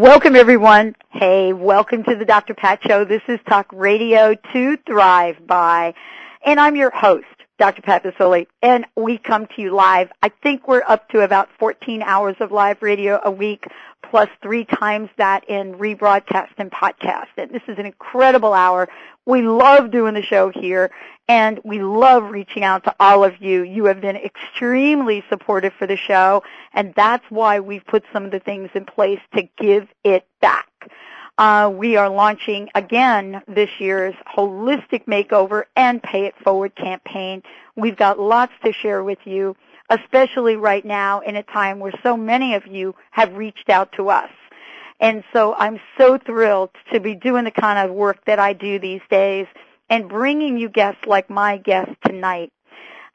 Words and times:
Welcome 0.00 0.34
everyone. 0.34 0.96
Hey, 1.10 1.52
welcome 1.52 2.04
to 2.04 2.16
the 2.16 2.24
Dr. 2.24 2.54
Pat 2.54 2.80
Show. 2.88 3.04
This 3.04 3.20
is 3.28 3.38
Talk 3.46 3.66
Radio 3.70 4.34
to 4.54 4.78
Thrive 4.86 5.46
by, 5.46 5.92
and 6.42 6.58
I'm 6.58 6.74
your 6.74 6.88
host, 6.88 7.26
Dr. 7.58 7.82
Pat 7.82 8.02
Baccili, 8.02 8.46
and 8.62 8.86
we 8.96 9.18
come 9.18 9.46
to 9.54 9.60
you 9.60 9.74
live. 9.74 10.08
I 10.22 10.30
think 10.42 10.66
we're 10.66 10.84
up 10.88 11.06
to 11.10 11.20
about 11.20 11.50
14 11.58 12.00
hours 12.00 12.36
of 12.40 12.50
live 12.50 12.80
radio 12.80 13.20
a 13.22 13.30
week, 13.30 13.66
plus 14.02 14.28
three 14.42 14.64
times 14.64 15.08
that 15.16 15.48
in 15.48 15.74
rebroadcast 15.74 16.50
and 16.58 16.70
podcast. 16.70 17.28
And 17.36 17.50
this 17.50 17.62
is 17.68 17.78
an 17.78 17.86
incredible 17.86 18.52
hour. 18.52 18.88
We 19.26 19.42
love 19.42 19.90
doing 19.90 20.14
the 20.14 20.22
show 20.22 20.50
here, 20.50 20.90
and 21.28 21.60
we 21.64 21.80
love 21.82 22.30
reaching 22.30 22.64
out 22.64 22.84
to 22.84 22.94
all 22.98 23.22
of 23.24 23.40
you. 23.40 23.62
You 23.62 23.84
have 23.84 24.00
been 24.00 24.16
extremely 24.16 25.22
supportive 25.28 25.72
for 25.74 25.86
the 25.86 25.96
show, 25.96 26.42
and 26.72 26.92
that's 26.96 27.24
why 27.28 27.60
we've 27.60 27.86
put 27.86 28.04
some 28.12 28.24
of 28.24 28.30
the 28.30 28.40
things 28.40 28.70
in 28.74 28.84
place 28.84 29.20
to 29.34 29.48
give 29.58 29.86
it 30.04 30.26
back. 30.40 30.66
Uh, 31.38 31.70
we 31.74 31.96
are 31.96 32.10
launching 32.10 32.68
again 32.74 33.40
this 33.48 33.70
year's 33.78 34.14
holistic 34.36 35.06
makeover 35.06 35.64
and 35.74 36.02
pay 36.02 36.26
it 36.26 36.34
forward 36.44 36.74
campaign. 36.76 37.42
We've 37.76 37.96
got 37.96 38.18
lots 38.18 38.52
to 38.64 38.72
share 38.72 39.02
with 39.02 39.20
you, 39.24 39.56
especially 39.90 40.56
right 40.56 40.84
now 40.84 41.20
in 41.20 41.36
a 41.36 41.42
time 41.42 41.78
where 41.78 41.92
so 42.02 42.16
many 42.16 42.54
of 42.54 42.66
you 42.66 42.94
have 43.10 43.34
reached 43.34 43.68
out 43.68 43.92
to 43.92 44.08
us. 44.08 44.30
And 45.00 45.24
so 45.32 45.54
I'm 45.54 45.80
so 45.98 46.18
thrilled 46.18 46.70
to 46.92 47.00
be 47.00 47.14
doing 47.14 47.44
the 47.44 47.50
kind 47.50 47.78
of 47.78 47.94
work 47.94 48.24
that 48.26 48.38
I 48.38 48.52
do 48.52 48.78
these 48.78 49.00
days 49.10 49.46
and 49.88 50.08
bringing 50.08 50.56
you 50.56 50.68
guests 50.68 51.04
like 51.06 51.28
my 51.28 51.56
guest 51.56 51.90
tonight. 52.06 52.52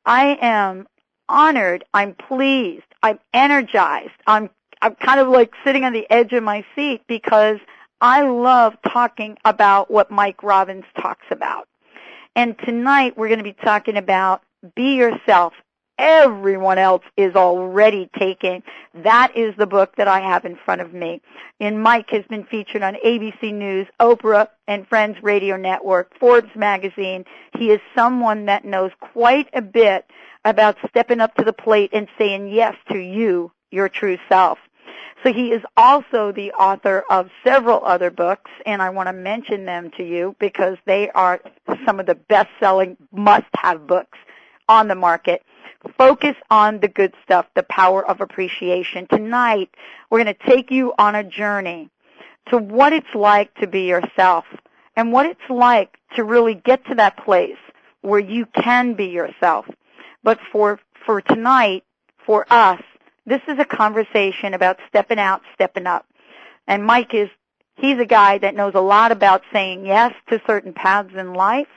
I 0.05 0.37
am 0.41 0.87
honored. 1.29 1.83
I'm 1.93 2.13
pleased. 2.13 2.83
I'm 3.01 3.19
energized. 3.33 4.11
I'm 4.27 4.49
I'm 4.81 4.95
kind 4.95 5.19
of 5.19 5.29
like 5.29 5.53
sitting 5.63 5.83
on 5.83 5.93
the 5.93 6.05
edge 6.11 6.33
of 6.33 6.43
my 6.43 6.65
seat 6.75 7.01
because 7.07 7.57
I 8.01 8.23
love 8.23 8.73
talking 8.91 9.37
about 9.45 9.89
what 9.89 10.11
Mike 10.11 10.43
Robbins 10.43 10.83
talks 11.01 11.25
about. 11.31 11.67
And 12.35 12.55
tonight 12.59 13.17
we're 13.17 13.29
going 13.29 13.39
to 13.39 13.43
be 13.43 13.53
talking 13.53 13.95
about 13.95 14.41
be 14.75 14.95
yourself. 14.95 15.53
Everyone 15.97 16.77
else 16.77 17.03
is 17.15 17.35
already 17.35 18.09
taking. 18.19 18.63
That 18.93 19.35
is 19.35 19.55
the 19.57 19.65
book 19.65 19.95
that 19.95 20.07
I 20.07 20.19
have 20.19 20.43
in 20.43 20.57
front 20.57 20.81
of 20.81 20.93
me. 20.93 21.21
And 21.59 21.81
Mike 21.81 22.09
has 22.09 22.25
been 22.25 22.43
featured 22.43 22.81
on 22.81 22.95
ABC 22.95 23.53
News, 23.53 23.87
Oprah, 23.99 24.49
and 24.67 24.87
Friends 24.87 25.17
Radio 25.23 25.55
Network, 25.55 26.17
Forbes 26.19 26.53
magazine. 26.55 27.23
He 27.57 27.71
is 27.71 27.79
someone 27.95 28.45
that 28.45 28.65
knows 28.65 28.91
quite 28.99 29.49
a 29.53 29.61
bit 29.61 30.05
about 30.43 30.77
stepping 30.89 31.21
up 31.21 31.33
to 31.35 31.45
the 31.45 31.53
plate 31.53 31.91
and 31.93 32.07
saying 32.17 32.49
yes 32.49 32.75
to 32.91 32.99
you, 32.99 33.51
your 33.71 33.87
true 33.87 34.17
self. 34.27 34.59
So 35.23 35.33
he 35.33 35.51
is 35.51 35.63
also 35.75 36.31
the 36.31 36.51
author 36.51 37.03
of 37.09 37.31
several 37.43 37.83
other 37.83 38.11
books, 38.11 38.51
and 38.65 38.81
I 38.81 38.91
want 38.91 39.07
to 39.07 39.13
mention 39.13 39.65
them 39.65 39.89
to 39.97 40.03
you 40.03 40.35
because 40.39 40.77
they 40.85 41.09
are 41.11 41.41
some 41.85 41.99
of 41.99 42.05
the 42.05 42.15
best-selling 42.15 42.95
must-have 43.11 43.87
books 43.87 44.17
on 44.69 44.87
the 44.87 44.95
market. 44.95 45.41
Focus 45.97 46.35
on 46.49 46.79
the 46.79 46.87
good 46.87 47.13
stuff, 47.23 47.45
the 47.55 47.63
power 47.63 48.05
of 48.05 48.21
appreciation. 48.21 49.07
Tonight, 49.07 49.69
we're 50.09 50.23
going 50.23 50.35
to 50.35 50.47
take 50.47 50.71
you 50.71 50.93
on 50.97 51.15
a 51.15 51.23
journey 51.23 51.89
to 52.49 52.57
what 52.57 52.93
it's 52.93 53.13
like 53.13 53.53
to 53.55 53.67
be 53.67 53.81
yourself 53.81 54.45
and 54.95 55.11
what 55.11 55.25
it's 55.25 55.49
like 55.49 55.97
to 56.15 56.23
really 56.23 56.53
get 56.53 56.85
to 56.87 56.95
that 56.95 57.17
place 57.17 57.57
where 58.01 58.19
you 58.19 58.45
can 58.45 58.93
be 58.93 59.05
yourself. 59.05 59.65
But 60.23 60.39
for, 60.51 60.79
for 61.05 61.21
tonight, 61.21 61.83
for 62.25 62.45
us, 62.51 62.81
this 63.25 63.41
is 63.47 63.59
a 63.59 63.65
conversation 63.65 64.53
about 64.53 64.79
stepping 64.87 65.19
out, 65.19 65.41
stepping 65.53 65.87
up. 65.87 66.05
And 66.67 66.83
Mike 66.83 67.13
is, 67.13 67.29
he's 67.75 67.99
a 67.99 68.05
guy 68.05 68.37
that 68.39 68.55
knows 68.55 68.73
a 68.75 68.81
lot 68.81 69.11
about 69.11 69.43
saying 69.51 69.85
yes 69.85 70.13
to 70.29 70.41
certain 70.45 70.73
paths 70.73 71.13
in 71.15 71.33
life 71.33 71.67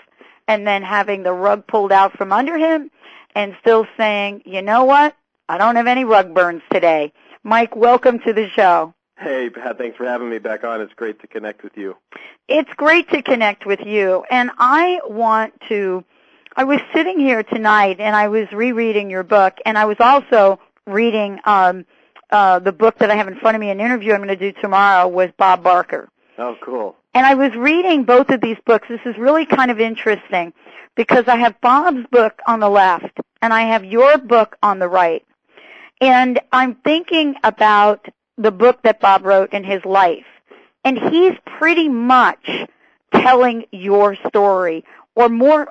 and 0.46 0.66
then 0.66 0.82
having 0.82 1.22
the 1.22 1.32
rug 1.32 1.66
pulled 1.66 1.92
out 1.92 2.16
from 2.16 2.32
under 2.32 2.56
him 2.56 2.90
and 3.38 3.56
still 3.60 3.86
saying, 3.96 4.42
you 4.46 4.62
know 4.62 4.82
what? 4.82 5.14
I 5.48 5.58
don't 5.58 5.76
have 5.76 5.86
any 5.86 6.04
rug 6.04 6.34
burns 6.34 6.62
today. 6.72 7.12
Mike, 7.44 7.76
welcome 7.76 8.18
to 8.26 8.32
the 8.32 8.48
show. 8.48 8.92
Hey, 9.16 9.48
Pat, 9.48 9.78
thanks 9.78 9.96
for 9.96 10.04
having 10.04 10.28
me 10.28 10.38
back 10.38 10.64
on. 10.64 10.80
It's 10.80 10.92
great 10.94 11.20
to 11.20 11.28
connect 11.28 11.62
with 11.62 11.76
you. 11.76 11.96
It's 12.48 12.72
great 12.76 13.08
to 13.10 13.22
connect 13.22 13.64
with 13.64 13.78
you. 13.86 14.24
And 14.28 14.50
I 14.58 15.00
want 15.06 15.54
to, 15.68 16.04
I 16.56 16.64
was 16.64 16.80
sitting 16.92 17.20
here 17.20 17.44
tonight 17.44 18.00
and 18.00 18.16
I 18.16 18.26
was 18.26 18.50
rereading 18.50 19.08
your 19.08 19.22
book 19.22 19.54
and 19.64 19.78
I 19.78 19.84
was 19.84 19.98
also 20.00 20.58
reading 20.88 21.38
um, 21.44 21.86
uh, 22.30 22.58
the 22.58 22.72
book 22.72 22.98
that 22.98 23.08
I 23.12 23.14
have 23.14 23.28
in 23.28 23.38
front 23.38 23.54
of 23.54 23.60
me, 23.60 23.70
an 23.70 23.78
interview 23.78 24.14
I'm 24.14 24.18
going 24.18 24.36
to 24.36 24.52
do 24.52 24.60
tomorrow 24.60 25.06
with 25.06 25.36
Bob 25.36 25.62
Barker. 25.62 26.08
Oh, 26.38 26.56
cool. 26.60 26.96
And 27.14 27.24
I 27.24 27.34
was 27.34 27.54
reading 27.54 28.02
both 28.02 28.30
of 28.30 28.40
these 28.40 28.58
books. 28.66 28.88
This 28.88 29.00
is 29.04 29.16
really 29.16 29.46
kind 29.46 29.70
of 29.70 29.78
interesting 29.78 30.52
because 30.98 31.28
I 31.28 31.36
have 31.36 31.60
Bob's 31.60 32.04
book 32.10 32.40
on 32.48 32.58
the 32.58 32.68
left 32.68 33.20
and 33.42 33.52
I 33.52 33.62
have 33.62 33.84
your 33.84 34.18
book 34.18 34.56
on 34.62 34.78
the 34.78 34.88
right. 34.88 35.24
And 36.00 36.40
I'm 36.52 36.76
thinking 36.76 37.34
about 37.42 38.06
the 38.36 38.50
book 38.50 38.82
that 38.82 39.00
Bob 39.00 39.24
wrote 39.24 39.52
in 39.52 39.64
his 39.64 39.84
life. 39.84 40.26
And 40.84 40.96
he's 40.96 41.34
pretty 41.44 41.88
much 41.88 42.48
telling 43.12 43.64
your 43.72 44.16
story 44.28 44.84
or 45.14 45.28
more, 45.28 45.68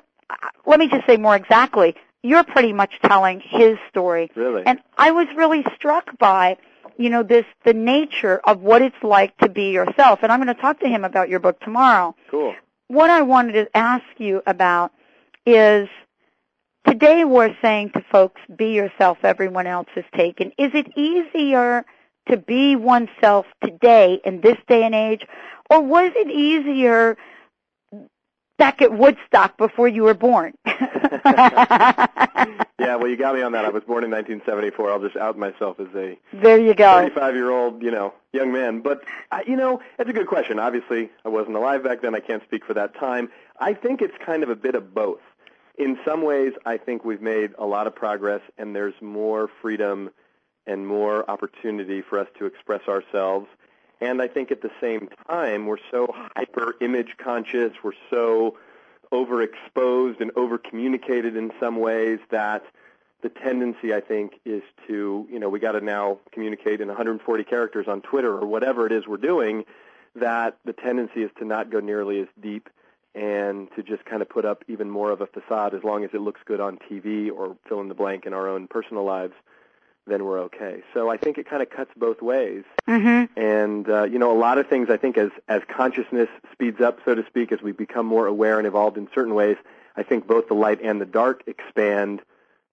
let 0.66 0.78
me 0.78 0.88
just 0.88 1.06
say 1.06 1.16
more 1.16 1.34
exactly, 1.34 1.96
you're 2.22 2.44
pretty 2.44 2.72
much 2.72 2.92
telling 3.02 3.40
his 3.40 3.78
story. 3.88 4.30
Really? 4.34 4.62
And 4.66 4.80
I 4.96 5.12
was 5.12 5.26
really 5.34 5.64
struck 5.74 6.18
by, 6.18 6.58
you 6.98 7.08
know, 7.08 7.22
this 7.22 7.46
the 7.64 7.72
nature 7.72 8.40
of 8.44 8.60
what 8.60 8.82
it's 8.82 9.02
like 9.02 9.36
to 9.38 9.48
be 9.48 9.70
yourself. 9.70 10.20
And 10.22 10.30
I'm 10.30 10.42
going 10.42 10.54
to 10.54 10.60
talk 10.60 10.80
to 10.80 10.88
him 10.88 11.04
about 11.04 11.28
your 11.28 11.40
book 11.40 11.60
tomorrow. 11.60 12.14
Cool. 12.30 12.54
What 12.88 13.10
I 13.10 13.22
wanted 13.22 13.52
to 13.52 13.76
ask 13.76 14.04
you 14.18 14.42
about 14.46 14.92
is 15.46 15.88
today 16.88 17.24
we're 17.24 17.54
saying 17.60 17.90
to 17.90 18.04
folks, 18.10 18.40
be 18.56 18.72
yourself, 18.72 19.18
everyone 19.22 19.66
else 19.66 19.88
is 19.96 20.04
taken. 20.16 20.52
Is 20.58 20.70
it 20.74 20.86
easier 20.96 21.84
to 22.28 22.36
be 22.36 22.76
oneself 22.76 23.46
today 23.62 24.20
in 24.24 24.40
this 24.40 24.56
day 24.66 24.84
and 24.84 24.94
age, 24.94 25.26
or 25.70 25.80
was 25.80 26.12
it 26.14 26.30
easier 26.30 27.16
back 28.58 28.82
at 28.82 28.92
Woodstock 28.92 29.56
before 29.56 29.88
you 29.88 30.02
were 30.02 30.14
born. 30.14 30.52
yeah, 30.66 32.06
well, 32.78 33.08
you 33.08 33.16
got 33.16 33.34
me 33.34 33.42
on 33.42 33.52
that. 33.52 33.64
I 33.64 33.70
was 33.70 33.84
born 33.84 34.04
in 34.04 34.10
1974. 34.10 34.90
I'll 34.90 35.00
just 35.00 35.16
out 35.16 35.38
myself 35.38 35.80
as 35.80 35.86
a 35.94 36.18
there 36.32 36.58
you 36.58 36.74
go 36.74 36.92
35 36.92 37.34
year 37.34 37.50
old, 37.50 37.82
you 37.82 37.90
know, 37.90 38.12
young 38.32 38.52
man. 38.52 38.80
But 38.80 39.04
uh, 39.30 39.40
you 39.46 39.56
know, 39.56 39.80
that's 39.96 40.10
a 40.10 40.12
good 40.12 40.26
question. 40.26 40.58
Obviously, 40.58 41.10
I 41.24 41.28
wasn't 41.28 41.56
alive 41.56 41.82
back 41.84 42.02
then. 42.02 42.14
I 42.14 42.20
can't 42.20 42.42
speak 42.42 42.66
for 42.66 42.74
that 42.74 42.94
time. 42.96 43.30
I 43.58 43.72
think 43.72 44.02
it's 44.02 44.16
kind 44.24 44.42
of 44.42 44.50
a 44.50 44.56
bit 44.56 44.74
of 44.74 44.92
both. 44.92 45.20
In 45.78 45.96
some 46.04 46.22
ways, 46.22 46.52
I 46.66 46.76
think 46.76 47.04
we've 47.04 47.22
made 47.22 47.54
a 47.56 47.64
lot 47.64 47.86
of 47.86 47.94
progress, 47.94 48.40
and 48.58 48.74
there's 48.74 49.00
more 49.00 49.48
freedom 49.62 50.10
and 50.66 50.86
more 50.86 51.28
opportunity 51.30 52.02
for 52.02 52.18
us 52.18 52.26
to 52.38 52.46
express 52.46 52.88
ourselves. 52.88 53.46
And 54.00 54.20
I 54.20 54.26
think 54.26 54.50
at 54.50 54.60
the 54.60 54.70
same 54.80 55.08
time, 55.28 55.66
we're 55.66 55.78
so 55.90 56.12
hyper 56.36 56.74
image 56.80 57.16
conscious, 57.16 57.72
we're 57.82 57.92
so 58.10 58.58
overexposed 59.12 60.20
and 60.20 60.32
over-communicated 60.36 61.36
in 61.36 61.52
some 61.58 61.76
ways 61.76 62.18
that 62.30 62.64
the 63.22 63.28
tendency, 63.28 63.94
I 63.94 64.00
think, 64.00 64.34
is 64.44 64.62
to, 64.86 65.26
you 65.30 65.38
know, 65.38 65.48
we 65.48 65.58
got 65.60 65.72
to 65.72 65.80
now 65.80 66.18
communicate 66.32 66.80
in 66.80 66.88
140 66.88 67.44
characters 67.44 67.86
on 67.88 68.02
Twitter 68.02 68.36
or 68.36 68.46
whatever 68.46 68.84
it 68.86 68.92
is 68.92 69.06
we're 69.06 69.16
doing, 69.16 69.64
that 70.14 70.58
the 70.64 70.72
tendency 70.72 71.22
is 71.22 71.30
to 71.38 71.44
not 71.44 71.70
go 71.70 71.80
nearly 71.80 72.20
as 72.20 72.28
deep 72.40 72.68
and 73.14 73.68
to 73.76 73.82
just 73.82 74.04
kind 74.04 74.22
of 74.22 74.28
put 74.28 74.44
up 74.44 74.64
even 74.68 74.90
more 74.90 75.10
of 75.10 75.20
a 75.20 75.26
facade 75.26 75.74
as 75.74 75.82
long 75.82 76.04
as 76.04 76.10
it 76.12 76.20
looks 76.20 76.40
good 76.44 76.60
on 76.60 76.78
TV 76.90 77.30
or 77.30 77.56
fill 77.68 77.80
in 77.80 77.88
the 77.88 77.94
blank 77.94 78.26
in 78.26 78.32
our 78.32 78.48
own 78.48 78.68
personal 78.68 79.04
lives 79.04 79.34
then 80.08 80.24
we're 80.24 80.40
okay. 80.40 80.82
So 80.94 81.10
I 81.10 81.16
think 81.16 81.38
it 81.38 81.48
kind 81.48 81.62
of 81.62 81.70
cuts 81.70 81.90
both 81.96 82.20
ways. 82.22 82.64
Mm-hmm. 82.88 83.38
And 83.38 83.88
uh, 83.88 84.04
you 84.04 84.18
know, 84.18 84.36
a 84.36 84.38
lot 84.38 84.58
of 84.58 84.68
things 84.68 84.88
I 84.90 84.96
think 84.96 85.16
as 85.16 85.30
as 85.46 85.62
consciousness 85.68 86.28
speeds 86.52 86.80
up, 86.80 86.98
so 87.04 87.14
to 87.14 87.24
speak, 87.26 87.52
as 87.52 87.62
we 87.62 87.72
become 87.72 88.06
more 88.06 88.26
aware 88.26 88.58
and 88.58 88.66
evolved 88.66 88.96
in 88.96 89.08
certain 89.14 89.34
ways, 89.34 89.56
I 89.96 90.02
think 90.02 90.26
both 90.26 90.48
the 90.48 90.54
light 90.54 90.80
and 90.82 91.00
the 91.00 91.06
dark 91.06 91.44
expand. 91.46 92.22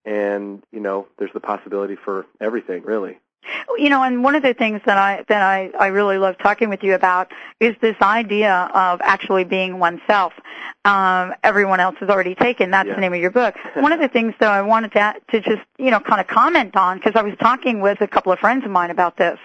And 0.05 0.63
you 0.71 0.79
know, 0.79 1.07
there's 1.17 1.33
the 1.33 1.39
possibility 1.39 1.95
for 1.95 2.25
everything, 2.39 2.83
really. 2.83 3.19
You 3.77 3.89
know, 3.89 4.03
and 4.03 4.23
one 4.23 4.35
of 4.35 4.43
the 4.43 4.53
things 4.53 4.81
that 4.85 4.97
I 4.97 5.23
that 5.27 5.41
I, 5.41 5.71
I 5.79 5.87
really 5.87 6.17
love 6.17 6.37
talking 6.37 6.69
with 6.69 6.83
you 6.83 6.93
about 6.95 7.31
is 7.59 7.75
this 7.81 7.95
idea 8.01 8.69
of 8.73 9.01
actually 9.03 9.43
being 9.43 9.79
oneself. 9.79 10.33
Um, 10.85 11.33
everyone 11.43 11.79
else 11.79 11.95
has 11.99 12.09
already 12.09 12.35
taken. 12.35 12.69
That's 12.71 12.87
Yeah. 12.87 12.95
the 12.95 13.01
name 13.01 13.13
of 13.13 13.19
your 13.19 13.31
book. 13.31 13.55
one 13.75 13.91
of 13.91 13.99
the 13.99 14.07
things 14.07 14.33
though 14.39 14.49
I 14.51 14.61
wanted 14.61 14.91
to 14.93 15.15
to 15.31 15.41
just 15.41 15.61
you 15.77 15.89
know 15.91 15.99
kind 15.99 16.21
of 16.21 16.27
comment 16.27 16.75
on 16.75 16.97
because 16.97 17.13
I 17.15 17.21
was 17.23 17.33
talking 17.39 17.81
with 17.81 18.01
a 18.01 18.07
couple 18.07 18.31
of 18.31 18.39
friends 18.39 18.63
of 18.65 18.71
mine 18.71 18.91
about 18.91 19.17
this, 19.17 19.39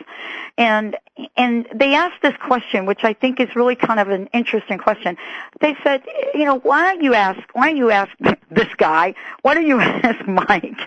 and 0.59 0.97
and 1.37 1.67
they 1.75 1.95
asked 1.95 2.23
this 2.23 2.35
question, 2.47 2.87
which 2.87 3.05
I 3.05 3.13
think 3.15 3.41
is 3.41 3.55
really 3.57 3.75
kind 3.77 4.01
of 4.01 4.09
an 4.11 4.29
interesting 4.33 4.79
question. 4.79 5.17
They 5.61 5.77
said, 5.83 6.03
you 6.35 6.45
know, 6.45 6.59
why 6.59 6.93
don't 6.93 7.03
you 7.03 7.15
ask 7.15 7.41
why 7.55 7.69
don't 7.69 7.77
you 7.77 7.91
ask 7.91 8.11
this 8.51 8.73
guy? 8.77 9.15
Why 9.43 9.55
don't 9.55 9.67
you 9.67 9.81
ask 9.81 10.27
Mike 10.27 10.79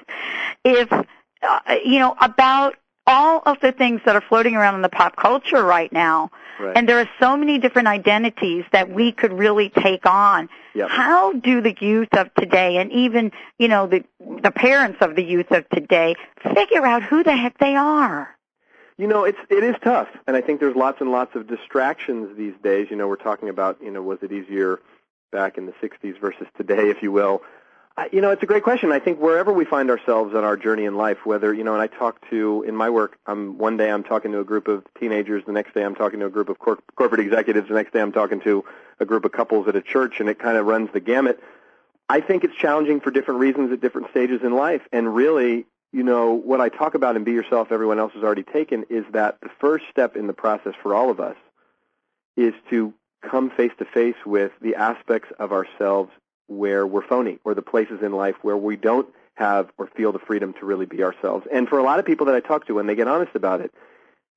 if 0.64 0.92
uh, 0.92 1.06
you 1.84 2.00
know 2.00 2.16
about 2.22 2.76
all 3.06 3.42
of 3.46 3.60
the 3.62 3.72
things 3.72 4.02
that 4.06 4.16
are 4.16 4.22
floating 4.22 4.56
around 4.56 4.76
in 4.76 4.82
the 4.82 4.90
pop 4.90 5.16
culture 5.16 5.64
right 5.64 5.92
now. 5.92 6.32
Right. 6.60 6.78
And 6.78 6.88
there 6.88 7.00
are 7.00 7.10
so 7.20 7.36
many 7.36 7.58
different 7.58 7.88
identities 7.88 8.64
that 8.72 8.90
we 8.90 9.12
could 9.12 9.34
really 9.34 9.70
take 9.70 10.06
on. 10.06 10.50
Yep. 10.76 10.90
How 10.90 11.34
do 11.34 11.62
the 11.62 11.76
youth 11.80 12.14
of 12.14 12.34
today 12.36 12.78
and 12.78 12.92
even, 12.92 13.32
you 13.58 13.68
know, 13.68 13.88
the 13.88 14.04
the 14.42 14.52
parents 14.52 15.00
of 15.02 15.16
the 15.16 15.24
youth 15.24 15.52
of 15.52 15.68
today 15.70 16.16
figure 16.56 16.86
out 16.86 17.04
who 17.04 17.24
the 17.24 17.36
heck 17.36 17.58
they 17.58 17.76
are? 17.76 18.30
You 18.98 19.08
know, 19.08 19.24
it's 19.26 19.40
it 19.50 19.64
is 19.64 19.76
tough, 19.84 20.08
and 20.28 20.36
I 20.38 20.42
think 20.42 20.60
there's 20.60 20.76
lots 20.76 21.02
and 21.02 21.12
lots 21.12 21.36
of 21.36 21.48
distractions 21.48 22.38
these 22.38 22.54
days. 22.64 22.88
You 22.90 22.96
know, 22.96 23.08
we're 23.08 23.16
talking 23.16 23.50
about 23.50 23.82
you 23.82 23.92
know 23.92 24.02
was 24.02 24.20
it 24.22 24.32
easier 24.32 24.80
back 25.32 25.58
in 25.58 25.66
the 25.66 25.74
'60s 25.74 26.20
versus 26.20 26.48
today, 26.58 26.90
if 26.90 27.02
you 27.02 27.12
will. 27.12 27.42
You 28.12 28.22
know, 28.22 28.32
it's 28.32 28.42
a 28.42 28.48
great 28.48 28.64
question. 28.64 28.92
I 28.92 28.98
think 28.98 29.20
wherever 29.20 29.54
we 29.54 29.66
find 29.66 29.92
ourselves 29.92 30.34
on 30.34 30.44
our 30.44 30.58
journey 30.58 30.86
in 30.86 30.96
life, 30.96 31.26
whether 31.26 31.54
you 31.54 31.64
know, 31.64 31.74
and 31.74 31.82
I 31.82 31.86
talk 31.86 32.28
to 32.32 32.64
in 32.68 32.76
my 32.76 32.90
work, 32.90 33.20
I'm 33.28 33.60
one 33.60 33.78
day 33.78 33.92
I'm 33.92 34.04
talking 34.04 34.32
to 34.32 34.40
a 34.40 34.44
group 34.44 34.68
of 34.68 34.84
teenagers, 35.00 35.44
the 35.46 35.52
next 35.52 35.76
day 35.76 35.84
I'm 35.84 35.94
talking 35.94 36.20
to 36.22 36.26
a 36.26 36.30
group 36.30 36.50
of 36.50 36.58
cor- 36.58 36.80
corporate 36.96 37.22
executives, 37.22 37.68
the 37.68 37.76
next 37.76 37.94
day 37.94 38.02
I'm 38.02 38.12
talking 38.12 38.42
to 38.42 38.66
a 39.00 39.06
group 39.06 39.26
of 39.26 39.32
couples 39.32 39.68
at 39.68 39.76
a 39.76 39.82
church, 39.82 40.20
and 40.20 40.28
it 40.28 40.40
kind 40.40 40.58
of 40.58 40.66
runs 40.66 40.90
the 40.92 41.00
gamut. 41.00 41.40
I 42.10 42.20
think 42.20 42.44
it's 42.44 42.56
challenging 42.56 43.00
for 43.00 43.12
different 43.12 43.42
reasons 43.42 43.72
at 43.72 43.80
different 43.80 44.10
stages 44.10 44.42
in 44.42 44.56
life, 44.56 44.82
and 44.92 45.14
really, 45.14 45.68
you 45.92 46.04
know, 46.04 46.34
what 46.34 46.62
I 46.62 46.70
talk 46.70 46.96
about 46.96 47.16
in 47.16 47.24
Be 47.24 47.32
Yourself, 47.32 47.72
everyone 47.72 48.00
else 48.00 48.14
has 48.14 48.24
already 48.24 48.44
taken, 48.44 48.86
is 48.90 49.06
that 49.12 49.38
the 49.42 49.50
first 49.60 49.86
step 49.92 50.16
in 50.16 50.26
the 50.26 50.34
process 50.34 50.74
for 50.82 50.96
all 50.96 51.12
of 51.12 51.20
us 51.20 51.38
is 52.36 52.56
to 52.72 52.92
come 53.22 53.52
face 53.52 53.72
to 53.78 53.86
face 53.86 54.18
with 54.26 54.52
the 54.62 54.76
aspects 54.76 55.32
of 55.38 55.52
ourselves 55.52 56.12
where 56.48 56.86
we're 56.86 57.08
phony, 57.08 57.40
or 57.44 57.54
the 57.54 57.62
places 57.62 58.02
in 58.02 58.12
life 58.12 58.36
where 58.42 58.58
we 58.58 58.76
don't 58.76 59.08
have 59.36 59.72
or 59.78 59.88
feel 59.88 60.12
the 60.12 60.20
freedom 60.20 60.54
to 60.54 60.66
really 60.66 60.86
be 60.86 61.04
ourselves. 61.04 61.48
And 61.52 61.68
for 61.68 61.80
a 61.80 61.84
lot 61.84 62.00
of 62.00 62.06
people 62.06 62.28
that 62.28 62.36
I 62.36 62.40
talk 62.40 62.68
to, 62.68 62.76
when 62.76 62.86
they 62.86 62.96
get 62.96 63.08
honest 63.08 63.36
about 63.36 63.62
it, 63.62 63.74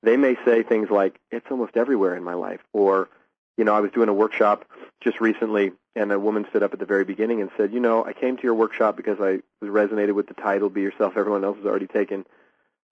they 0.03 0.17
may 0.17 0.37
say 0.45 0.63
things 0.63 0.89
like, 0.91 1.19
it's 1.31 1.47
almost 1.51 1.77
everywhere 1.77 2.17
in 2.17 2.25
my 2.25 2.35
life, 2.35 2.61
or, 2.73 3.09
you 3.57 3.65
know, 3.65 3.75
I 3.75 3.81
was 3.81 3.91
doing 3.91 4.09
a 4.09 4.15
workshop 4.15 4.65
just 5.03 5.21
recently, 5.21 5.73
and 5.95 6.13
a 6.13 6.19
woman 6.19 6.47
stood 6.49 6.63
up 6.63 6.73
at 6.73 6.79
the 6.79 6.87
very 6.87 7.05
beginning 7.05 7.41
and 7.41 7.51
said, 7.57 7.73
you 7.73 7.81
know, 7.81 8.05
I 8.05 8.13
came 8.13 8.37
to 8.37 8.43
your 8.43 8.55
workshop 8.55 8.97
because 8.97 9.19
I 9.21 9.41
was 9.61 9.71
resonated 9.71 10.15
with 10.15 10.29
the 10.29 10.35
title, 10.35 10.71
Be 10.71 10.83
Yourself, 10.83 11.15
everyone 11.17 11.45
else 11.45 11.57
has 11.57 11.67
already 11.67 11.87
taken, 11.87 12.25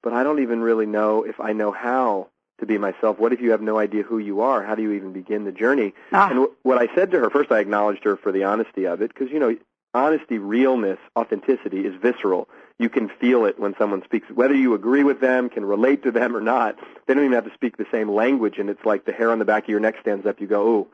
but 0.02 0.12
I 0.12 0.22
don't 0.22 0.42
even 0.42 0.60
really 0.60 0.86
know 0.86 1.22
if 1.22 1.40
I 1.40 1.52
know 1.52 1.72
how 1.72 2.28
to 2.60 2.66
be 2.66 2.78
myself. 2.78 3.18
What 3.18 3.32
if 3.32 3.40
you 3.40 3.50
have 3.50 3.60
no 3.62 3.78
idea 3.78 4.02
who 4.02 4.18
you 4.18 4.40
are? 4.40 4.62
How 4.62 4.74
do 4.74 4.82
you 4.82 4.92
even 4.92 5.12
begin 5.12 5.44
the 5.44 5.52
journey? 5.52 5.94
Ah, 6.12 6.28
And 6.30 6.38
wh- 6.46 6.66
what 6.66 6.78
I 6.78 6.94
said 6.94 7.10
to 7.12 7.18
her, 7.20 7.30
first 7.30 7.50
I 7.50 7.58
acknowledged 7.60 8.04
her 8.04 8.16
for 8.16 8.32
the 8.32 8.44
honesty 8.44 8.86
of 8.86 9.02
it, 9.02 9.12
because, 9.12 9.30
you 9.32 9.38
know, 9.40 9.56
honesty, 9.92 10.38
realness, 10.38 10.98
authenticity 11.16 11.80
is 11.86 11.94
visceral. 12.00 12.48
You 12.78 12.88
can 12.88 13.08
feel 13.08 13.44
it 13.44 13.58
when 13.58 13.74
someone 13.78 14.02
speaks. 14.04 14.28
Whether 14.30 14.54
you 14.54 14.74
agree 14.74 15.04
with 15.04 15.20
them, 15.20 15.48
can 15.48 15.64
relate 15.64 16.02
to 16.04 16.10
them 16.10 16.36
or 16.36 16.40
not, 16.40 16.76
they 17.06 17.14
don't 17.14 17.24
even 17.24 17.34
have 17.34 17.44
to 17.44 17.54
speak 17.54 17.76
the 17.76 17.86
same 17.92 18.10
language, 18.10 18.58
and 18.58 18.68
it's 18.70 18.84
like 18.84 19.04
the 19.04 19.12
hair 19.12 19.30
on 19.30 19.38
the 19.38 19.44
back 19.44 19.64
of 19.64 19.68
your 19.68 19.80
neck 19.80 19.96
stands 20.00 20.26
up. 20.26 20.40
You 20.40 20.46
go, 20.46 20.66
ooh, 20.66 20.86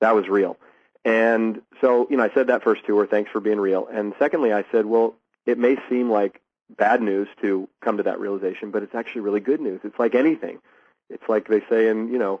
that 0.00 0.14
was 0.14 0.28
real. 0.28 0.56
And 1.04 1.62
so, 1.80 2.06
you 2.10 2.16
know, 2.16 2.24
I 2.24 2.30
said 2.34 2.48
that 2.48 2.62
first 2.62 2.84
to 2.86 2.96
her, 2.98 3.06
thanks 3.06 3.30
for 3.30 3.40
being 3.40 3.58
real. 3.60 3.86
And 3.90 4.12
secondly, 4.18 4.52
I 4.52 4.64
said, 4.70 4.86
well, 4.86 5.14
it 5.46 5.56
may 5.58 5.76
seem 5.88 6.10
like 6.10 6.40
bad 6.76 7.00
news 7.02 7.26
to 7.40 7.68
come 7.80 7.96
to 7.96 8.02
that 8.04 8.20
realization, 8.20 8.70
but 8.70 8.82
it's 8.82 8.94
actually 8.94 9.22
really 9.22 9.40
good 9.40 9.60
news. 9.60 9.80
It's 9.82 9.98
like 9.98 10.14
anything. 10.14 10.58
It's 11.10 11.28
like 11.28 11.48
they 11.48 11.60
say 11.68 11.88
in, 11.88 12.08
you 12.08 12.18
know, 12.18 12.40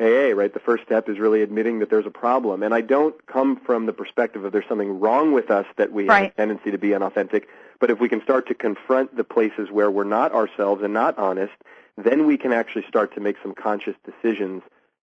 AA, 0.00 0.34
right? 0.34 0.52
The 0.52 0.60
first 0.60 0.84
step 0.84 1.08
is 1.08 1.18
really 1.18 1.42
admitting 1.42 1.80
that 1.80 1.90
there's 1.90 2.06
a 2.06 2.10
problem. 2.10 2.62
And 2.62 2.72
I 2.72 2.80
don't 2.80 3.14
come 3.26 3.56
from 3.56 3.86
the 3.86 3.92
perspective 3.92 4.44
of 4.44 4.52
there's 4.52 4.66
something 4.66 4.98
wrong 4.98 5.32
with 5.32 5.50
us 5.50 5.66
that 5.76 5.92
we 5.92 6.06
have 6.06 6.24
a 6.24 6.30
tendency 6.30 6.70
to 6.70 6.78
be 6.78 6.94
unauthentic. 6.94 7.48
But 7.78 7.90
if 7.90 8.00
we 8.00 8.08
can 8.08 8.22
start 8.22 8.48
to 8.48 8.54
confront 8.54 9.16
the 9.16 9.24
places 9.24 9.70
where 9.70 9.90
we're 9.90 10.04
not 10.04 10.32
ourselves 10.32 10.82
and 10.82 10.94
not 10.94 11.18
honest, 11.18 11.52
then 11.98 12.26
we 12.26 12.38
can 12.38 12.52
actually 12.52 12.86
start 12.88 13.14
to 13.14 13.20
make 13.20 13.36
some 13.42 13.54
conscious 13.54 13.94
decisions 14.04 14.62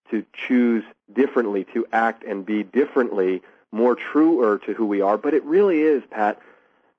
to 0.10 0.26
choose 0.34 0.84
differently, 1.14 1.66
to 1.74 1.86
act 1.92 2.24
and 2.24 2.46
be 2.46 2.64
differently, 2.64 3.44
more 3.72 3.96
truer 3.96 4.58
to 4.66 4.74
who 4.74 4.86
we 4.86 5.02
are. 5.02 5.18
But 5.18 5.34
it 5.34 5.44
really 5.44 5.82
is, 5.82 6.02
Pat, 6.10 6.40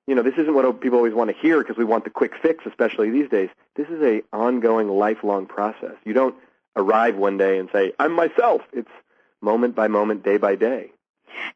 you 0.09 0.15
know, 0.15 0.23
this 0.23 0.39
isn't 0.39 0.55
what 0.55 0.81
people 0.81 0.97
always 0.97 1.13
want 1.13 1.29
to 1.29 1.37
hear 1.37 1.59
because 1.63 1.77
we 1.77 1.85
want 1.85 2.05
the 2.05 2.11
quick 2.11 2.33
fix, 2.41 2.65
especially 2.65 3.11
these 3.11 3.29
days. 3.29 3.51
This 3.77 3.89
is 3.89 4.03
a 4.03 4.23
ongoing, 4.33 4.89
lifelong 4.89 5.45
process. 5.45 5.97
You 6.07 6.15
don't 6.15 6.35
arrive 6.75 7.17
one 7.17 7.37
day 7.37 7.59
and 7.59 7.69
say, 7.71 7.93
"I'm 8.01 8.13
myself." 8.13 8.63
It's 8.73 8.91
moment 9.43 9.75
by 9.75 9.89
moment, 9.89 10.23
day 10.23 10.39
by 10.39 10.55
day. 10.55 10.93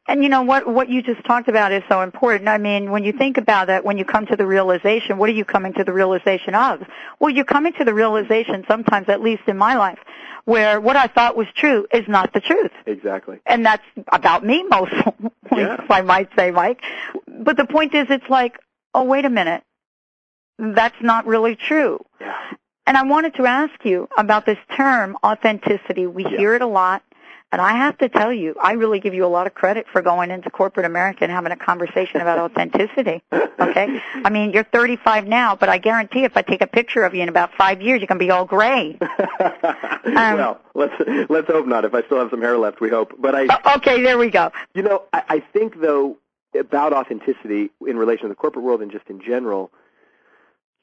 And 0.07 0.23
you 0.23 0.29
know 0.29 0.41
what 0.41 0.67
what 0.67 0.89
you 0.89 1.01
just 1.01 1.23
talked 1.25 1.47
about 1.47 1.71
is 1.71 1.83
so 1.89 2.01
important. 2.01 2.49
I 2.49 2.57
mean, 2.57 2.91
when 2.91 3.03
you 3.03 3.11
think 3.13 3.37
about 3.37 3.69
it, 3.69 3.83
when 3.85 3.97
you 3.97 4.05
come 4.05 4.25
to 4.27 4.35
the 4.35 4.45
realization, 4.45 5.17
what 5.17 5.29
are 5.29 5.33
you 5.33 5.45
coming 5.45 5.73
to 5.73 5.83
the 5.83 5.93
realization 5.93 6.55
of? 6.55 6.83
Well, 7.19 7.29
you're 7.29 7.45
coming 7.45 7.73
to 7.73 7.85
the 7.85 7.93
realization 7.93 8.65
sometimes, 8.67 9.09
at 9.09 9.21
least 9.21 9.43
in 9.47 9.57
my 9.57 9.75
life, 9.75 9.99
where 10.45 10.79
what 10.81 10.95
I 10.95 11.07
thought 11.07 11.35
was 11.37 11.47
true 11.55 11.87
is 11.93 12.07
not 12.07 12.33
the 12.33 12.41
truth. 12.41 12.71
Exactly. 12.85 13.39
And 13.45 13.65
that's 13.65 13.83
about 14.11 14.45
me 14.45 14.63
mostly, 14.63 15.13
Yeah. 15.55 15.77
I 15.89 16.01
might 16.01 16.29
say, 16.37 16.51
Mike. 16.51 16.81
But 17.27 17.57
the 17.57 17.65
point 17.65 17.93
is, 17.93 18.07
it's 18.09 18.29
like, 18.29 18.59
oh, 18.93 19.03
wait 19.03 19.25
a 19.25 19.29
minute. 19.29 19.63
That's 20.59 20.95
not 21.01 21.25
really 21.25 21.55
true. 21.55 22.03
Yeah. 22.19 22.35
And 22.85 22.97
I 22.97 23.03
wanted 23.03 23.35
to 23.35 23.45
ask 23.45 23.73
you 23.85 24.09
about 24.17 24.45
this 24.45 24.57
term, 24.75 25.17
authenticity. 25.23 26.05
We 26.05 26.23
Yeah. 26.23 26.29
hear 26.37 26.55
it 26.55 26.61
a 26.61 26.67
lot. 26.67 27.01
And 27.53 27.61
I 27.61 27.73
have 27.73 27.99
to 27.99 28.09
tell 28.09 28.33
you, 28.33 28.55
I 28.59 28.71
really 28.71 28.99
give 28.99 29.13
you 29.13 29.23
a 29.23 29.27
lot 29.27 29.45
of 29.45 29.53
credit 29.53 29.85
for 29.93 30.01
going 30.01 30.31
into 30.31 30.49
corporate 30.49 30.87
America 30.87 31.19
and 31.21 31.31
having 31.31 31.51
a 31.51 31.55
conversation 31.55 32.19
about 32.19 32.39
authenticity. 32.39 33.21
Okay? 33.59 34.01
I 34.15 34.31
mean, 34.31 34.51
you're 34.51 34.63
35 34.63 35.27
now, 35.27 35.55
but 35.55 35.69
I 35.69 35.77
guarantee 35.77 36.23
if 36.23 36.35
I 36.35 36.41
take 36.41 36.61
a 36.61 36.67
picture 36.67 37.03
of 37.03 37.13
you 37.13 37.21
in 37.21 37.29
about 37.29 37.53
five 37.53 37.79
years, 37.79 37.99
you're 37.99 38.07
going 38.07 38.17
to 38.17 38.25
be 38.25 38.31
all 38.31 38.45
gray. 38.45 38.97
Um, 40.05 40.37
well, 40.37 40.61
let's 40.75 40.93
let's 41.29 41.47
hope 41.47 41.65
not. 41.65 41.85
If 41.85 41.95
I 41.95 42.03
still 42.03 42.19
have 42.19 42.29
some 42.29 42.41
hair 42.41 42.57
left, 42.57 42.81
we 42.81 42.89
hope. 42.89 43.13
But 43.17 43.33
I. 43.35 43.75
Okay, 43.77 44.01
there 44.03 44.17
we 44.17 44.29
go. 44.29 44.51
You 44.75 44.83
know, 44.83 45.03
I, 45.13 45.23
I 45.29 45.39
think 45.39 45.79
though 45.79 46.17
about 46.59 46.91
authenticity 46.91 47.71
in 47.87 47.97
relation 47.97 48.23
to 48.23 48.29
the 48.29 48.35
corporate 48.35 48.65
world 48.65 48.81
and 48.81 48.91
just 48.91 49.07
in 49.09 49.21
general, 49.21 49.71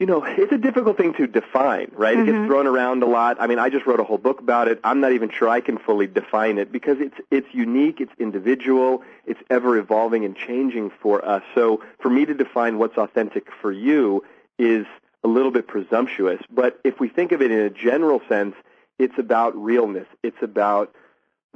you 0.01 0.07
know, 0.07 0.25
it's 0.25 0.51
a 0.51 0.59
difficult 0.59 0.97
thing 0.97 1.13
to 1.15 1.27
define, 1.27 1.93
right? 1.95 2.15
It 2.19 2.23
Mhm. 2.23 2.27
gets 2.27 2.47
thrown 2.47 2.67
around 2.67 3.03
a 3.03 3.07
lot. 3.07 3.37
I 3.39 3.47
mean, 3.47 3.59
I 3.59 3.69
just 3.69 3.85
wrote 3.85 4.01
a 4.01 4.03
whole 4.03 4.17
book 4.17 4.41
about 4.41 4.67
it. 4.67 4.81
I'm 4.83 4.99
not 5.01 5.13
even 5.13 5.29
sure 5.29 5.47
I 5.47 5.61
can 5.61 5.77
fully 5.77 6.07
define 6.07 6.57
it 6.57 6.73
because 6.73 6.99
it's 7.01 7.17
it's 7.31 7.53
unique, 7.53 8.01
it's 8.01 8.13
individual, 8.19 9.05
it's 9.27 9.41
ever 9.51 9.77
evolving 9.77 10.25
and 10.25 10.35
changing 10.35 10.91
for 11.03 11.23
us. 11.25 11.43
So 11.55 11.83
for 12.01 12.09
me 12.09 12.25
to 12.25 12.33
define 12.33 12.79
what's 12.79 12.97
authentic 12.97 13.53
for 13.61 13.71
you 13.71 14.25
is 14.59 14.87
a 15.23 15.29
little 15.29 15.51
bit 15.51 15.67
presumptuous. 15.69 16.41
But 16.51 16.81
if 16.83 16.99
we 16.99 17.09
think 17.09 17.33
of 17.33 17.43
it 17.43 17.51
in 17.51 17.59
a 17.61 17.71
general 17.71 18.23
sense, 18.27 18.57
it's 18.99 19.19
about 19.19 19.55
realness. 19.55 20.07
It's 20.23 20.43
about 20.43 20.95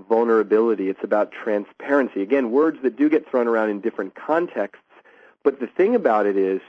vulnerability. 0.06 0.90
It's 0.90 1.02
about 1.02 1.32
transparency. 1.32 2.20
Again, 2.20 2.50
words 2.50 2.82
that 2.82 2.96
do 2.96 3.08
get 3.08 3.26
thrown 3.26 3.48
around 3.48 3.70
in 3.70 3.80
different 3.80 4.14
contexts. 4.14 4.84
But 5.42 5.60
the 5.60 5.66
thing 5.66 5.94
about 5.94 6.26
it 6.26 6.36
is, 6.36 6.60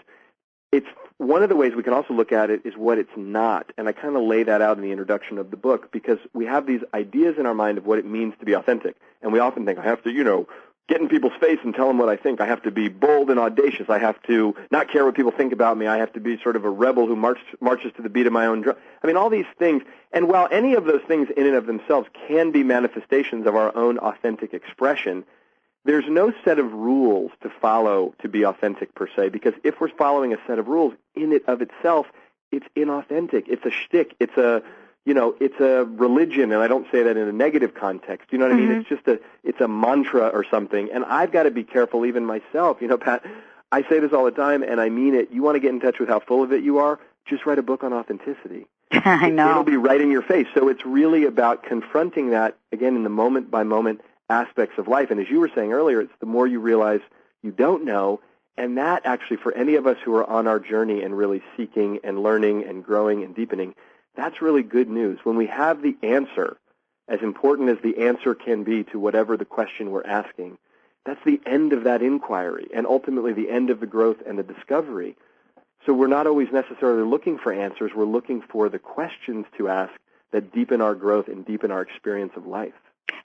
it's 0.72 0.88
one 1.17 1.43
of 1.43 1.50
the 1.50 1.55
ways 1.55 1.74
we 1.75 1.84
can 1.84 1.93
also 1.93 2.13
look 2.13 2.31
at 2.31 2.50
it 2.50 2.65
is 2.65 2.75
what 2.75 2.98
it's 2.98 3.15
not. 3.15 3.72
And 3.77 3.88
I 3.88 3.93
kind 3.93 4.15
of 4.15 4.24
lay 4.24 4.43
that 4.43 4.62
out 4.62 4.77
in 4.77 4.84
the 4.84 4.91
introduction 4.91 5.38
of 5.38 5.50
the 5.50 5.57
book 5.57 5.91
because 5.91 6.19
we 6.34 6.45
have 6.45 6.67
these 6.67 6.81
ideas 6.93 7.38
in 7.38 7.45
our 7.45 7.53
mind 7.53 7.77
of 7.77 7.86
what 7.86 8.00
it 8.00 8.05
means 8.05 8.34
to 8.39 8.45
be 8.45 8.53
authentic. 8.53 8.98
And 9.22 9.31
we 9.31 9.39
often 9.39 9.65
think, 9.65 9.79
I 9.79 9.84
have 9.84 10.03
to, 10.03 10.12
you 10.12 10.24
know, 10.25 10.48
get 10.88 11.01
in 11.01 11.07
people's 11.07 11.34
face 11.39 11.57
and 11.63 11.74
tell 11.74 11.88
them 11.88 11.98
what 11.98 12.10
I 12.10 12.17
think. 12.17 12.41
I 12.41 12.45
have 12.45 12.62
to 12.63 12.72
be 12.72 12.89
bold 12.89 13.29
and 13.29 13.39
audacious. 13.39 13.89
I 13.89 13.98
have 13.98 14.22
to 14.24 14.55
not 14.72 14.89
care 14.89 15.05
what 15.05 15.15
people 15.15 15.31
think 15.31 15.53
about 15.53 15.77
me. 15.77 15.88
I 15.88 15.98
have 15.98 16.13
to 16.13 16.19
be 16.19 16.38
sort 16.43 16.57
of 16.57 16.65
a 16.65 16.69
rebel 16.69 17.07
who 17.07 17.15
march, 17.15 17.39
marches 17.62 17.91
to 17.95 18.01
the 18.01 18.10
beat 18.10 18.27
of 18.27 18.34
my 18.34 18.45
own 18.45 18.62
drum. 18.62 18.75
I 19.01 19.07
mean, 19.07 19.15
all 19.17 19.29
these 19.29 19.45
things. 19.57 19.84
And 20.12 20.27
while 20.27 20.48
any 20.51 20.75
of 20.75 20.86
those 20.86 21.01
things 21.07 21.29
in 21.36 21.48
and 21.48 21.55
of 21.55 21.65
themselves 21.65 22.07
can 22.27 22.51
be 22.51 22.63
manifestations 22.63 23.48
of 23.48 23.55
our 23.55 23.75
own 23.75 23.98
authentic 24.00 24.53
expression, 24.53 25.24
there's 25.85 26.05
no 26.09 26.33
set 26.43 26.59
of 26.59 26.73
rules 26.73 27.31
to 27.43 27.49
follow 27.61 28.13
to 28.21 28.27
be 28.27 28.45
authentic 28.45 28.93
per 28.95 29.07
se, 29.15 29.29
because 29.29 29.53
if 29.63 29.79
we're 29.79 29.89
following 29.89 30.33
a 30.33 30.37
set 30.47 30.59
of 30.59 30.67
rules 30.67 30.93
in 31.15 31.31
it 31.31 31.43
of 31.47 31.61
itself, 31.61 32.07
it's 32.51 32.65
inauthentic. 32.75 33.45
It's 33.47 33.65
a 33.65 33.71
shtick. 33.71 34.15
It's 34.19 34.35
a, 34.37 34.63
you 35.05 35.13
know, 35.13 35.35
it's 35.39 35.59
a 35.59 35.85
religion, 35.85 36.51
and 36.51 36.61
I 36.61 36.67
don't 36.67 36.87
say 36.91 37.03
that 37.03 37.15
in 37.17 37.27
a 37.27 37.31
negative 37.31 37.73
context. 37.73 38.29
You 38.31 38.39
know 38.39 38.47
what 38.47 38.55
I 38.55 38.59
mean? 38.59 38.69
Mhm. 38.69 38.79
It's 38.81 38.89
just 38.89 39.07
a, 39.07 39.19
it's 39.43 39.61
a 39.61 39.67
mantra 39.67 40.27
or 40.27 40.43
something. 40.49 40.89
And 40.91 41.05
I've 41.05 41.31
got 41.31 41.43
to 41.43 41.51
be 41.51 41.63
careful, 41.63 42.05
even 42.05 42.25
myself. 42.25 42.81
You 42.81 42.87
know, 42.87 42.97
Pat, 42.97 43.23
I 43.71 43.83
say 43.87 43.99
this 43.99 44.13
all 44.13 44.25
the 44.25 44.31
time, 44.31 44.63
and 44.63 44.81
I 44.81 44.89
mean 44.89 45.13
it. 45.15 45.31
You 45.31 45.41
want 45.43 45.55
to 45.55 45.59
get 45.59 45.69
in 45.71 45.79
touch 45.79 45.99
with 45.99 46.09
how 46.09 46.19
full 46.19 46.43
of 46.43 46.51
it 46.51 46.63
you 46.63 46.79
are? 46.79 46.99
just 47.25 47.45
write 47.45 47.57
a 47.57 47.63
book 47.63 47.83
on 47.83 47.91
authenticity. 47.93 48.67
I 48.91 49.29
know. 49.29 49.49
It'll 49.49 49.63
be 49.63 49.77
right 49.77 49.99
in 49.99 50.11
your 50.11 50.21
face. 50.21 50.47
So 50.53 50.69
it's 50.69 50.85
really 50.85 51.25
about 51.25 51.63
confronting 51.63 52.29
that 52.29 52.55
again 52.71 52.95
in 52.95 53.03
the 53.03 53.09
moment 53.09 53.49
by 53.49 53.63
moment 53.63 54.01
aspects 54.29 54.77
of 54.77 54.88
life. 54.88 55.12
And 55.12 55.20
as 55.20 55.29
you 55.29 55.39
were 55.39 55.51
saying 55.53 55.74
earlier, 55.74 56.01
it's 56.01 56.13
the 56.20 56.25
more 56.25 56.48
you 56.48 56.60
realize 56.60 57.01
you 57.44 57.51
don't 57.51 57.86
know, 57.86 58.22
and 58.58 58.77
that 58.77 59.05
actually 59.05 59.38
for 59.38 59.53
any 59.53 59.75
of 59.75 59.86
us 59.86 59.98
who 60.03 60.15
are 60.15 60.29
on 60.29 60.48
our 60.48 60.60
journey 60.60 61.03
and 61.03 61.17
really 61.17 61.44
seeking 61.58 62.00
and 62.03 62.24
learning 62.24 62.63
and 62.63 62.84
growing 62.84 63.24
and 63.24 63.36
deepening, 63.36 63.75
that's 64.15 64.41
really 64.41 64.63
good 64.63 64.89
news. 64.89 65.20
When 65.24 65.36
we 65.36 65.48
have 65.48 65.82
the 65.82 65.98
answer, 66.01 66.58
as 67.08 67.22
important 67.22 67.70
as 67.70 67.77
the 67.84 68.05
answer 68.05 68.34
can 68.34 68.63
be 68.63 68.84
to 68.86 69.00
whatever 69.00 69.38
the 69.38 69.46
question 69.46 69.91
we're 69.91 70.05
asking, 70.05 70.58
that's 71.05 71.24
the 71.24 71.39
end 71.46 71.74
of 71.74 71.84
that 71.84 72.01
inquiry 72.01 72.67
and 72.74 72.88
ultimately 72.88 73.34
the 73.34 73.50
end 73.50 73.70
of 73.70 73.79
the 73.79 73.86
growth 73.86 74.17
and 74.25 74.39
the 74.39 74.44
discovery. 74.44 75.15
So 75.86 75.94
we're 75.94 76.08
not 76.08 76.25
always 76.25 76.51
necessarily 76.51 77.08
looking 77.08 77.38
for 77.38 77.53
answers. 77.53 77.91
We're 77.96 78.05
looking 78.05 78.41
for 78.41 78.70
the 78.70 78.79
questions 78.79 79.46
to 79.58 79.70
ask 79.70 79.94
that 80.32 80.51
deepen 80.51 80.82
our 80.82 80.96
growth 80.96 81.27
and 81.27 81.46
deepen 81.46 81.70
our 81.70 81.82
experience 81.82 82.34
of 82.36 82.48
life. 82.48 82.74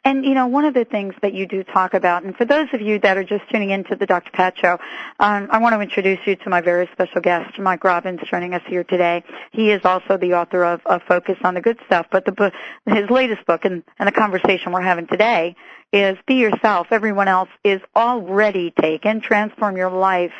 And 0.02 0.24
you 0.24 0.32
know, 0.32 0.46
one 0.46 0.64
of 0.64 0.72
the 0.72 0.84
things 0.84 1.14
that 1.20 1.34
you 1.34 1.46
do 1.46 1.62
talk 1.62 1.92
about, 1.92 2.22
and 2.22 2.34
for 2.34 2.46
those 2.46 2.68
of 2.72 2.80
you 2.80 2.98
that 3.00 3.18
are 3.18 3.24
just 3.24 3.48
tuning 3.50 3.70
into 3.70 3.96
the 3.96 4.06
Dr. 4.06 4.30
Pat 4.30 4.56
Show, 4.58 4.78
um, 5.18 5.48
I 5.50 5.58
want 5.58 5.74
to 5.74 5.80
introduce 5.80 6.18
you 6.26 6.36
to 6.36 6.50
my 6.50 6.62
very 6.62 6.88
special 6.92 7.20
guest, 7.20 7.58
Mike 7.58 7.84
Robbins, 7.84 8.20
joining 8.30 8.54
us 8.54 8.62
here 8.66 8.82
today. 8.82 9.22
He 9.52 9.70
is 9.70 9.82
also 9.84 10.16
the 10.16 10.34
author 10.34 10.64
of, 10.64 10.80
of 10.86 11.02
Focus 11.02 11.36
on 11.44 11.54
the 11.54 11.60
Good 11.60 11.78
Stuff, 11.84 12.06
but 12.10 12.24
the 12.24 12.32
book, 12.32 12.54
his 12.86 13.10
latest 13.10 13.44
book, 13.46 13.66
and, 13.66 13.82
and 13.98 14.06
the 14.06 14.12
conversation 14.12 14.72
we're 14.72 14.80
having 14.80 15.06
today 15.06 15.54
is 15.92 16.16
Be 16.26 16.34
Yourself. 16.34 16.86
Everyone 16.90 17.28
else 17.28 17.50
is 17.62 17.80
already 17.94 18.72
taken. 18.80 19.20
Transform 19.20 19.76
your 19.76 19.90
life 19.90 20.32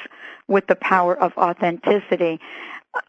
with 0.49 0.67
the 0.69 0.77
power 0.77 1.15
of 1.15 1.33
authenticity. 1.37 2.41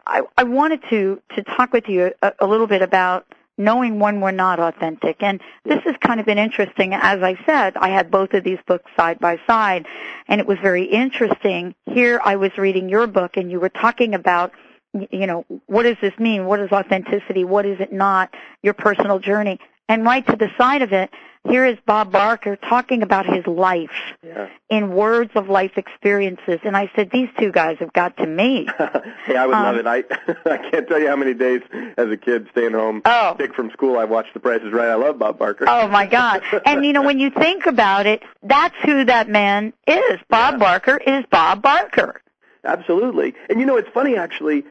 I, 0.05 0.21
I 0.37 0.43
wanted 0.43 0.81
to 0.89 1.21
to 1.35 1.43
talk 1.43 1.73
with 1.73 1.87
you 1.87 2.11
a, 2.21 2.33
a 2.39 2.45
little 2.45 2.67
bit 2.67 2.81
about 2.81 3.25
knowing 3.57 3.99
when 3.99 4.21
we're 4.21 4.31
not 4.31 4.59
authentic. 4.59 5.17
And 5.21 5.41
this 5.65 5.79
has 5.85 5.95
kind 6.01 6.19
of 6.19 6.25
been 6.25 6.37
interesting. 6.37 6.93
As 6.93 7.21
I 7.21 7.37
said, 7.45 7.77
I 7.77 7.89
had 7.89 8.09
both 8.09 8.33
of 8.33 8.43
these 8.43 8.59
books 8.67 8.89
side 8.97 9.19
by 9.19 9.39
side, 9.47 9.85
and 10.27 10.41
it 10.41 10.47
was 10.47 10.57
very 10.61 10.85
interesting. 10.85 11.75
Here 11.85 12.19
I 12.23 12.35
was 12.35 12.51
reading 12.57 12.89
your 12.89 13.07
book, 13.07 13.37
and 13.37 13.51
you 13.51 13.59
were 13.59 13.69
talking 13.69 14.13
about, 14.13 14.51
you 14.93 15.27
know, 15.27 15.45
what 15.67 15.83
does 15.83 15.97
this 16.01 16.17
mean? 16.19 16.45
What 16.45 16.59
is 16.59 16.71
authenticity? 16.71 17.43
What 17.43 17.65
is 17.65 17.79
it 17.79 17.93
not? 17.93 18.33
Your 18.63 18.73
personal 18.73 19.19
journey. 19.19 19.59
And 19.87 20.05
right 20.05 20.25
to 20.27 20.35
the 20.35 20.49
side 20.57 20.81
of 20.81 20.93
it, 20.93 21.09
here 21.47 21.65
is 21.65 21.77
Bob 21.85 22.11
Barker 22.11 22.55
talking 22.55 23.01
about 23.01 23.25
his 23.25 23.45
life 23.47 23.89
Yeah. 24.23 24.49
in 24.69 24.93
words 24.93 25.31
of 25.35 25.49
life 25.49 25.71
experiences. 25.75 26.59
And 26.63 26.77
I 26.77 26.91
said, 26.95 27.09
these 27.11 27.29
two 27.39 27.51
guys 27.51 27.77
have 27.79 27.91
got 27.93 28.15
to 28.17 28.27
meet. 28.27 28.69
hey, 29.25 29.35
I 29.35 29.45
would 29.47 29.55
Um, 29.55 29.63
love 29.63 29.75
it. 29.77 29.87
I 29.87 29.97
I 30.49 30.57
can't 30.69 30.87
tell 30.87 30.99
you 30.99 31.07
how 31.07 31.15
many 31.15 31.33
days 31.33 31.61
as 31.97 32.09
a 32.09 32.17
kid 32.17 32.47
staying 32.51 32.73
home 32.73 33.01
Oh. 33.05 33.35
sick 33.39 33.53
from 33.55 33.71
school 33.71 33.97
I 33.97 34.05
watched 34.05 34.33
The 34.33 34.39
Price 34.39 34.61
is 34.61 34.71
Right. 34.71 34.89
I 34.89 34.95
love 34.95 35.17
Bob 35.17 35.39
Barker. 35.39 35.65
Oh 35.67 35.87
my 35.87 36.05
God. 36.05 36.43
And 36.65 36.85
you 36.85 36.93
know, 36.93 37.01
when 37.01 37.19
you 37.19 37.29
think 37.45 37.65
about 37.65 38.05
it, 38.05 38.21
that's 38.43 38.75
who 38.85 39.05
that 39.05 39.27
man 39.27 39.73
is. 39.87 40.19
Bob 40.29 40.53
Yeah. 40.53 40.57
Barker 40.59 40.97
is 40.97 41.25
Bob 41.31 41.61
Barker. 41.63 42.21
Absolutely. 42.63 43.33
And 43.49 43.59
you 43.59 43.65
know, 43.65 43.77
it's 43.77 43.89
funny 43.89 44.15
actually. 44.17 44.63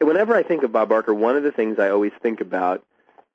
Whenever 0.00 0.36
I 0.36 0.44
think 0.44 0.62
of 0.62 0.70
Bob 0.70 0.90
Barker, 0.90 1.12
one 1.12 1.36
of 1.36 1.42
the 1.42 1.50
things 1.50 1.78
I 1.80 1.88
always 1.88 2.12
think 2.22 2.40
about 2.40 2.84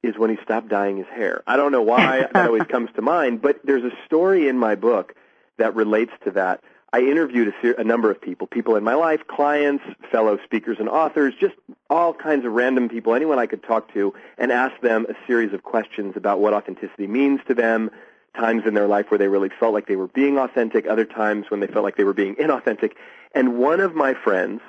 is 0.03 0.17
when 0.17 0.29
he 0.29 0.37
stopped 0.43 0.67
dyeing 0.67 0.97
his 0.97 1.07
hair. 1.07 1.41
I 1.47 1.57
don't 1.57 1.71
know 1.71 1.81
why 1.81 2.27
that 2.33 2.47
always 2.47 2.63
comes 2.63 2.89
to 2.95 3.01
mind, 3.01 3.41
but 3.41 3.59
there's 3.63 3.83
a 3.83 3.95
story 4.05 4.47
in 4.47 4.59
my 4.59 4.75
book 4.75 5.15
that 5.57 5.75
relates 5.75 6.11
to 6.25 6.31
that. 6.31 6.61
I 6.91 6.99
interviewed 6.99 7.47
a, 7.47 7.53
ser- 7.59 7.75
a 7.79 7.83
number 7.83 8.11
of 8.11 8.21
people, 8.21 8.45
people 8.45 8.75
in 8.75 8.83
my 8.83 8.93
life, 8.93 9.21
clients, 9.27 9.83
fellow 10.11 10.37
speakers 10.43 10.77
and 10.79 10.87
authors, 10.87 11.33
just 11.39 11.55
all 11.89 12.13
kinds 12.13 12.45
of 12.45 12.51
random 12.51 12.87
people, 12.87 13.15
anyone 13.15 13.39
I 13.39 13.47
could 13.47 13.63
talk 13.63 13.91
to, 13.93 14.13
and 14.37 14.51
asked 14.51 14.81
them 14.83 15.07
a 15.09 15.15
series 15.25 15.53
of 15.53 15.63
questions 15.63 16.15
about 16.15 16.39
what 16.39 16.53
authenticity 16.53 17.07
means 17.07 17.39
to 17.47 17.55
them, 17.55 17.89
times 18.37 18.63
in 18.67 18.75
their 18.75 18.87
life 18.87 19.09
where 19.09 19.17
they 19.17 19.27
really 19.27 19.49
felt 19.49 19.73
like 19.73 19.87
they 19.87 19.95
were 19.95 20.07
being 20.07 20.37
authentic, 20.37 20.85
other 20.85 21.05
times 21.05 21.49
when 21.49 21.61
they 21.61 21.67
felt 21.67 21.83
like 21.83 21.95
they 21.95 22.03
were 22.03 22.13
being 22.13 22.35
inauthentic. 22.35 22.93
And 23.33 23.57
one 23.57 23.79
of 23.79 23.95
my 23.95 24.13
friends, 24.13 24.61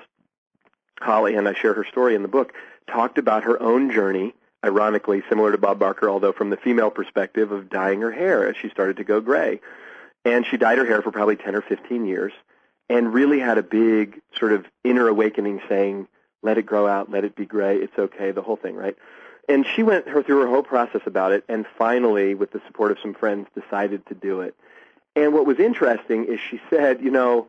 Holly, 1.01 1.35
and 1.35 1.47
I 1.47 1.53
share 1.53 1.75
her 1.75 1.85
story 1.85 2.15
in 2.15 2.23
the 2.23 2.29
book, 2.29 2.55
talked 2.91 3.19
about 3.19 3.45
her 3.45 3.61
own 3.61 3.91
journey, 3.91 4.35
ironically 4.65 5.23
similar 5.29 5.53
to 5.53 5.59
Bob 5.59 5.79
Barker, 5.79 6.09
although 6.09 6.33
from 6.33 6.51
the 6.51 6.57
female 6.57 6.91
perspective 6.91 7.53
of 7.53 7.69
dyeing 7.69 8.01
her 8.01 8.11
hair 8.11 8.49
as 8.49 8.57
she 8.57 8.71
started 8.71 8.97
to 8.97 9.05
go 9.05 9.21
gray. 9.21 9.61
And 10.25 10.47
she 10.47 10.57
dyed 10.57 10.79
her 10.79 10.87
hair 10.87 11.03
for 11.03 11.13
probably 11.13 11.37
10 11.37 11.55
or 11.55 11.61
15 11.61 12.07
years 12.07 12.33
and 12.89 13.13
really 13.13 13.39
had 13.39 13.59
a 13.59 13.63
big 13.63 14.21
sort 14.39 14.53
of 14.53 14.67
inner 14.83 15.07
awakening 15.09 15.61
saying, 15.69 16.09
let 16.43 16.59
it 16.59 16.67
grow 16.67 16.87
out, 16.87 17.11
let 17.11 17.25
it 17.25 17.37
be 17.37 17.47
gray, 17.47 17.79
it's 17.79 17.99
okay, 17.99 18.31
the 18.31 18.43
whole 18.43 18.57
thing, 18.57 18.75
right? 18.75 18.97
And 19.49 19.67
she 19.75 19.83
went 19.83 20.09
her 20.09 20.23
through 20.23 20.41
her 20.41 20.49
whole 20.49 20.63
process 20.63 21.03
about 21.07 21.33
it 21.33 21.45
and 21.49 21.67
finally, 21.79 22.35
with 22.35 22.51
the 22.51 22.63
support 22.67 22.91
of 22.91 22.99
some 23.01 23.15
friends, 23.15 23.47
decided 23.55 24.07
to 24.07 24.15
do 24.15 24.41
it. 24.41 24.55
And 25.15 25.33
what 25.33 25.47
was 25.47 25.59
interesting 25.59 26.25
is 26.25 26.41
she 26.41 26.61
said, 26.71 27.03
you 27.03 27.11
know, 27.11 27.49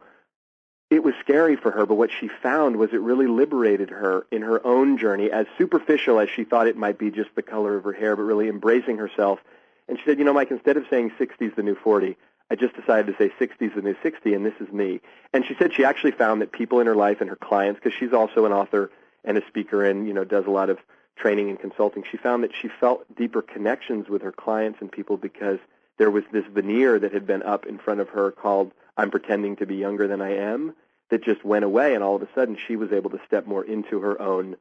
it 0.89 1.03
was 1.03 1.15
scary 1.19 1.55
for 1.55 1.71
her, 1.71 1.85
but 1.85 1.95
what 1.95 2.11
she 2.11 2.27
found 2.27 2.77
was 2.77 2.91
it 2.93 3.01
really 3.01 3.27
liberated 3.27 3.89
her 3.89 4.25
in 4.31 4.43
her 4.43 4.65
own 4.65 4.97
journey, 4.97 5.31
as 5.31 5.47
superficial 5.57 6.19
as 6.19 6.29
she 6.29 6.43
thought 6.43 6.67
it 6.67 6.77
might 6.77 6.97
be 6.97 7.09
just 7.09 7.33
the 7.35 7.41
color 7.41 7.75
of 7.75 7.83
her 7.83 7.93
hair, 7.93 8.15
but 8.15 8.23
really 8.23 8.47
embracing 8.47 8.97
herself. 8.97 9.39
And 9.87 9.97
she 9.97 10.05
said, 10.05 10.19
you 10.19 10.25
know, 10.25 10.33
Mike, 10.33 10.51
instead 10.51 10.77
of 10.77 10.85
saying 10.89 11.11
60 11.17 11.45
is 11.45 11.53
the 11.55 11.63
new 11.63 11.75
40, 11.75 12.15
I 12.51 12.55
just 12.55 12.75
decided 12.75 13.07
to 13.07 13.17
say 13.17 13.33
60 13.39 13.65
is 13.65 13.71
the 13.75 13.81
new 13.81 13.95
60, 14.03 14.33
and 14.33 14.45
this 14.45 14.53
is 14.59 14.71
me. 14.71 15.01
And 15.33 15.43
she 15.45 15.55
said 15.55 15.73
she 15.73 15.83
actually 15.83 16.11
found 16.11 16.41
that 16.41 16.51
people 16.51 16.79
in 16.79 16.87
her 16.87 16.95
life 16.95 17.19
and 17.19 17.29
her 17.29 17.35
clients, 17.35 17.79
because 17.83 17.97
she's 17.97 18.13
also 18.13 18.45
an 18.45 18.51
author 18.51 18.91
and 19.23 19.37
a 19.37 19.47
speaker 19.47 19.83
and, 19.83 20.07
you 20.07 20.13
know, 20.13 20.23
does 20.23 20.45
a 20.45 20.51
lot 20.51 20.69
of 20.69 20.77
training 21.15 21.49
and 21.49 21.59
consulting, 21.59 22.03
she 22.09 22.17
found 22.17 22.43
that 22.43 22.51
she 22.53 22.67
felt 22.67 23.03
deeper 23.15 23.41
connections 23.41 24.07
with 24.09 24.21
her 24.21 24.31
clients 24.31 24.79
and 24.81 24.91
people 24.91 25.17
because 25.17 25.59
there 25.97 26.11
was 26.11 26.23
this 26.31 26.45
veneer 26.53 26.99
that 26.99 27.13
had 27.13 27.25
been 27.25 27.41
up 27.41 27.65
in 27.65 27.77
front 27.77 28.01
of 28.01 28.09
her 28.09 28.31
called 28.31 28.71
I'm 28.97 29.11
pretending 29.11 29.57
to 29.57 29.65
be 29.65 29.75
younger 29.75 30.07
than 30.07 30.21
I 30.21 30.37
am 30.37 30.75
that 31.09 31.23
just 31.23 31.43
went 31.45 31.65
away 31.65 31.93
and 31.93 32.03
all 32.03 32.15
of 32.15 32.21
a 32.21 32.29
sudden 32.33 32.57
she 32.67 32.75
was 32.75 32.91
able 32.91 33.09
to 33.11 33.19
step 33.27 33.45
more 33.45 33.63
into 33.63 33.99
her 33.99 34.19
own 34.21 34.55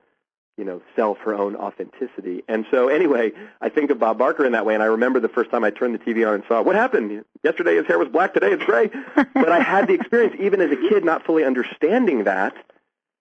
you 0.57 0.65
know 0.65 0.81
self 0.95 1.19
her 1.19 1.35
own 1.35 1.57
authenticity. 1.57 2.45
And 2.49 2.67
so 2.71 2.89
anyway 2.89 3.33
i 3.61 3.69
think 3.69 3.91
of 3.91 3.99
bob 3.99 4.19
barker 4.19 4.45
in 4.45 4.53
that 4.53 4.67
way 4.67 4.75
and 4.75 4.83
i 4.83 4.87
remember 4.87 5.21
the 5.21 5.29
first 5.29 5.51
time 5.51 5.65
i 5.65 5.71
turned 5.71 5.95
the 5.95 5.99
tv 5.99 6.27
on 6.27 6.35
and 6.35 6.45
saw 6.49 6.63
what 6.63 6.77
happened? 6.77 7.25
Yesterday 7.43 7.77
his 7.77 7.87
hair 7.87 7.99
was 7.99 8.09
black 8.09 8.35
today 8.35 8.53
it's 8.53 8.65
gray. 8.65 8.91
But 9.15 9.51
i 9.51 9.61
had 9.61 9.89
the 9.89 9.95
experience 9.95 10.37
even 10.39 10.61
as 10.61 10.71
a 10.71 10.77
kid 10.77 11.05
not 11.05 11.25
fully 11.25 11.45
understanding 11.45 12.25
that 12.25 12.55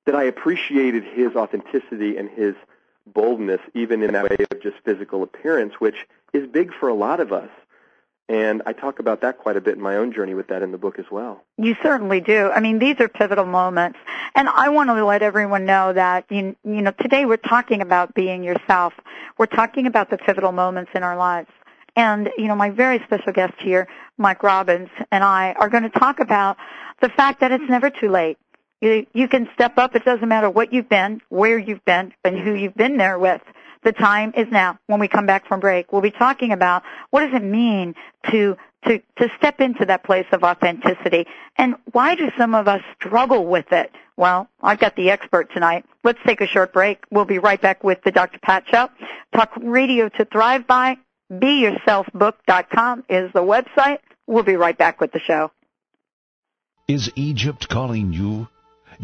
that 0.06 0.16
i 0.16 0.24
appreciated 0.24 1.04
his 1.04 1.36
authenticity 1.36 2.18
and 2.18 2.30
his 2.30 2.56
boldness 3.06 3.62
even 3.74 4.02
in 4.04 4.14
that 4.14 4.30
way 4.30 4.38
of 4.52 4.62
just 4.62 4.78
physical 4.86 5.24
appearance 5.24 5.74
which 5.80 6.08
is 6.34 6.48
big 6.48 6.74
for 6.74 6.88
a 6.88 6.94
lot 6.94 7.20
of 7.20 7.34
us 7.34 7.50
and 8.30 8.62
I 8.66 8.74
talk 8.74 9.00
about 9.00 9.22
that 9.22 9.38
quite 9.38 9.58
a 9.58 9.62
bit 9.62 9.76
in 9.76 9.82
my 9.82 9.98
own 9.98 10.14
journey 10.14 10.34
with 10.34 10.48
that 10.48 10.62
in 10.62 10.72
the 10.72 10.78
book 10.78 10.98
as 10.98 11.06
well. 11.12 11.44
You 11.58 11.76
certainly 11.84 12.22
do. 12.22 12.50
I 12.52 12.62
mean, 12.62 12.80
these 12.80 13.00
are 13.00 13.10
pivotal 13.10 13.46
moments. 13.46 14.00
And 14.36 14.48
I 14.48 14.70
want 14.70 14.90
to 14.90 15.06
let 15.06 15.22
everyone 15.22 15.66
know 15.66 15.92
that, 15.94 16.26
you, 16.30 16.56
you 16.64 16.82
know, 16.82 16.92
today 16.92 17.26
we're 17.26 17.38
talking 17.38 17.82
about 17.82 18.14
being 18.14 18.44
yourself. 18.44 18.94
We're 19.38 19.46
talking 19.46 19.88
about 19.88 20.10
the 20.10 20.18
pivotal 20.18 20.54
moments 20.54 20.92
in 20.96 21.04
our 21.04 21.18
lives. 21.18 21.50
And, 21.96 22.30
you 22.38 22.48
know, 22.48 22.56
my 22.56 22.70
very 22.70 23.00
special 23.04 23.34
guest 23.34 23.54
here, 23.60 23.88
Mike 24.18 24.42
Robbins, 24.42 24.90
and 25.12 25.24
I 25.24 25.54
are 25.60 25.70
going 25.70 25.84
to 25.84 25.90
talk 25.90 26.20
about 26.20 26.58
the 27.02 27.10
fact 27.10 27.42
that 27.42 27.52
it's 27.52 27.70
never 27.70 27.90
too 27.90 28.10
late. 28.10 28.38
You, 28.82 29.06
you 29.14 29.28
can 29.28 29.48
step 29.54 29.78
up. 29.78 29.96
It 29.96 30.04
doesn't 30.04 30.28
matter 30.28 30.50
what 30.50 30.74
you've 30.74 30.90
been, 30.90 31.22
where 31.30 31.58
you've 31.58 31.86
been, 31.86 32.14
and 32.24 32.38
who 32.40 32.54
you've 32.54 32.76
been 32.76 32.98
there 32.98 33.20
with. 33.20 33.42
The 33.84 33.92
time 33.92 34.34
is 34.36 34.48
now. 34.52 34.78
When 34.88 35.00
we 35.00 35.08
come 35.08 35.26
back 35.26 35.48
from 35.48 35.60
break, 35.60 35.92
we'll 35.92 36.02
be 36.02 36.12
talking 36.12 36.52
about 36.52 36.84
what 37.10 37.22
does 37.22 37.34
it 37.34 37.44
mean 37.44 37.96
to 38.32 38.56
to 38.86 39.00
to 39.18 39.30
step 39.38 39.62
into 39.62 39.86
that 39.86 40.04
place 40.04 40.26
of 40.32 40.44
authenticity, 40.44 41.26
and 41.58 41.76
why 41.92 42.16
do 42.16 42.30
some 42.38 42.56
of 42.56 42.68
us 42.68 42.82
struggle 42.96 43.46
with 43.46 43.72
it? 43.72 43.92
Well, 44.18 44.48
I've 44.62 44.80
got 44.80 44.96
the 44.96 45.10
expert 45.10 45.52
tonight. 45.54 45.86
Let's 46.04 46.20
take 46.26 46.42
a 46.42 46.48
short 46.48 46.72
break. 46.74 47.04
We'll 47.10 47.26
be 47.26 47.40
right 47.40 47.60
back 47.60 47.84
with 47.84 48.00
the 48.04 48.12
Dr. 48.12 48.40
Pat 48.40 48.66
Show. 48.70 48.90
Talk 49.34 49.52
radio 49.62 50.10
to 50.10 50.26
thrive 50.26 50.68
by. 50.68 50.98
BeYourselfBook.com 51.32 53.06
is 53.10 53.32
the 53.34 53.42
website. 53.42 54.00
We'll 54.28 54.44
be 54.44 54.56
right 54.56 54.78
back 54.78 55.02
with 55.02 55.12
the 55.12 55.20
show. 55.20 55.52
Is 56.88 57.10
Egypt 57.16 57.70
calling 57.70 58.14
you? 58.14 58.48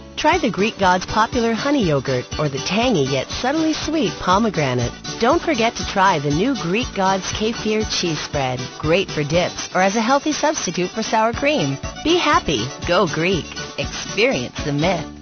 Try 0.21 0.37
the 0.37 0.51
Greek 0.51 0.77
God's 0.77 1.07
popular 1.07 1.53
honey 1.53 1.83
yogurt 1.83 2.25
or 2.37 2.47
the 2.47 2.59
tangy 2.59 3.11
yet 3.11 3.27
subtly 3.31 3.73
sweet 3.73 4.11
pomegranate. 4.19 4.91
Don't 5.19 5.41
forget 5.41 5.75
to 5.77 5.87
try 5.87 6.19
the 6.19 6.29
new 6.29 6.53
Greek 6.61 6.85
God's 6.95 7.25
kefir 7.33 7.83
cheese 7.89 8.19
spread. 8.19 8.59
Great 8.77 9.09
for 9.09 9.23
dips 9.23 9.73
or 9.73 9.81
as 9.81 9.95
a 9.95 10.01
healthy 10.01 10.31
substitute 10.31 10.91
for 10.91 11.01
sour 11.01 11.33
cream. 11.33 11.75
Be 12.03 12.17
happy. 12.17 12.67
Go 12.87 13.07
Greek. 13.07 13.45
Experience 13.79 14.63
the 14.63 14.73
myth. 14.73 15.20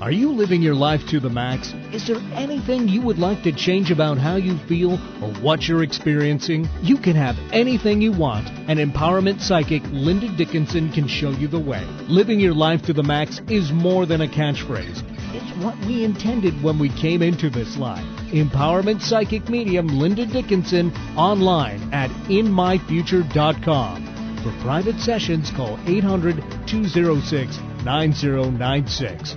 Are 0.00 0.10
you 0.10 0.32
living 0.32 0.62
your 0.62 0.74
life 0.74 1.06
to 1.08 1.20
the 1.20 1.28
max? 1.28 1.74
Is 1.92 2.06
there 2.06 2.20
anything 2.32 2.88
you 2.88 3.02
would 3.02 3.18
like 3.18 3.42
to 3.42 3.52
change 3.52 3.90
about 3.90 4.16
how 4.16 4.36
you 4.36 4.56
feel 4.66 4.92
or 5.22 5.30
what 5.42 5.68
you're 5.68 5.82
experiencing? 5.82 6.66
You 6.80 6.96
can 6.96 7.16
have 7.16 7.36
anything 7.52 8.00
you 8.00 8.10
want, 8.12 8.48
and 8.68 8.78
empowerment 8.78 9.42
psychic 9.42 9.82
Linda 9.92 10.34
Dickinson 10.34 10.90
can 10.90 11.06
show 11.06 11.30
you 11.30 11.48
the 11.48 11.58
way. 11.58 11.84
Living 12.08 12.40
your 12.40 12.54
life 12.54 12.80
to 12.82 12.94
the 12.94 13.02
max 13.02 13.42
is 13.48 13.72
more 13.72 14.06
than 14.06 14.22
a 14.22 14.26
catchphrase. 14.26 15.02
It's 15.34 15.64
what 15.64 15.78
we 15.86 16.02
intended 16.02 16.62
when 16.62 16.78
we 16.78 16.88
came 16.88 17.20
into 17.20 17.50
this 17.50 17.76
life. 17.76 18.06
Empowerment 18.32 19.02
psychic 19.02 19.50
medium 19.50 19.86
Linda 19.86 20.24
Dickinson 20.24 20.92
online 21.16 21.92
at 21.92 22.10
inmyfuture.com. 22.30 24.06
For 24.42 24.62
private 24.62 24.98
sessions, 24.98 25.50
call 25.50 25.78
800 25.86 26.42
206 26.66 27.58
9096. 27.84 29.36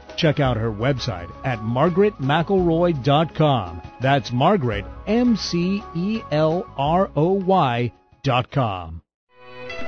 Check 0.21 0.39
out 0.39 0.55
her 0.55 0.71
website 0.71 1.29
at 1.43 1.57
margaretmcelroy.com. 1.61 3.81
That's 4.01 4.31
Margaret, 4.31 4.85
M-C-E-L-R-O-Y 5.07 5.81
dot 8.21 8.51
com. 8.51 9.01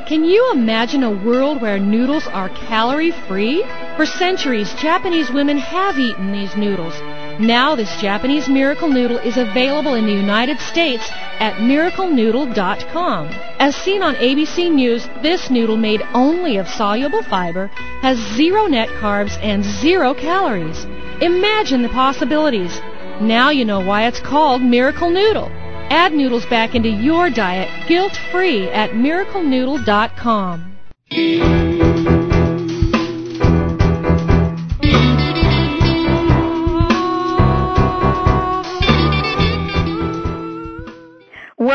Can 0.08 0.26
you 0.26 0.52
imagine 0.52 1.04
a 1.04 1.24
world 1.24 1.62
where 1.62 1.78
noodles 1.78 2.26
are 2.26 2.50
calorie 2.50 3.14
free? 3.28 3.64
For 3.96 4.08
centuries, 4.08 4.74
Japanese 4.74 5.30
women 5.30 5.60
have 5.60 6.00
eaten 6.00 6.32
these 6.32 6.58
noodles. 6.58 6.96
Now 7.40 7.76
this 7.76 8.00
Japanese 8.00 8.48
miracle 8.48 8.88
noodle 8.88 9.18
is 9.18 9.38
available 9.38 9.96
in 9.96 10.06
the 10.06 10.14
United 10.14 10.60
States 10.60 11.04
at 11.40 11.56
miraclenoodle.com. 11.56 13.28
As 13.60 13.76
seen 13.76 14.04
on 14.04 14.16
ABC 14.16 14.72
News, 14.72 15.08
this 15.22 15.50
noodle 15.50 15.78
made 15.78 16.02
only 16.14 16.58
of 16.58 16.68
soluble 16.68 17.24
fiber 17.24 17.68
has 18.02 18.18
zero 18.36 18.68
net 18.68 18.90
carbs 19.02 19.38
and 19.42 19.64
zero 19.64 20.14
calories. 20.14 20.86
Imagine 21.22 21.82
the 21.82 21.90
possibilities. 21.90 22.80
Now 23.20 23.50
you 23.50 23.66
know 23.66 23.80
why 23.80 24.08
it's 24.08 24.20
called 24.20 24.62
Miracle 24.62 25.10
Noodle. 25.10 25.50
Add 25.90 26.14
noodles 26.14 26.46
back 26.48 26.76
into 26.76 26.90
your 26.90 27.30
diet 27.30 27.88
guilt-free 27.88 28.70
at 28.70 28.92
miraclenoodle.com. 28.92 31.83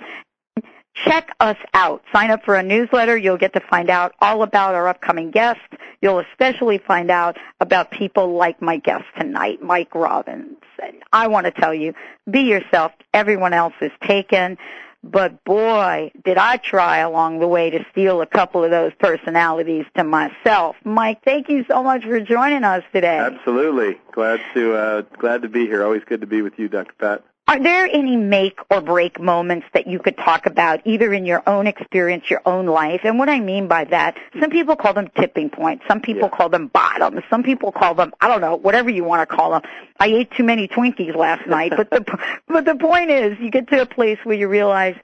Check 0.94 1.34
us 1.40 1.56
out. 1.72 2.02
Sign 2.12 2.30
up 2.30 2.44
for 2.44 2.56
a 2.56 2.62
newsletter. 2.62 3.16
You'll 3.16 3.38
get 3.38 3.52
to 3.54 3.60
find 3.60 3.90
out 3.90 4.14
all 4.20 4.42
about 4.42 4.74
our 4.74 4.88
upcoming 4.88 5.30
guests. 5.30 5.62
You'll 6.02 6.18
especially 6.18 6.78
find 6.78 7.10
out 7.10 7.36
about 7.60 7.90
people 7.90 8.34
like 8.34 8.60
my 8.60 8.78
guest 8.78 9.04
tonight, 9.18 9.62
Mike 9.62 9.94
Robbins. 9.94 10.58
And 10.82 10.96
I 11.12 11.28
want 11.28 11.46
to 11.46 11.52
tell 11.52 11.74
you, 11.74 11.94
be 12.30 12.40
yourself. 12.40 12.92
Everyone 13.14 13.52
else 13.52 13.74
is 13.80 13.92
taken. 14.02 14.58
But 15.02 15.44
boy, 15.44 16.12
did 16.24 16.36
I 16.36 16.58
try 16.58 16.98
along 16.98 17.38
the 17.38 17.48
way 17.48 17.70
to 17.70 17.84
steal 17.90 18.20
a 18.20 18.26
couple 18.26 18.62
of 18.62 18.70
those 18.70 18.92
personalities 18.98 19.86
to 19.96 20.04
myself. 20.04 20.76
Mike, 20.84 21.22
thank 21.24 21.48
you 21.48 21.64
so 21.68 21.82
much 21.82 22.04
for 22.04 22.20
joining 22.20 22.64
us 22.64 22.82
today. 22.92 23.18
Absolutely. 23.18 23.98
Glad 24.12 24.42
to 24.52 24.74
uh, 24.74 25.02
glad 25.18 25.42
to 25.42 25.48
be 25.48 25.66
here. 25.66 25.82
Always 25.82 26.04
good 26.04 26.20
to 26.20 26.26
be 26.26 26.42
with 26.42 26.58
you, 26.58 26.68
Dr. 26.68 26.92
Pat. 26.98 27.24
Are 27.50 27.58
there 27.58 27.86
any 27.86 28.14
make 28.14 28.60
or 28.70 28.80
break 28.80 29.18
moments 29.18 29.66
that 29.74 29.88
you 29.88 29.98
could 29.98 30.16
talk 30.16 30.46
about, 30.46 30.86
either 30.86 31.12
in 31.12 31.24
your 31.24 31.42
own 31.48 31.66
experience, 31.66 32.30
your 32.30 32.42
own 32.46 32.66
life? 32.66 33.00
And 33.02 33.18
what 33.18 33.28
I 33.28 33.40
mean 33.40 33.66
by 33.66 33.86
that, 33.86 34.16
some 34.38 34.50
people 34.50 34.76
call 34.76 34.94
them 34.94 35.08
tipping 35.18 35.50
points. 35.50 35.84
Some 35.88 36.00
people 36.00 36.28
Yeah. 36.30 36.36
call 36.36 36.48
them 36.48 36.68
bottoms. 36.68 37.22
Some 37.28 37.42
people 37.42 37.72
call 37.72 37.94
them, 37.94 38.12
I 38.20 38.28
don't 38.28 38.40
know, 38.40 38.54
whatever 38.54 38.88
you 38.88 39.02
want 39.02 39.28
to 39.28 39.34
call 39.34 39.50
them. 39.50 39.62
I 39.98 40.06
ate 40.06 40.30
too 40.30 40.44
many 40.44 40.68
Twinkies 40.68 41.16
last 41.16 41.44
night. 41.48 41.72
But 41.76 41.90
the, 41.90 42.18
but 42.46 42.66
the 42.66 42.76
point 42.76 43.10
is, 43.10 43.36
you 43.40 43.50
get 43.50 43.66
to 43.70 43.82
a 43.82 43.86
place 43.86 44.18
where 44.22 44.36
you 44.36 44.46
realize, 44.46 44.94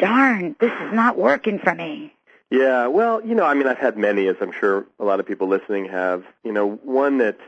darn, 0.00 0.56
this 0.58 0.72
is 0.72 0.92
not 0.92 1.16
working 1.16 1.60
for 1.60 1.76
me. 1.76 2.12
Yeah, 2.50 2.88
well, 2.88 3.24
you 3.24 3.36
know, 3.36 3.44
I 3.44 3.54
mean, 3.54 3.68
I've 3.68 3.78
had 3.78 3.96
many, 3.96 4.26
as 4.26 4.34
I'm 4.40 4.50
sure 4.50 4.84
a 4.98 5.04
lot 5.04 5.20
of 5.20 5.26
people 5.26 5.46
listening 5.46 5.84
have. 5.90 6.24
You 6.42 6.50
know, 6.52 6.80
one 6.82 7.18
that 7.18 7.38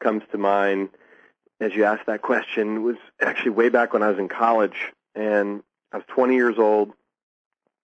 comes 0.00 0.24
to 0.32 0.38
mind 0.38 0.88
as 1.60 1.74
you 1.74 1.84
asked 1.84 2.06
that 2.06 2.22
question 2.22 2.82
was 2.82 2.96
actually 3.20 3.52
way 3.52 3.68
back 3.68 3.92
when 3.92 4.02
I 4.02 4.08
was 4.08 4.18
in 4.18 4.28
college, 4.28 4.92
and 5.14 5.62
I 5.92 5.98
was 5.98 6.06
20 6.08 6.34
years 6.34 6.58
old. 6.58 6.92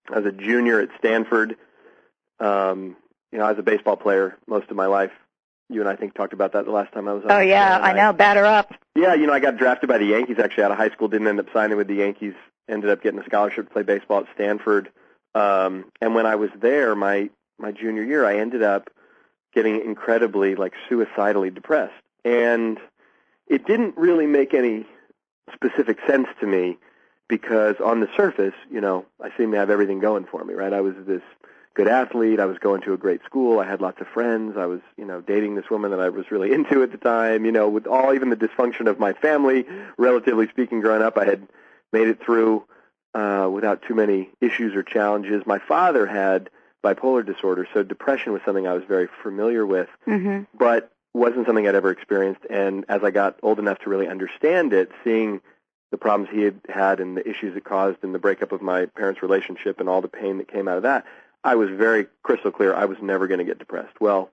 I 0.09 0.19
was 0.19 0.25
a 0.25 0.31
junior 0.31 0.81
at 0.81 0.89
Stanford. 0.97 1.55
Um, 2.39 2.97
you 3.31 3.39
know, 3.39 3.45
I 3.45 3.51
was 3.51 3.59
a 3.59 3.63
baseball 3.63 3.95
player 3.95 4.37
most 4.47 4.69
of 4.69 4.75
my 4.75 4.87
life. 4.87 5.11
You 5.69 5.79
and 5.79 5.89
I 5.89 5.95
think 5.95 6.13
talked 6.13 6.33
about 6.33 6.51
that 6.53 6.65
the 6.65 6.71
last 6.71 6.91
time 6.91 7.07
I 7.07 7.13
was 7.13 7.23
on. 7.23 7.31
Oh 7.31 7.39
yeah, 7.39 7.79
I 7.81 7.93
know, 7.93 8.11
batter 8.11 8.43
up. 8.43 8.73
Yeah, 8.93 9.13
you 9.13 9.25
know, 9.25 9.33
I 9.33 9.39
got 9.39 9.55
drafted 9.55 9.87
by 9.87 9.99
the 9.99 10.05
Yankees 10.05 10.37
actually 10.37 10.65
out 10.65 10.71
of 10.71 10.77
high 10.77 10.89
school. 10.89 11.07
Didn't 11.07 11.27
end 11.27 11.39
up 11.39 11.45
signing 11.53 11.77
with 11.77 11.87
the 11.87 11.95
Yankees. 11.95 12.33
Ended 12.67 12.89
up 12.89 13.01
getting 13.01 13.21
a 13.21 13.25
scholarship 13.25 13.67
to 13.67 13.73
play 13.73 13.83
baseball 13.83 14.19
at 14.21 14.25
Stanford. 14.35 14.91
Um, 15.33 15.85
and 16.01 16.13
when 16.13 16.25
I 16.25 16.35
was 16.35 16.49
there, 16.59 16.93
my 16.93 17.29
my 17.57 17.71
junior 17.71 18.03
year, 18.03 18.25
I 18.25 18.39
ended 18.39 18.63
up 18.63 18.89
getting 19.53 19.79
incredibly 19.79 20.55
like 20.55 20.73
suicidally 20.89 21.51
depressed, 21.51 21.93
and 22.25 22.77
it 23.51 23.67
didn't 23.67 23.97
really 23.97 24.25
make 24.25 24.53
any 24.53 24.85
specific 25.53 25.99
sense 26.07 26.27
to 26.39 26.47
me 26.47 26.77
because 27.27 27.75
on 27.83 27.99
the 27.99 28.07
surface, 28.15 28.53
you 28.71 28.79
know, 28.79 29.05
I 29.21 29.29
seemed 29.37 29.51
to 29.51 29.59
have 29.59 29.69
everything 29.69 29.99
going 29.99 30.25
for 30.25 30.43
me, 30.43 30.53
right? 30.53 30.71
I 30.71 30.79
was 30.79 30.95
this 31.05 31.21
good 31.73 31.89
athlete. 31.89 32.39
I 32.39 32.45
was 32.45 32.57
going 32.59 32.81
to 32.83 32.93
a 32.93 32.97
great 32.97 33.23
school. 33.25 33.59
I 33.59 33.65
had 33.65 33.81
lots 33.81 33.99
of 33.99 34.07
friends. 34.07 34.55
I 34.57 34.67
was, 34.67 34.79
you 34.97 35.03
know, 35.03 35.19
dating 35.19 35.55
this 35.55 35.69
woman 35.69 35.91
that 35.91 35.99
I 35.99 36.09
was 36.09 36.31
really 36.31 36.53
into 36.57 36.81
at 36.81 36.93
the 36.93 36.97
time. 36.97 37.43
You 37.45 37.51
know, 37.51 37.67
with 37.67 37.87
all 37.87 38.13
even 38.13 38.29
the 38.29 38.37
dysfunction 38.37 38.87
of 38.87 38.99
my 38.99 39.11
family, 39.11 39.65
relatively 39.97 40.47
speaking, 40.47 40.79
growing 40.79 41.01
up, 41.01 41.17
I 41.17 41.25
had 41.25 41.45
made 41.91 42.07
it 42.07 42.23
through 42.23 42.63
uh, 43.13 43.49
without 43.51 43.81
too 43.81 43.95
many 43.95 44.29
issues 44.39 44.73
or 44.75 44.83
challenges. 44.83 45.45
My 45.45 45.59
father 45.59 46.05
had 46.05 46.49
bipolar 46.83 47.25
disorder, 47.25 47.67
so 47.73 47.83
depression 47.83 48.31
was 48.31 48.41
something 48.45 48.65
I 48.65 48.73
was 48.73 48.83
very 48.85 49.09
familiar 49.21 49.65
with. 49.65 49.89
Mhm. 50.07 50.47
But 50.57 50.90
wasn't 51.13 51.45
something 51.45 51.67
I'd 51.67 51.75
ever 51.75 51.91
experienced. 51.91 52.41
And 52.49 52.85
as 52.87 53.03
I 53.03 53.11
got 53.11 53.39
old 53.43 53.59
enough 53.59 53.79
to 53.79 53.89
really 53.89 54.07
understand 54.07 54.73
it, 54.73 54.91
seeing 55.03 55.41
the 55.91 55.97
problems 55.97 56.29
he 56.31 56.41
had 56.41 56.61
had 56.69 56.99
and 56.99 57.17
the 57.17 57.27
issues 57.27 57.55
it 57.55 57.65
caused 57.65 57.97
and 58.03 58.15
the 58.15 58.19
breakup 58.19 58.51
of 58.51 58.61
my 58.61 58.85
parents' 58.85 59.21
relationship 59.21 59.79
and 59.79 59.89
all 59.89 60.01
the 60.01 60.07
pain 60.07 60.37
that 60.37 60.47
came 60.47 60.67
out 60.67 60.77
of 60.77 60.83
that, 60.83 61.05
I 61.43 61.55
was 61.55 61.69
very 61.69 62.07
crystal 62.23 62.51
clear 62.51 62.73
I 62.73 62.85
was 62.85 62.97
never 63.01 63.27
going 63.27 63.39
to 63.39 63.45
get 63.45 63.59
depressed. 63.59 63.99
Well, 63.99 64.29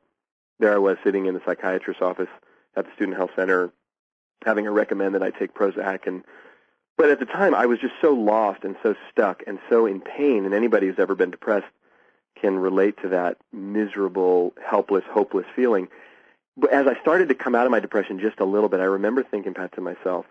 there 0.60 0.74
I 0.74 0.78
was 0.78 0.98
sitting 1.02 1.26
in 1.26 1.34
the 1.34 1.42
psychiatrist's 1.44 2.02
office 2.02 2.28
at 2.76 2.84
the 2.84 2.92
Student 2.94 3.16
Health 3.16 3.30
Center 3.34 3.72
having 4.44 4.64
her 4.64 4.72
recommend 4.72 5.14
that 5.14 5.22
I 5.22 5.30
take 5.30 5.54
Prozac 5.54 6.06
and 6.06 6.22
but 6.96 7.10
at 7.10 7.20
the 7.20 7.26
time 7.26 7.54
I 7.54 7.66
was 7.66 7.78
just 7.78 7.94
so 8.00 8.12
lost 8.12 8.64
and 8.64 8.76
so 8.82 8.94
stuck 9.10 9.42
and 9.46 9.58
so 9.68 9.86
in 9.86 10.00
pain 10.00 10.44
and 10.44 10.54
anybody 10.54 10.86
who's 10.86 10.98
ever 10.98 11.14
been 11.14 11.30
depressed 11.30 11.66
can 12.40 12.56
relate 12.56 13.00
to 13.02 13.08
that 13.08 13.36
miserable, 13.52 14.52
helpless, 14.64 15.04
hopeless 15.10 15.46
feeling. 15.54 15.88
But 16.58 16.72
as 16.72 16.88
I 16.88 17.00
started 17.00 17.28
to 17.28 17.36
come 17.36 17.54
out 17.54 17.66
of 17.66 17.70
my 17.70 17.78
depression 17.78 18.18
just 18.18 18.40
a 18.40 18.44
little 18.44 18.68
bit, 18.68 18.80
I 18.80 18.84
remember 18.84 19.22
thinking, 19.22 19.54
Pat, 19.54 19.72
to 19.76 19.80
myself, 19.80 20.26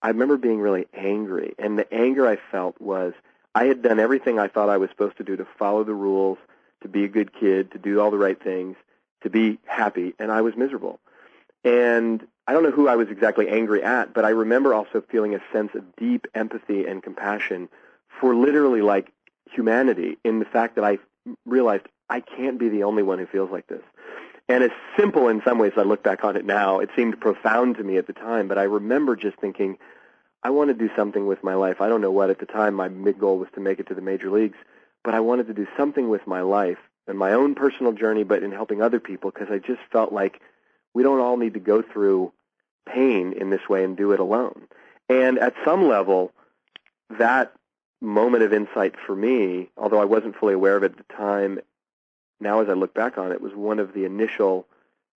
I 0.00 0.08
remember 0.08 0.38
being 0.38 0.58
really 0.58 0.86
angry. 0.94 1.54
And 1.58 1.78
the 1.78 1.92
anger 1.92 2.26
I 2.26 2.38
felt 2.50 2.80
was 2.80 3.12
I 3.54 3.64
had 3.64 3.82
done 3.82 4.00
everything 4.00 4.38
I 4.38 4.48
thought 4.48 4.70
I 4.70 4.78
was 4.78 4.88
supposed 4.88 5.18
to 5.18 5.24
do 5.24 5.36
to 5.36 5.46
follow 5.58 5.84
the 5.84 5.94
rules, 5.94 6.38
to 6.82 6.88
be 6.88 7.04
a 7.04 7.08
good 7.08 7.38
kid, 7.38 7.72
to 7.72 7.78
do 7.78 8.00
all 8.00 8.10
the 8.10 8.16
right 8.16 8.42
things, 8.42 8.76
to 9.22 9.28
be 9.28 9.58
happy, 9.66 10.14
and 10.18 10.32
I 10.32 10.40
was 10.40 10.56
miserable. 10.56 10.98
And 11.62 12.26
I 12.46 12.54
don't 12.54 12.62
know 12.62 12.70
who 12.70 12.88
I 12.88 12.96
was 12.96 13.08
exactly 13.10 13.50
angry 13.50 13.82
at, 13.82 14.14
but 14.14 14.24
I 14.24 14.30
remember 14.30 14.72
also 14.72 15.02
feeling 15.02 15.34
a 15.34 15.40
sense 15.52 15.74
of 15.74 15.94
deep 15.96 16.26
empathy 16.34 16.86
and 16.86 17.02
compassion 17.02 17.68
for 18.18 18.34
literally 18.34 18.80
like 18.80 19.12
humanity 19.50 20.16
in 20.24 20.38
the 20.38 20.46
fact 20.46 20.76
that 20.76 20.84
I 20.84 20.98
realized 21.44 21.86
I 22.08 22.20
can't 22.20 22.58
be 22.58 22.70
the 22.70 22.84
only 22.84 23.02
one 23.02 23.18
who 23.18 23.26
feels 23.26 23.50
like 23.50 23.66
this. 23.66 23.82
And 24.50 24.64
it's 24.64 24.74
simple 24.96 25.28
in 25.28 25.42
some 25.44 25.58
ways. 25.58 25.74
I 25.76 25.82
look 25.82 26.02
back 26.02 26.24
on 26.24 26.34
it 26.34 26.44
now. 26.44 26.80
It 26.80 26.90
seemed 26.96 27.20
profound 27.20 27.76
to 27.76 27.84
me 27.84 27.98
at 27.98 28.08
the 28.08 28.12
time, 28.12 28.48
but 28.48 28.58
I 28.58 28.64
remember 28.64 29.14
just 29.14 29.36
thinking, 29.36 29.78
I 30.42 30.50
want 30.50 30.70
to 30.70 30.74
do 30.74 30.90
something 30.96 31.28
with 31.28 31.44
my 31.44 31.54
life. 31.54 31.80
I 31.80 31.88
don't 31.88 32.00
know 32.00 32.10
what 32.10 32.30
at 32.30 32.40
the 32.40 32.46
time. 32.46 32.74
My 32.74 32.88
mid 32.88 33.20
goal 33.20 33.38
was 33.38 33.48
to 33.54 33.60
make 33.60 33.78
it 33.78 33.86
to 33.86 33.94
the 33.94 34.00
major 34.00 34.28
leagues, 34.28 34.56
but 35.04 35.14
I 35.14 35.20
wanted 35.20 35.46
to 35.46 35.54
do 35.54 35.68
something 35.76 36.08
with 36.08 36.26
my 36.26 36.40
life 36.40 36.78
and 37.06 37.16
my 37.16 37.32
own 37.32 37.54
personal 37.54 37.92
journey, 37.92 38.24
but 38.24 38.42
in 38.42 38.50
helping 38.50 38.82
other 38.82 38.98
people 38.98 39.30
because 39.30 39.52
I 39.52 39.58
just 39.58 39.82
felt 39.92 40.12
like 40.12 40.40
we 40.94 41.04
don't 41.04 41.20
all 41.20 41.36
need 41.36 41.54
to 41.54 41.60
go 41.60 41.80
through 41.80 42.32
pain 42.92 43.34
in 43.40 43.50
this 43.50 43.68
way 43.68 43.84
and 43.84 43.96
do 43.96 44.10
it 44.10 44.18
alone. 44.18 44.66
And 45.08 45.38
at 45.38 45.54
some 45.64 45.86
level, 45.86 46.32
that 47.20 47.52
moment 48.00 48.42
of 48.42 48.52
insight 48.52 48.96
for 49.06 49.14
me, 49.14 49.70
although 49.76 50.02
I 50.02 50.06
wasn't 50.06 50.34
fully 50.34 50.54
aware 50.54 50.76
of 50.76 50.82
it 50.82 50.98
at 50.98 51.06
the 51.06 51.14
time, 51.14 51.60
now 52.40 52.60
as 52.60 52.68
I 52.68 52.72
look 52.72 52.94
back 52.94 53.18
on 53.18 53.32
it, 53.32 53.40
was 53.40 53.54
one 53.54 53.78
of 53.78 53.92
the 53.92 54.04
initial 54.04 54.66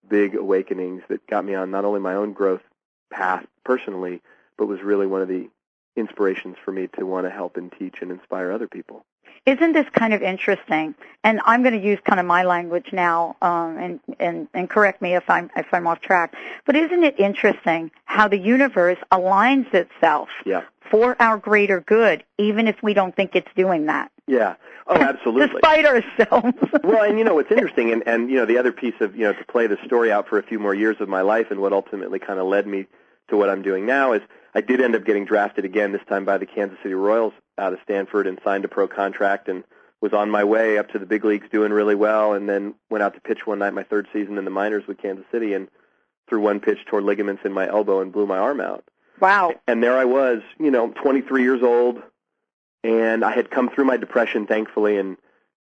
big 0.09 0.35
awakenings 0.35 1.03
that 1.09 1.27
got 1.27 1.45
me 1.45 1.55
on 1.55 1.71
not 1.71 1.85
only 1.85 2.01
my 2.01 2.15
own 2.15 2.33
growth 2.33 2.63
path 3.11 3.47
personally, 3.65 4.21
but 4.57 4.67
was 4.67 4.83
really 4.83 5.07
one 5.07 5.23
of 5.23 5.29
the 5.29 5.49
inspirations 5.97 6.57
for 6.65 6.73
me 6.73 6.89
to 6.99 7.07
want 7.07 7.27
to 7.27 7.31
help 7.31 7.57
and 7.57 7.73
teach 7.79 8.03
and 8.03 8.11
inspire 8.11 8.51
other 8.51 8.69
people. 8.69 9.05
Isn't 9.47 9.73
this 9.73 9.87
kind 9.93 10.15
of 10.15 10.23
interesting? 10.23 10.95
And 11.23 11.41
I'm 11.45 11.63
going 11.63 11.79
to 11.79 11.87
use 11.87 11.99
kind 12.05 12.19
of 12.19 12.25
my 12.25 12.45
language 12.45 12.87
now, 12.93 13.37
um, 13.43 13.77
and, 13.77 14.01
and 14.19 14.49
and 14.55 14.71
correct 14.71 15.03
me 15.03 15.15
if 15.15 15.29
I'm 15.29 15.51
if 15.55 15.67
I'm 15.73 15.87
off 15.87 16.01
track. 16.01 16.35
But 16.65 16.77
isn't 16.77 17.05
it 17.05 17.19
interesting 17.21 17.91
how 18.07 18.27
the 18.27 18.39
universe 18.39 18.97
aligns 19.13 19.73
itself 19.75 20.29
yeah. 20.47 20.63
For 20.91 21.21
our 21.21 21.39
greater 21.39 21.81
good, 21.81 22.25
even 22.39 22.69
if 22.69 22.83
we 22.83 22.95
don't 22.95 23.15
think 23.15 23.35
it's 23.35 23.51
doing 23.57 23.87
that? 23.87 24.11
Yeah. 24.27 24.55
Oh, 24.87 24.97
absolutely. 24.97 25.61
Despite 25.61 25.87
ourselves. 25.87 26.59
well, 26.85 27.05
and 27.05 27.19
you 27.19 27.25
know 27.25 27.35
what's 27.35 27.51
interesting, 27.51 27.93
and 27.93 28.03
and 28.07 28.31
you 28.31 28.37
know 28.37 28.47
the 28.47 28.59
other 28.59 28.73
piece 28.73 28.95
of 29.01 29.17
you 29.17 29.23
know 29.23 29.33
to 29.33 29.45
play 29.45 29.67
the 29.67 29.79
story 29.85 30.13
out 30.13 30.29
for 30.29 30.39
a 30.39 30.43
few 30.43 30.59
more 30.59 30.75
years 30.75 30.97
of 31.01 31.09
my 31.09 31.23
life, 31.23 31.51
and 31.51 31.61
what 31.61 31.73
ultimately 31.73 32.19
kind 32.19 32.39
of 32.39 32.47
led 32.47 32.67
me 32.67 32.87
to 33.29 33.37
what 33.37 33.49
I'm 33.49 33.63
doing 33.63 33.87
now 33.87 34.13
is 34.13 34.23
I 34.55 34.61
did 34.61 34.81
end 34.81 34.95
up 34.95 35.05
getting 35.05 35.25
drafted 35.25 35.65
again 35.65 35.93
this 35.93 36.03
time 36.09 36.25
by 36.25 36.39
the 36.39 36.47
Kansas 36.47 36.79
City 36.83 36.95
Royals 36.95 37.33
out 37.59 37.73
of 37.73 37.79
Stanford 37.83 38.27
and 38.27 38.39
signed 38.45 38.65
a 38.65 38.69
pro 38.69 38.87
contract 38.87 39.49
and 39.49 39.65
was 40.01 40.13
on 40.13 40.31
my 40.31 40.45
way 40.45 40.77
up 40.77 40.91
to 40.91 40.99
the 40.99 41.07
big 41.07 41.25
leagues 41.25 41.49
doing 41.51 41.73
really 41.73 41.95
well 41.95 42.35
and 42.35 42.49
then 42.49 42.75
went 42.91 43.03
out 43.03 43.15
to 43.15 43.21
pitch 43.21 43.47
one 43.47 43.61
night 43.61 43.73
my 43.73 43.83
third 43.83 44.07
season 44.13 44.37
in 44.37 44.45
the 44.45 44.51
minors 44.51 44.87
with 44.87 44.99
Kansas 44.99 45.25
City 45.33 45.55
and 45.55 45.69
threw 46.29 46.41
one 46.41 46.61
pitch 46.61 46.79
toward 46.87 47.05
ligaments 47.05 47.43
in 47.45 47.53
my 47.53 47.67
elbow 47.67 48.01
and 48.01 48.13
blew 48.13 48.27
my 48.27 48.39
arm 48.39 48.61
out. 48.61 48.85
Wow. 49.21 49.55
And 49.67 49.83
there 49.83 49.97
I 49.97 50.05
was, 50.05 50.43
you 50.59 50.71
know, 50.71 50.91
23 50.91 51.43
years 51.43 51.63
old 51.63 52.03
and 52.83 53.25
I 53.25 53.33
had 53.35 53.51
come 53.51 53.71
through 53.71 53.87
my 53.87 53.97
depression 53.97 54.47
thankfully 54.47 54.99
and 54.99 55.17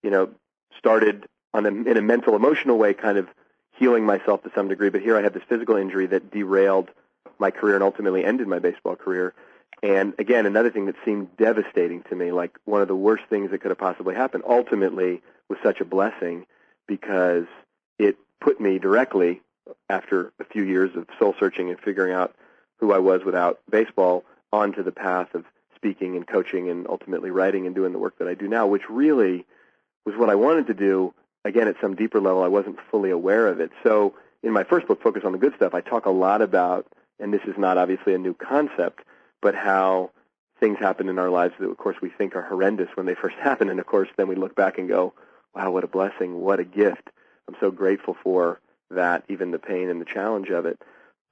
you 0.03 0.11
know 0.11 0.31
started 0.79 1.27
on 1.53 1.67
a, 1.67 1.69
in 1.69 1.97
a 1.97 2.03
mental 2.03 2.35
emotional 2.35 2.79
way 2.79 2.95
kind 2.95 3.19
of 3.19 3.29
healing 3.73 4.05
myself 4.07 4.43
to 4.45 4.51
some 4.55 4.69
degree 4.69 4.89
but 4.89 5.03
here 5.03 5.17
I 5.17 5.23
had 5.23 5.35
this 5.35 5.43
physical 5.49 5.77
injury 5.77 6.07
that 6.07 6.31
derailed 6.31 6.91
my 7.39 7.51
career 7.51 7.75
and 7.75 7.85
ultimately 7.85 8.25
ended 8.25 8.47
my 8.47 8.59
baseball 8.59 8.97
career. 8.97 9.35
And 9.83 10.15
again, 10.19 10.47
another 10.47 10.71
thing 10.71 10.87
that 10.87 10.95
seemed 11.05 11.37
devastating 11.37 12.03
to 12.05 12.15
me, 12.15 12.31
like 12.31 12.57
one 12.65 12.83
of 12.83 12.89
the 12.89 12.97
worst 12.97 13.25
things 13.29 13.51
that 13.51 13.61
could 13.61 13.71
have 13.71 13.79
possibly 13.79 14.15
happened, 14.15 14.45
ultimately 14.49 15.23
was 15.49 15.59
such 15.63 15.81
a 15.81 15.85
blessing 15.85 16.47
because 16.87 17.47
it 17.99 18.17
put 18.41 18.61
me 18.61 18.79
directly, 18.79 19.43
after 19.89 20.33
a 20.41 20.45
few 20.45 20.65
years 20.65 20.91
of 20.97 21.07
soul 21.19 21.35
searching 21.39 21.71
and 21.71 21.79
figuring 21.81 22.13
out 22.13 22.35
who 22.83 22.93
I 22.93 22.99
was 22.99 23.25
without 23.25 23.61
baseball, 23.71 24.25
onto 24.53 24.83
the 24.83 24.93
path 24.93 25.35
of 25.35 25.47
speaking 25.75 26.17
and 26.17 26.27
coaching 26.27 26.69
and 26.69 26.87
ultimately 26.87 27.31
writing 27.31 27.67
and 27.67 27.75
doing 27.75 27.93
the 27.93 27.99
work 27.99 28.19
that 28.19 28.29
I 28.29 28.35
do 28.35 28.47
now, 28.47 28.67
which 28.67 28.91
really 28.91 29.47
was 30.05 30.15
what 30.17 30.29
I 30.29 30.35
wanted 30.35 30.67
to 30.67 30.75
do. 30.75 31.15
Again, 31.47 31.69
at 31.69 31.77
some 31.81 31.97
deeper 31.97 32.21
level, 32.21 32.43
I 32.43 32.49
wasn't 32.49 32.79
fully 32.91 33.11
aware 33.11 33.47
of 33.49 33.61
it. 33.61 33.71
So 33.83 34.15
in 34.43 34.53
my 34.53 34.65
first 34.65 34.87
book, 34.87 35.03
Focus 35.03 35.23
on 35.25 35.33
the 35.33 35.39
Good 35.39 35.55
Stuff, 35.57 35.73
I 35.73 35.81
talk 35.81 36.05
a 36.05 36.11
lot 36.11 36.43
about 36.43 36.87
and 37.23 37.33
this 37.33 37.43
is 37.47 37.57
not 37.57 37.79
obviously 37.79 38.15
a 38.15 38.19
new 38.19 38.35
concept, 38.35 39.05
but 39.41 39.55
how 39.55 40.11
things 40.61 40.79
happen 40.79 41.09
in 41.09 41.19
our 41.19 41.31
lives 41.31 41.55
that, 41.59 41.71
of 41.71 41.77
course, 41.77 41.97
we 42.03 42.11
think 42.11 42.35
are 42.35 42.43
horrendous 42.43 42.89
when 42.95 43.07
they 43.07 43.15
first 43.23 43.37
happen, 43.37 43.71
and 43.71 43.81
of 43.81 43.87
course, 43.87 44.09
then 44.17 44.29
we 44.29 44.35
look 44.35 44.55
back 44.55 44.77
and 44.77 44.89
go, 44.89 45.15
"Wow, 45.55 45.71
what 45.71 45.85
a 45.85 45.89
blessing! 45.89 46.41
What 46.41 46.61
a 46.61 46.65
gift! 46.65 47.09
I'm 47.49 47.57
so 47.61 47.71
grateful 47.71 48.17
for 48.23 48.61
that, 48.91 49.25
even 49.29 49.51
the 49.51 49.59
pain 49.59 49.89
and 49.89 50.01
the 50.01 50.05
challenge 50.05 50.51
of 50.51 50.67
it." 50.67 50.81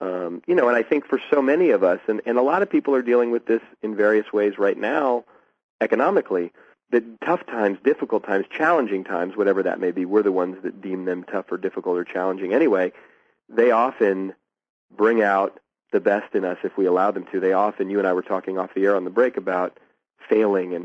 Um, 0.01 0.43
you 0.47 0.55
know, 0.55 0.69
and 0.69 0.77
I 0.77 0.83
think 0.83 1.07
for 1.07 1.21
so 1.31 1.43
many 1.43 1.71
of 1.71 1.83
us, 1.83 2.01
and, 2.09 2.23
and 2.25 2.39
a 2.39 2.43
lot 2.43 2.63
of 2.63 2.71
people 2.71 2.95
are 2.95 3.03
dealing 3.03 3.31
with 3.31 3.47
this 3.47 3.61
in 3.83 3.97
various 3.97 4.33
ways 4.33 4.59
right 4.59 4.77
now, 4.77 5.25
economically, 5.81 6.53
that 6.91 7.21
tough 7.21 7.45
times, 7.47 7.79
difficult 7.85 8.25
times, 8.25 8.47
challenging 8.51 9.05
times, 9.05 9.37
whatever 9.37 9.63
that 9.63 9.79
may 9.79 9.91
be, 9.91 10.05
we're 10.05 10.23
the 10.23 10.33
ones 10.33 10.57
that 10.63 10.81
deem 10.81 11.05
them 11.05 11.25
tough 11.25 11.53
or 11.53 11.59
difficult 11.59 11.99
or 11.99 12.05
challenging 12.05 12.55
anyway. 12.55 12.93
They 13.49 13.71
often 13.71 14.35
bring 14.91 15.23
out 15.23 15.61
the 15.93 16.01
best 16.01 16.35
in 16.35 16.45
us 16.45 16.59
if 16.65 16.77
we 16.77 16.87
allow 16.87 17.11
them 17.11 17.27
to. 17.33 17.41
They 17.41 17.53
often, 17.53 17.91
you 17.91 17.99
and 17.99 18.09
I 18.09 18.13
were 18.13 18.23
talking 18.23 18.59
off 18.59 18.75
the 18.75 18.85
air 18.85 18.97
on 18.97 19.05
the 19.05 19.11
break 19.11 19.37
about 19.37 19.79
failing, 20.29 20.75
and 20.75 20.85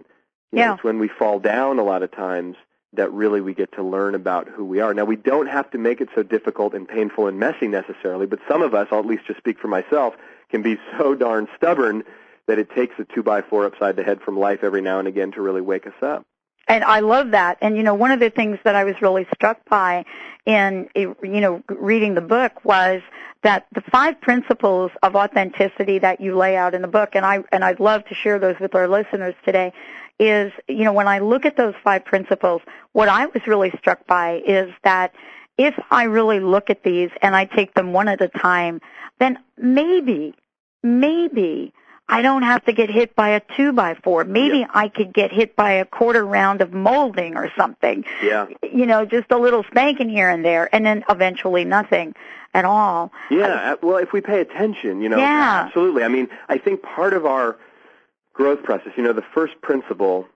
you 0.52 0.60
yeah. 0.60 0.68
know, 0.68 0.74
it's 0.76 0.84
when 0.84 1.00
we 1.00 1.08
fall 1.08 1.40
down 1.40 1.80
a 1.80 1.84
lot 1.84 2.04
of 2.04 2.12
times 2.12 2.58
that 2.98 3.12
really 3.12 3.42
we 3.42 3.54
get 3.54 3.72
to 3.74 3.84
learn 3.84 4.16
about 4.16 4.48
who 4.48 4.66
we 4.66 4.80
are. 4.80 4.94
Now, 4.94 5.06
we 5.06 5.16
don't 5.16 5.48
have 5.48 5.70
to 5.72 5.78
make 5.78 6.02
it 6.02 6.10
so 6.16 6.24
difficult 6.24 6.74
and 6.74 6.88
painful 6.88 7.28
and 7.28 7.40
messy 7.40 7.68
necessarily, 7.68 8.26
but 8.26 8.40
some 8.48 8.62
of 8.62 8.74
us, 8.74 8.88
I'll 8.92 9.00
at 9.00 9.06
least 9.06 9.26
just 9.28 9.40
speak 9.40 9.60
for 9.60 9.68
myself, 9.68 10.16
can 10.50 10.62
be 10.62 10.78
so 10.98 11.16
darn 11.16 11.48
stubborn 11.58 12.04
that 12.48 12.60
it 12.60 12.70
takes 12.72 12.96
a 13.00 13.06
two 13.06 13.24
by 13.24 13.42
four 13.42 13.66
upside 13.66 13.96
the 13.96 14.04
head 14.04 14.22
from 14.22 14.38
life 14.38 14.60
every 14.64 14.82
now 14.82 15.00
and 15.00 15.08
again 15.08 15.32
to 15.32 15.42
really 15.42 15.62
wake 15.62 15.88
us 15.88 15.94
up. 16.02 16.24
And 16.68 16.84
I 16.84 17.00
love 17.00 17.32
that. 17.32 17.58
And 17.62 17.78
you 17.78 17.84
know, 17.84 17.94
one 17.94 18.12
of 18.12 18.20
the 18.20 18.30
things 18.30 18.58
that 18.64 18.76
I 18.76 18.84
was 18.84 18.96
really 19.02 19.28
struck 19.36 19.64
by 19.70 20.06
in 20.46 20.90
you 20.96 21.16
know 21.22 21.62
reading 21.70 22.16
the 22.16 22.22
book 22.22 22.64
was 22.64 23.02
that 23.44 23.68
the 23.74 23.82
five 23.92 24.20
principles 24.22 24.92
of 25.04 25.16
authenticity 25.16 26.00
that 26.00 26.20
you 26.20 26.36
lay 26.36 26.58
out 26.58 26.74
in 26.74 26.82
the 26.82 26.88
book, 26.88 27.12
and 27.14 27.26
I 27.26 27.44
and 27.52 27.64
I'd 27.64 27.80
love 27.80 28.04
to 28.06 28.16
share 28.16 28.40
those 28.40 28.56
with 28.60 28.74
our 28.74 28.88
listeners 28.88 29.36
today, 29.46 29.74
is 30.20 30.52
you 30.68 30.84
know 30.84 30.94
when 30.94 31.08
I 31.08 31.20
look 31.20 31.46
at 31.46 31.58
those 31.58 31.74
five 31.84 32.06
principles, 32.06 32.62
what 32.94 33.10
I 33.10 33.26
was 33.28 33.46
really 33.48 33.72
struck 33.80 34.06
by 34.08 34.42
is 34.46 34.72
that 34.84 35.14
if 35.58 35.74
I 35.92 36.04
really 36.04 36.40
look 36.40 36.70
at 36.70 36.84
these 36.84 37.10
and 37.22 37.36
I 37.36 37.46
take 37.46 37.74
them 37.74 37.94
one 37.94 38.08
at 38.08 38.22
a 38.22 38.28
time, 38.28 38.82
then 39.20 39.40
maybe, 39.58 40.34
maybe 40.84 41.74
I 42.08 42.22
don't 42.22 42.44
have 42.44 42.64
to 42.66 42.74
get 42.74 42.90
hit 42.90 43.16
by 43.16 43.30
a 43.30 43.42
two 43.56 43.72
by 43.72 43.96
four. 43.96 44.24
Maybe. 44.26 44.66
I 44.70 44.90
could 44.90 45.14
get 45.14 45.32
hit 45.32 45.56
by 45.56 45.72
a 45.72 45.86
quarter 45.86 46.26
round 46.26 46.62
of 46.62 46.72
molding 46.72 47.36
or 47.36 47.52
something. 47.58 48.06
Yeah. 48.22 48.48
You 48.62 48.86
know, 48.86 49.06
just 49.06 49.32
a 49.32 49.38
little 49.38 49.64
spanking 49.64 50.10
here 50.10 50.30
and 50.30 50.46
there, 50.46 50.74
and 50.74 50.86
then 50.86 51.04
eventually 51.10 51.66
nothing 51.66 52.14
at 52.54 52.64
all. 52.64 53.12
Yeah. 53.32 53.76
well, 53.82 53.98
if 53.98 54.14
we 54.14 54.22
pay 54.22 54.40
attention, 54.42 55.02
you 55.02 55.10
know, 55.10 55.18
yeah. 55.18 55.64
absolutely. 55.66 56.04
I 56.04 56.08
mean, 56.08 56.30
I 56.48 56.58
think 56.58 56.84
part 56.84 57.14
of 57.14 57.26
our 57.26 57.58
growth 58.36 58.64
process, 58.64 58.92
you 58.98 59.04
know, 59.04 59.14
the 59.14 59.24
first 59.34 59.60
principle, 59.62 60.28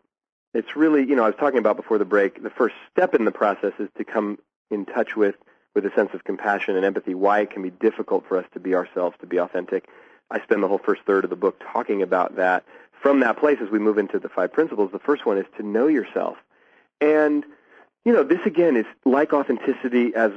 it's 0.53 0.75
really, 0.75 1.07
you 1.07 1.15
know, 1.15 1.23
I 1.23 1.27
was 1.27 1.35
talking 1.37 1.59
about 1.59 1.75
before 1.75 1.97
the 1.97 2.05
break, 2.05 2.41
the 2.41 2.49
first 2.49 2.73
step 2.91 3.13
in 3.13 3.25
the 3.25 3.31
process 3.31 3.73
is 3.77 3.89
to 3.97 4.05
come 4.05 4.39
in 4.71 4.85
touch 4.85 5.15
with, 5.15 5.35
with 5.75 5.85
a 5.85 5.91
sense 5.95 6.09
of 6.13 6.23
compassion 6.23 6.75
and 6.75 6.85
empathy, 6.85 7.13
why 7.13 7.41
it 7.41 7.51
can 7.51 7.61
be 7.61 7.69
difficult 7.69 8.25
for 8.27 8.37
us 8.37 8.45
to 8.53 8.59
be 8.59 8.73
ourselves, 8.73 9.15
to 9.19 9.27
be 9.27 9.37
authentic. 9.37 9.87
I 10.31 10.41
spend 10.41 10.63
the 10.63 10.67
whole 10.67 10.79
first 10.79 11.01
third 11.05 11.25
of 11.25 11.29
the 11.29 11.35
book 11.35 11.61
talking 11.73 12.01
about 12.01 12.37
that. 12.37 12.63
From 13.01 13.19
that 13.19 13.37
place, 13.37 13.57
as 13.61 13.69
we 13.69 13.79
move 13.79 13.97
into 13.97 14.17
the 14.17 14.29
five 14.29 14.53
principles, 14.53 14.91
the 14.91 14.99
first 14.99 15.25
one 15.25 15.37
is 15.37 15.45
to 15.57 15.63
know 15.63 15.87
yourself. 15.87 16.37
And, 17.01 17.45
you 18.05 18.13
know, 18.13 18.23
this 18.23 18.45
again 18.45 18.77
is 18.77 18.85
like 19.05 19.33
authenticity 19.33 20.15
as 20.15 20.31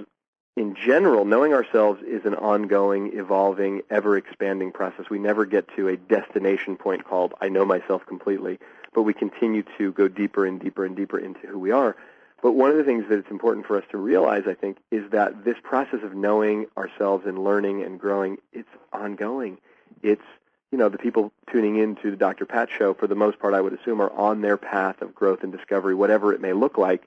in 0.57 0.75
general, 0.75 1.25
knowing 1.25 1.55
ourselves 1.55 2.03
is 2.03 2.25
an 2.25 2.35
ongoing, 2.35 3.19
evolving, 3.19 3.83
ever 3.89 4.17
expanding 4.17 4.71
process. 4.71 5.09
We 5.09 5.19
never 5.19 5.47
get 5.47 5.67
to 5.77 5.89
a 5.89 5.97
destination 5.97 6.77
point 6.77 7.05
called 7.05 7.35
I 7.41 7.49
know 7.49 7.65
myself 7.65 8.05
completely, 8.07 8.59
but 8.93 9.03
we 9.03 9.15
continue 9.15 9.65
to 9.79 9.93
go 9.93 10.09
deeper 10.09 10.45
and 10.45 10.61
deeper 10.61 10.85
and 10.85 10.95
deeper 10.95 11.19
into 11.19 11.47
who 11.47 11.59
we 11.59 11.71
are. 11.71 11.97
But 12.43 12.53
one 12.53 12.71
of 12.71 12.77
the 12.77 12.85
things 12.85 13.05
that 13.09 13.19
it's 13.19 13.31
important 13.31 13.67
for 13.67 13.79
us 13.79 13.85
to 13.93 13.97
realize, 13.97 14.43
I 14.47 14.55
think, 14.55 14.77
is 14.91 15.11
that 15.13 15.45
this 15.45 15.57
process 15.63 16.01
of 16.03 16.15
knowing 16.15 16.67
ourselves 16.77 17.25
and 17.25 17.43
learning 17.43 17.83
and 17.83 17.99
growing, 17.99 18.39
it's 18.53 18.69
ongoing. 18.93 19.59
It's, 20.03 20.25
you 20.71 20.77
know, 20.77 20.89
the 20.89 20.99
people 20.99 21.33
tuning 21.51 21.77
in 21.77 21.97
to 21.97 22.11
the 22.11 22.17
Dr. 22.17 22.45
Pat 22.45 22.69
show, 22.69 22.95
for 22.95 23.07
the 23.07 23.15
most 23.15 23.39
part, 23.39 23.55
I 23.55 23.61
would 23.61 23.73
assume, 23.73 24.03
are 24.03 24.11
on 24.11 24.41
their 24.41 24.57
path 24.57 25.03
of 25.03 25.15
growth 25.15 25.45
and 25.45 25.53
discovery, 25.53 25.95
whatever 25.95 26.35
it 26.35 26.41
may 26.41 26.53
look 26.53 26.77
like. 26.77 27.07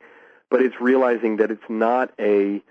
But 0.49 0.62
it's 0.62 0.79
realizing 0.79 1.38
that 1.38 1.51
it's 1.51 1.69
not 1.69 2.12
a 2.17 2.63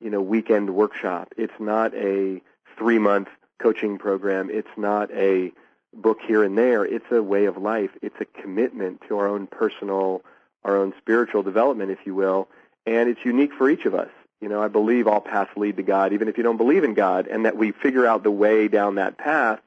you 0.00 0.10
know, 0.10 0.20
weekend 0.20 0.74
workshop. 0.74 1.32
It's 1.36 1.58
not 1.58 1.94
a 1.94 2.40
three 2.78 2.98
month 2.98 3.28
coaching 3.60 3.98
program. 3.98 4.50
It's 4.50 4.68
not 4.76 5.10
a 5.12 5.52
book 5.94 6.18
here 6.26 6.42
and 6.42 6.56
there. 6.56 6.84
It's 6.84 7.10
a 7.10 7.22
way 7.22 7.44
of 7.46 7.56
life. 7.56 7.90
It's 8.02 8.16
a 8.20 8.24
commitment 8.24 9.02
to 9.08 9.18
our 9.18 9.28
own 9.28 9.46
personal, 9.46 10.22
our 10.64 10.76
own 10.76 10.94
spiritual 10.98 11.42
development, 11.42 11.90
if 11.90 11.98
you 12.06 12.14
will. 12.14 12.48
And 12.86 13.08
it's 13.08 13.24
unique 13.24 13.52
for 13.52 13.68
each 13.68 13.84
of 13.84 13.94
us. 13.94 14.10
You 14.40 14.48
know, 14.48 14.62
I 14.62 14.68
believe 14.68 15.06
all 15.06 15.20
paths 15.20 15.50
lead 15.56 15.76
to 15.76 15.82
God, 15.82 16.14
even 16.14 16.28
if 16.28 16.38
you 16.38 16.42
don't 16.42 16.56
believe 16.56 16.82
in 16.82 16.94
God, 16.94 17.26
and 17.26 17.44
that 17.44 17.56
we 17.56 17.72
figure 17.72 18.06
out 18.06 18.22
the 18.22 18.30
way 18.30 18.68
down 18.68 18.94
that 18.94 19.18
path, 19.18 19.60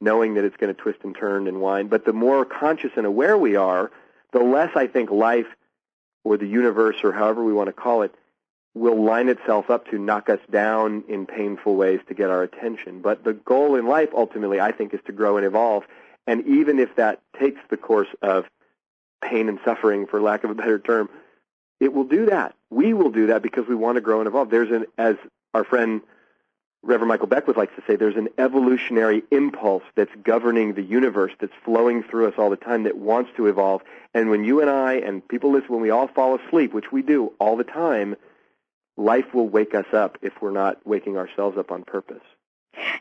knowing 0.00 0.34
that 0.34 0.44
it's 0.44 0.56
going 0.56 0.74
to 0.74 0.80
twist 0.80 0.98
and 1.02 1.16
turn 1.16 1.48
and 1.48 1.62
wind. 1.62 1.88
But 1.88 2.04
the 2.04 2.12
more 2.12 2.44
conscious 2.44 2.90
and 2.96 3.06
aware 3.06 3.38
we 3.38 3.56
are, 3.56 3.90
the 4.32 4.40
less 4.40 4.76
I 4.76 4.86
think 4.86 5.10
life 5.10 5.46
or 6.24 6.36
the 6.36 6.46
universe 6.46 6.96
or 7.02 7.12
however 7.12 7.42
we 7.42 7.54
want 7.54 7.68
to 7.68 7.72
call 7.72 8.02
it 8.02 8.14
will 8.78 9.02
line 9.02 9.28
itself 9.28 9.70
up 9.70 9.88
to 9.90 9.98
knock 9.98 10.28
us 10.30 10.40
down 10.50 11.04
in 11.08 11.26
painful 11.26 11.76
ways 11.76 12.00
to 12.08 12.14
get 12.14 12.30
our 12.30 12.42
attention. 12.42 13.00
But 13.00 13.24
the 13.24 13.32
goal 13.32 13.74
in 13.74 13.86
life 13.86 14.10
ultimately, 14.14 14.60
I 14.60 14.72
think, 14.72 14.94
is 14.94 15.00
to 15.06 15.12
grow 15.12 15.36
and 15.36 15.46
evolve. 15.46 15.84
And 16.26 16.46
even 16.46 16.78
if 16.78 16.94
that 16.96 17.20
takes 17.38 17.60
the 17.70 17.76
course 17.76 18.08
of 18.22 18.44
pain 19.22 19.48
and 19.48 19.58
suffering, 19.64 20.06
for 20.06 20.20
lack 20.20 20.44
of 20.44 20.50
a 20.50 20.54
better 20.54 20.78
term, 20.78 21.08
it 21.80 21.92
will 21.92 22.04
do 22.04 22.26
that. 22.26 22.54
We 22.70 22.92
will 22.92 23.10
do 23.10 23.28
that 23.28 23.42
because 23.42 23.66
we 23.66 23.74
want 23.74 23.96
to 23.96 24.00
grow 24.00 24.20
and 24.20 24.26
evolve. 24.26 24.50
There's 24.50 24.70
an, 24.70 24.86
as 24.96 25.16
our 25.54 25.64
friend 25.64 26.02
Reverend 26.82 27.08
Michael 27.08 27.26
Beckwith 27.26 27.56
likes 27.56 27.74
to 27.74 27.82
say, 27.86 27.96
there's 27.96 28.16
an 28.16 28.28
evolutionary 28.38 29.24
impulse 29.30 29.82
that's 29.96 30.14
governing 30.22 30.74
the 30.74 30.82
universe, 30.82 31.32
that's 31.40 31.52
flowing 31.64 32.04
through 32.04 32.28
us 32.28 32.34
all 32.38 32.50
the 32.50 32.56
time, 32.56 32.84
that 32.84 32.96
wants 32.96 33.30
to 33.36 33.46
evolve. 33.46 33.82
And 34.14 34.30
when 34.30 34.44
you 34.44 34.60
and 34.60 34.70
I 34.70 34.94
and 34.94 35.26
people 35.26 35.50
listen, 35.50 35.70
when 35.70 35.80
we 35.80 35.90
all 35.90 36.06
fall 36.06 36.36
asleep, 36.36 36.72
which 36.72 36.92
we 36.92 37.02
do 37.02 37.32
all 37.40 37.56
the 37.56 37.64
time, 37.64 38.16
life 38.98 39.32
will 39.32 39.48
wake 39.48 39.74
us 39.74 39.86
up 39.94 40.18
if 40.20 40.42
we're 40.42 40.50
not 40.50 40.84
waking 40.86 41.16
ourselves 41.16 41.56
up 41.56 41.70
on 41.70 41.84
purpose. 41.84 42.22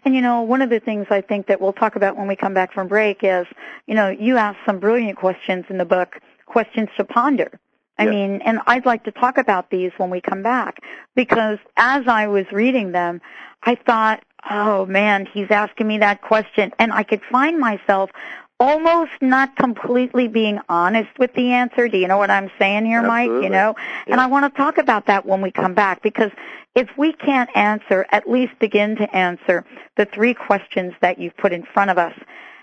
And 0.06 0.16
you 0.16 0.22
know, 0.22 0.42
one 0.44 0.62
of 0.62 0.70
the 0.70 0.80
things 0.80 1.08
I 1.10 1.22
think 1.22 1.48
that 1.48 1.60
we'll 1.60 1.74
talk 1.74 1.96
about 1.96 2.18
when 2.18 2.28
we 2.28 2.36
come 2.36 2.54
back 2.54 2.72
from 2.74 2.88
break 2.88 3.20
is, 3.24 3.46
you 3.88 3.96
know, 3.96 4.10
you 4.10 4.38
asked 4.38 4.60
some 4.66 4.80
brilliant 4.80 5.18
questions 5.18 5.66
in 5.70 5.78
the 5.78 5.86
book, 5.86 6.20
questions 6.46 6.90
to 6.98 7.04
ponder. 7.04 7.60
I 8.00 8.04
Yes. 8.04 8.12
mean, 8.12 8.42
and 8.44 8.60
I'd 8.68 8.86
like 8.86 9.04
to 9.06 9.12
talk 9.12 9.40
about 9.40 9.72
these 9.72 9.92
when 9.98 10.12
we 10.12 10.22
come 10.22 10.44
back 10.44 10.80
because 11.16 11.58
as 11.78 12.08
I 12.08 12.28
was 12.28 12.46
reading 12.52 12.92
them, 12.92 13.22
I 13.64 13.74
thought, 13.74 14.24
oh 14.50 14.86
man, 14.86 15.26
he's 15.26 15.50
asking 15.50 15.88
me 15.88 15.98
that 15.98 16.22
question 16.22 16.72
and 16.78 16.94
I 16.94 17.02
could 17.02 17.22
find 17.32 17.60
myself 17.60 18.12
almost 18.60 19.12
not 19.22 19.56
completely 19.56 20.28
being 20.28 20.60
honest 20.68 21.10
with 21.20 21.34
the 21.34 21.52
answer. 21.52 21.88
Do 21.88 21.98
you 21.98 22.08
know 22.08 22.18
what 22.18 22.32
I'm 22.32 22.50
saying 22.58 22.86
here, 22.86 23.04
Mike? 23.04 23.28
You 23.28 23.34
Absolutely. 23.36 23.50
know? 23.58 23.76
And 24.08 24.20
I 24.20 24.26
want 24.28 24.52
to 24.52 24.58
talk 24.58 24.78
about 24.78 25.06
that 25.08 25.26
when 25.26 25.42
we 25.42 25.52
come 25.52 25.74
back 25.76 26.02
because 26.02 26.32
if 26.76 26.90
we 26.98 27.14
can't 27.14 27.50
answer, 27.56 28.06
at 28.12 28.30
least 28.30 28.54
begin 28.60 28.96
to 28.98 29.16
answer 29.16 29.66
the 29.96 30.06
three 30.06 30.34
questions 30.34 30.94
that 31.02 31.20
you've 31.20 31.38
put 31.38 31.54
in 31.54 31.64
front 31.64 31.92
of 31.92 31.98
us, 31.98 32.14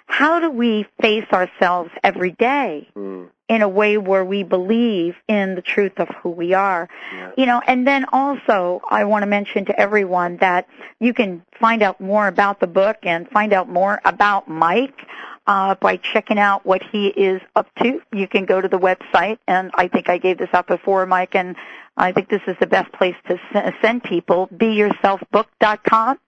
how 0.07 0.39
do 0.41 0.51
we 0.51 0.87
face 1.01 1.27
ourselves 1.33 1.91
every 2.03 2.33
day 2.33 2.89
Mm, 2.97 3.29
in 3.49 3.61
a 3.63 3.69
way 3.69 3.99
where 3.99 4.25
we 4.25 4.43
believe 4.43 5.15
in 5.29 5.55
the 5.55 5.63
truth 5.63 5.93
of 5.99 6.09
who 6.23 6.31
we 6.31 6.53
are? 6.55 6.89
yeah. 7.15 7.31
You 7.37 7.47
know, 7.47 7.61
and 7.67 7.87
then 7.87 8.05
also 8.13 8.81
I 8.91 9.05
want 9.05 9.23
to 9.23 9.27
mention 9.27 9.65
to 9.67 9.81
everyone 9.81 10.37
that 10.39 10.67
you 11.01 11.15
can 11.15 11.43
find 11.61 11.83
out 11.83 12.01
more 12.01 12.27
about 12.27 12.61
the 12.61 12.67
book 12.67 12.97
and 13.05 13.29
find 13.31 13.53
out 13.53 13.69
more 13.69 14.01
about 14.05 14.49
Mike 14.49 15.07
uh, 15.47 15.75
by 15.77 15.97
checking 15.99 16.39
out 16.39 16.65
what 16.65 16.83
he 16.83 17.09
is 17.09 17.41
up 17.55 17.67
to. 17.83 18.01
You 18.13 18.27
can 18.29 18.45
go 18.45 18.61
to 18.61 18.69
the 18.69 18.79
website, 18.79 19.39
and 19.47 19.71
I 19.75 19.89
think 19.89 20.09
I 20.09 20.19
gave 20.19 20.39
this 20.39 20.49
out 20.53 20.67
before, 20.67 21.05
Mike, 21.07 21.35
and 21.35 21.55
I 21.97 22.13
think 22.13 22.29
this 22.29 22.41
is 22.47 22.57
the 22.61 22.67
best 22.67 22.93
place 22.93 23.15
to 23.29 23.39
s- 23.55 23.75
send 23.83 24.03
people. 24.05 24.49
BeYourselfBook.com. 24.55 26.19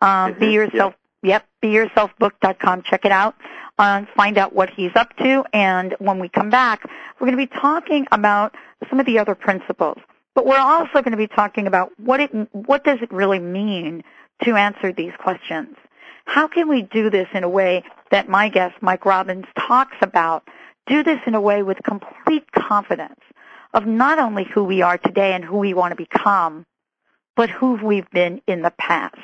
Um, 0.00 0.34
Mhm, 0.34 0.38
be 0.40 0.46
yourself. 0.52 0.94
Yep, 1.22 1.46
BeYourselfBook.com. 1.62 2.82
Check 2.82 3.04
it 3.04 3.12
out. 3.12 3.34
Uh, 3.78 4.02
find 4.16 4.36
out 4.38 4.52
what 4.52 4.70
he's 4.70 4.90
up 4.96 5.16
to, 5.16 5.44
and 5.52 5.94
when 5.98 6.18
we 6.18 6.28
come 6.28 6.50
back, 6.50 6.82
we're 7.18 7.26
going 7.26 7.38
to 7.38 7.46
be 7.54 7.60
talking 7.60 8.06
about 8.12 8.54
some 8.90 9.00
of 9.00 9.06
the 9.06 9.18
other 9.18 9.34
principles. 9.34 9.98
But 10.34 10.46
we're 10.46 10.58
also 10.58 10.94
going 10.94 11.12
to 11.12 11.16
be 11.16 11.26
talking 11.28 11.66
about 11.66 11.90
what 11.98 12.20
it 12.20 12.30
what 12.52 12.84
does 12.84 12.98
it 13.02 13.10
really 13.12 13.38
mean 13.38 14.02
to 14.44 14.56
answer 14.56 14.92
these 14.92 15.12
questions. 15.18 15.76
How 16.24 16.48
can 16.48 16.68
we 16.68 16.82
do 16.82 17.10
this 17.10 17.28
in 17.34 17.44
a 17.44 17.48
way 17.48 17.84
that 18.10 18.28
my 18.28 18.48
guest 18.48 18.76
Mike 18.80 19.04
Robbins 19.04 19.46
talks 19.58 19.96
about? 20.00 20.48
Do 20.86 21.02
this 21.02 21.20
in 21.26 21.34
a 21.34 21.40
way 21.40 21.62
with 21.62 21.78
complete 21.84 22.50
confidence 22.52 23.20
of 23.74 23.86
not 23.86 24.18
only 24.18 24.44
who 24.44 24.64
we 24.64 24.82
are 24.82 24.98
today 24.98 25.32
and 25.34 25.44
who 25.44 25.58
we 25.58 25.74
want 25.74 25.92
to 25.92 25.96
become, 25.96 26.66
but 27.36 27.48
who 27.50 27.74
we've 27.82 28.10
been 28.10 28.40
in 28.46 28.62
the 28.62 28.72
past. 28.78 29.16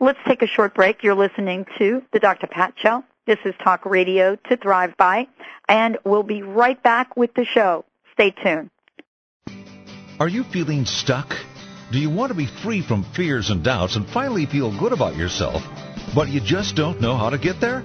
Let's 0.00 0.18
take 0.26 0.42
a 0.42 0.46
short 0.46 0.74
break. 0.74 1.02
You're 1.02 1.14
listening 1.14 1.66
to 1.78 2.02
the 2.12 2.20
Dr. 2.20 2.46
Pat 2.46 2.74
Show. 2.76 3.02
This 3.26 3.38
is 3.44 3.54
Talk 3.62 3.84
Radio 3.84 4.36
to 4.48 4.56
Thrive 4.56 4.96
By, 4.96 5.26
and 5.68 5.98
we'll 6.04 6.22
be 6.22 6.42
right 6.42 6.80
back 6.82 7.16
with 7.16 7.34
the 7.34 7.44
show. 7.44 7.84
Stay 8.12 8.30
tuned. 8.30 8.70
Are 10.20 10.28
you 10.28 10.44
feeling 10.44 10.84
stuck? 10.86 11.34
Do 11.90 11.98
you 11.98 12.10
want 12.10 12.30
to 12.30 12.34
be 12.34 12.46
free 12.46 12.82
from 12.82 13.04
fears 13.14 13.50
and 13.50 13.62
doubts 13.62 13.96
and 13.96 14.08
finally 14.08 14.46
feel 14.46 14.76
good 14.78 14.92
about 14.92 15.16
yourself, 15.16 15.62
but 16.14 16.28
you 16.28 16.40
just 16.40 16.76
don't 16.76 17.00
know 17.00 17.16
how 17.16 17.30
to 17.30 17.38
get 17.38 17.60
there? 17.60 17.82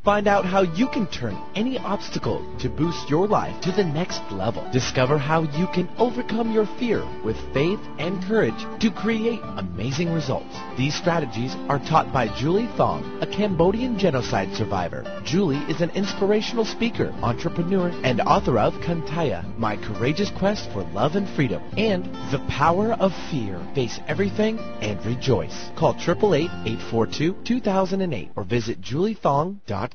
Find 0.05 0.27
out 0.27 0.45
how 0.45 0.63
you 0.63 0.89
can 0.89 1.07
turn 1.07 1.39
any 1.55 1.79
obstacle 1.79 2.45
to 2.59 2.69
boost 2.69 3.09
your 3.09 3.29
life 3.29 3.61
to 3.63 3.71
the 3.71 3.85
next 3.85 4.21
level. 4.33 4.69
Discover 4.73 5.17
how 5.17 5.45
you 5.45 5.69
can 5.69 5.89
overcome 5.97 6.51
your 6.51 6.67
fear 6.81 7.07
with 7.25 7.37
faith 7.55 7.79
and 8.01 8.21
courage 8.25 8.67
to 8.81 8.91
create 8.91 9.39
amazing 9.59 10.13
results. 10.13 10.57
These 10.77 10.97
strategies 10.97 11.55
are 11.69 11.79
taught 11.79 12.13
by 12.13 12.37
Julie 12.37 12.69
Thong, 12.77 13.23
a 13.23 13.29
Cambodian 13.29 13.97
genocide 13.97 14.53
survivor. 14.57 15.05
Julie 15.25 15.63
is 15.71 15.81
an 15.81 15.91
inspirational 15.91 16.65
speaker, 16.65 17.15
entrepreneur, 17.23 17.91
and 18.03 18.21
author 18.23 18.59
of 18.59 18.75
Kantaya, 18.83 19.57
My 19.57 19.77
Courageous 19.77 20.33
Quest 20.37 20.69
for 20.73 20.83
Love 20.83 21.15
and 21.15 21.29
Freedom, 21.37 21.63
and 21.79 22.07
The 22.33 22.41
Power 22.49 22.95
of 22.95 23.13
Fear. 23.31 23.61
Face 23.77 24.01
everything 24.09 24.59
and 24.59 24.99
rejoice. 25.07 25.71
Call 25.77 25.95
888-842-2008 25.95 28.31
or 28.35 28.43
visit 28.43 28.81
juliethong.com. 28.81 29.92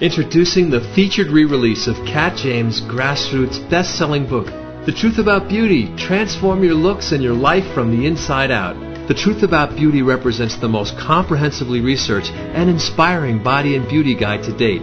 Introducing 0.00 0.70
the 0.70 0.80
featured 0.94 1.28
re-release 1.28 1.86
of 1.86 1.96
Kat 2.06 2.36
James' 2.36 2.80
grassroots 2.80 3.58
best-selling 3.70 4.26
book, 4.26 4.46
The 4.86 4.92
Truth 4.92 5.18
About 5.18 5.48
Beauty: 5.48 5.94
Transform 5.96 6.62
Your 6.64 6.74
Looks 6.74 7.12
and 7.12 7.22
Your 7.22 7.34
Life 7.34 7.66
from 7.74 7.90
the 7.90 8.06
Inside 8.06 8.50
Out. 8.50 8.76
The 9.08 9.14
Truth 9.14 9.42
About 9.42 9.76
Beauty 9.76 10.02
represents 10.02 10.56
the 10.56 10.68
most 10.68 10.96
comprehensively 10.96 11.80
researched 11.80 12.32
and 12.32 12.70
inspiring 12.70 13.42
body 13.42 13.76
and 13.76 13.88
beauty 13.88 14.14
guide 14.14 14.42
to 14.44 14.56
date. 14.56 14.82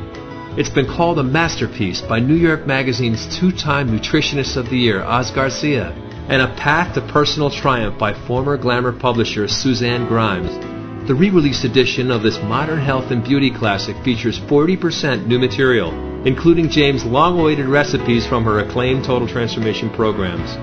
It's 0.57 0.69
been 0.69 0.87
called 0.87 1.19
a 1.19 1.23
masterpiece 1.23 2.01
by 2.01 2.19
New 2.19 2.35
York 2.35 2.65
Magazine's 2.65 3.27
two-time 3.37 3.89
Nutritionist 3.89 4.57
of 4.57 4.69
the 4.69 4.77
Year, 4.77 5.03
Oz 5.03 5.31
Garcia, 5.31 5.93
and 6.29 6.41
a 6.41 6.53
path 6.55 6.95
to 6.95 7.01
personal 7.01 7.49
triumph 7.49 7.97
by 7.97 8.13
former 8.13 8.57
glamour 8.57 8.91
publisher 8.91 9.47
Suzanne 9.47 10.07
Grimes. 10.07 10.76
The 11.07 11.15
re-released 11.15 11.63
edition 11.63 12.11
of 12.11 12.21
this 12.21 12.37
modern 12.37 12.79
health 12.79 13.11
and 13.11 13.23
beauty 13.23 13.49
classic 13.49 13.95
features 14.03 14.41
40% 14.41 15.25
new 15.25 15.39
material, 15.39 15.93
including 16.27 16.67
James' 16.67 17.05
long-awaited 17.05 17.65
recipes 17.65 18.27
from 18.27 18.43
her 18.43 18.59
acclaimed 18.59 19.05
Total 19.05 19.25
Transformation 19.25 19.89
programs. 19.89 20.57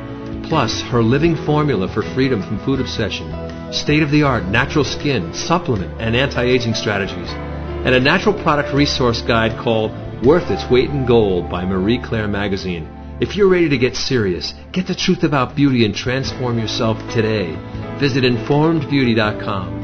Plus, 0.46 0.83
her 0.83 1.02
living 1.02 1.35
formula 1.35 1.88
for 1.88 2.02
freedom 2.02 2.42
from 2.42 2.59
food 2.59 2.78
obsession, 2.78 3.33
state-of-the-art 3.72 4.44
natural 4.48 4.85
skin, 4.85 5.33
supplement, 5.33 5.98
and 5.98 6.14
anti-aging 6.14 6.74
strategies, 6.74 7.30
and 7.87 7.94
a 7.94 8.00
natural 8.00 8.35
product 8.42 8.74
resource 8.74 9.22
guide 9.22 9.59
called 9.59 9.92
Worth 10.26 10.50
Its 10.50 10.70
Weight 10.70 10.90
in 10.90 11.07
Gold 11.07 11.48
by 11.48 11.64
Marie 11.64 12.02
Claire 12.02 12.28
Magazine. 12.28 12.87
If 13.18 13.35
you're 13.35 13.48
ready 13.48 13.70
to 13.70 13.78
get 13.78 13.96
serious, 13.96 14.52
get 14.72 14.87
the 14.87 14.94
truth 14.94 15.24
about 15.24 15.57
beauty 15.57 15.87
and 15.87 15.94
transform 15.94 16.59
yourself 16.59 16.98
today. 17.14 17.57
Visit 17.98 18.24
informedbeauty.com. 18.24 19.84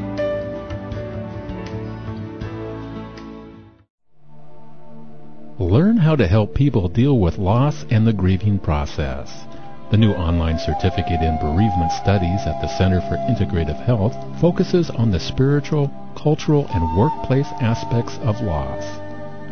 Learn 5.60 5.98
how 5.98 6.16
to 6.16 6.26
help 6.26 6.54
people 6.54 6.88
deal 6.88 7.18
with 7.18 7.36
loss 7.36 7.84
and 7.90 8.06
the 8.06 8.14
grieving 8.14 8.58
process. 8.58 9.44
The 9.90 9.98
new 9.98 10.12
online 10.12 10.58
certificate 10.58 11.20
in 11.20 11.38
bereavement 11.38 11.92
studies 11.92 12.46
at 12.46 12.62
the 12.62 12.66
Center 12.78 13.02
for 13.02 13.18
Integrative 13.28 13.78
Health 13.84 14.16
focuses 14.40 14.88
on 14.88 15.10
the 15.10 15.20
spiritual, 15.20 15.92
cultural, 16.16 16.66
and 16.72 16.96
workplace 16.96 17.48
aspects 17.60 18.18
of 18.22 18.40
loss. 18.40 19.00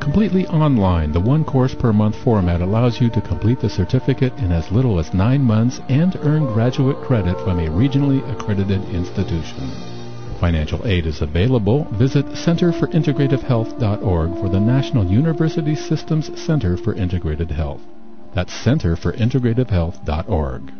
Completely 0.01 0.47
online, 0.47 1.13
the 1.13 1.21
one 1.21 1.45
course 1.45 1.75
per 1.75 1.93
month 1.93 2.17
format 2.17 2.63
allows 2.63 3.03
you 3.03 3.11
to 3.11 3.21
complete 3.21 3.61
the 3.61 3.69
certificate 3.69 4.33
in 4.39 4.51
as 4.51 4.73
little 4.73 4.99
as 4.99 5.13
nine 5.13 5.43
months 5.43 5.83
and 5.91 6.17
earn 6.23 6.47
graduate 6.47 7.03
credit 7.03 7.39
from 7.41 7.59
a 7.59 7.69
regionally 7.69 8.27
accredited 8.33 8.83
institution. 8.95 9.98
Financial 10.41 10.87
aid 10.87 11.07
is 11.07 11.21
available. 11.21 11.85
Visit 11.99 12.25
centerforintegrativehealth.org 12.27 14.41
for 14.41 14.49
the 14.49 14.61
National 14.61 15.05
University 15.05 15.75
Systems 15.75 16.31
Center 16.41 16.77
for 16.77 16.95
Integrative 16.95 17.51
Health. 17.51 17.81
That's 18.35 18.53
centerforintegrativehealth.org. 18.53 20.73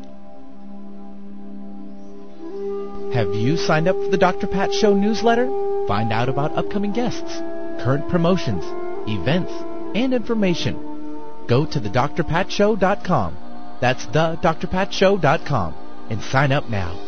Have 3.15 3.35
you 3.35 3.57
signed 3.57 3.89
up 3.89 3.97
for 3.97 4.11
the 4.11 4.19
Dr. 4.19 4.47
Pat 4.47 4.73
Show 4.73 4.95
newsletter? 4.95 5.49
Find 5.89 6.13
out 6.13 6.29
about 6.29 6.57
upcoming 6.57 6.93
guests, 6.93 7.39
current 7.83 8.09
promotions, 8.09 8.63
events, 9.09 9.51
and 9.97 10.15
information. 10.15 10.77
Go 11.49 11.67
to 11.67 11.81
thedrpatshow.com. 11.81 13.37
That's 13.81 14.07
thedrpatshow.com 14.07 15.75
and 16.11 16.23
sign 16.23 16.53
up 16.53 16.69
now. 16.69 17.08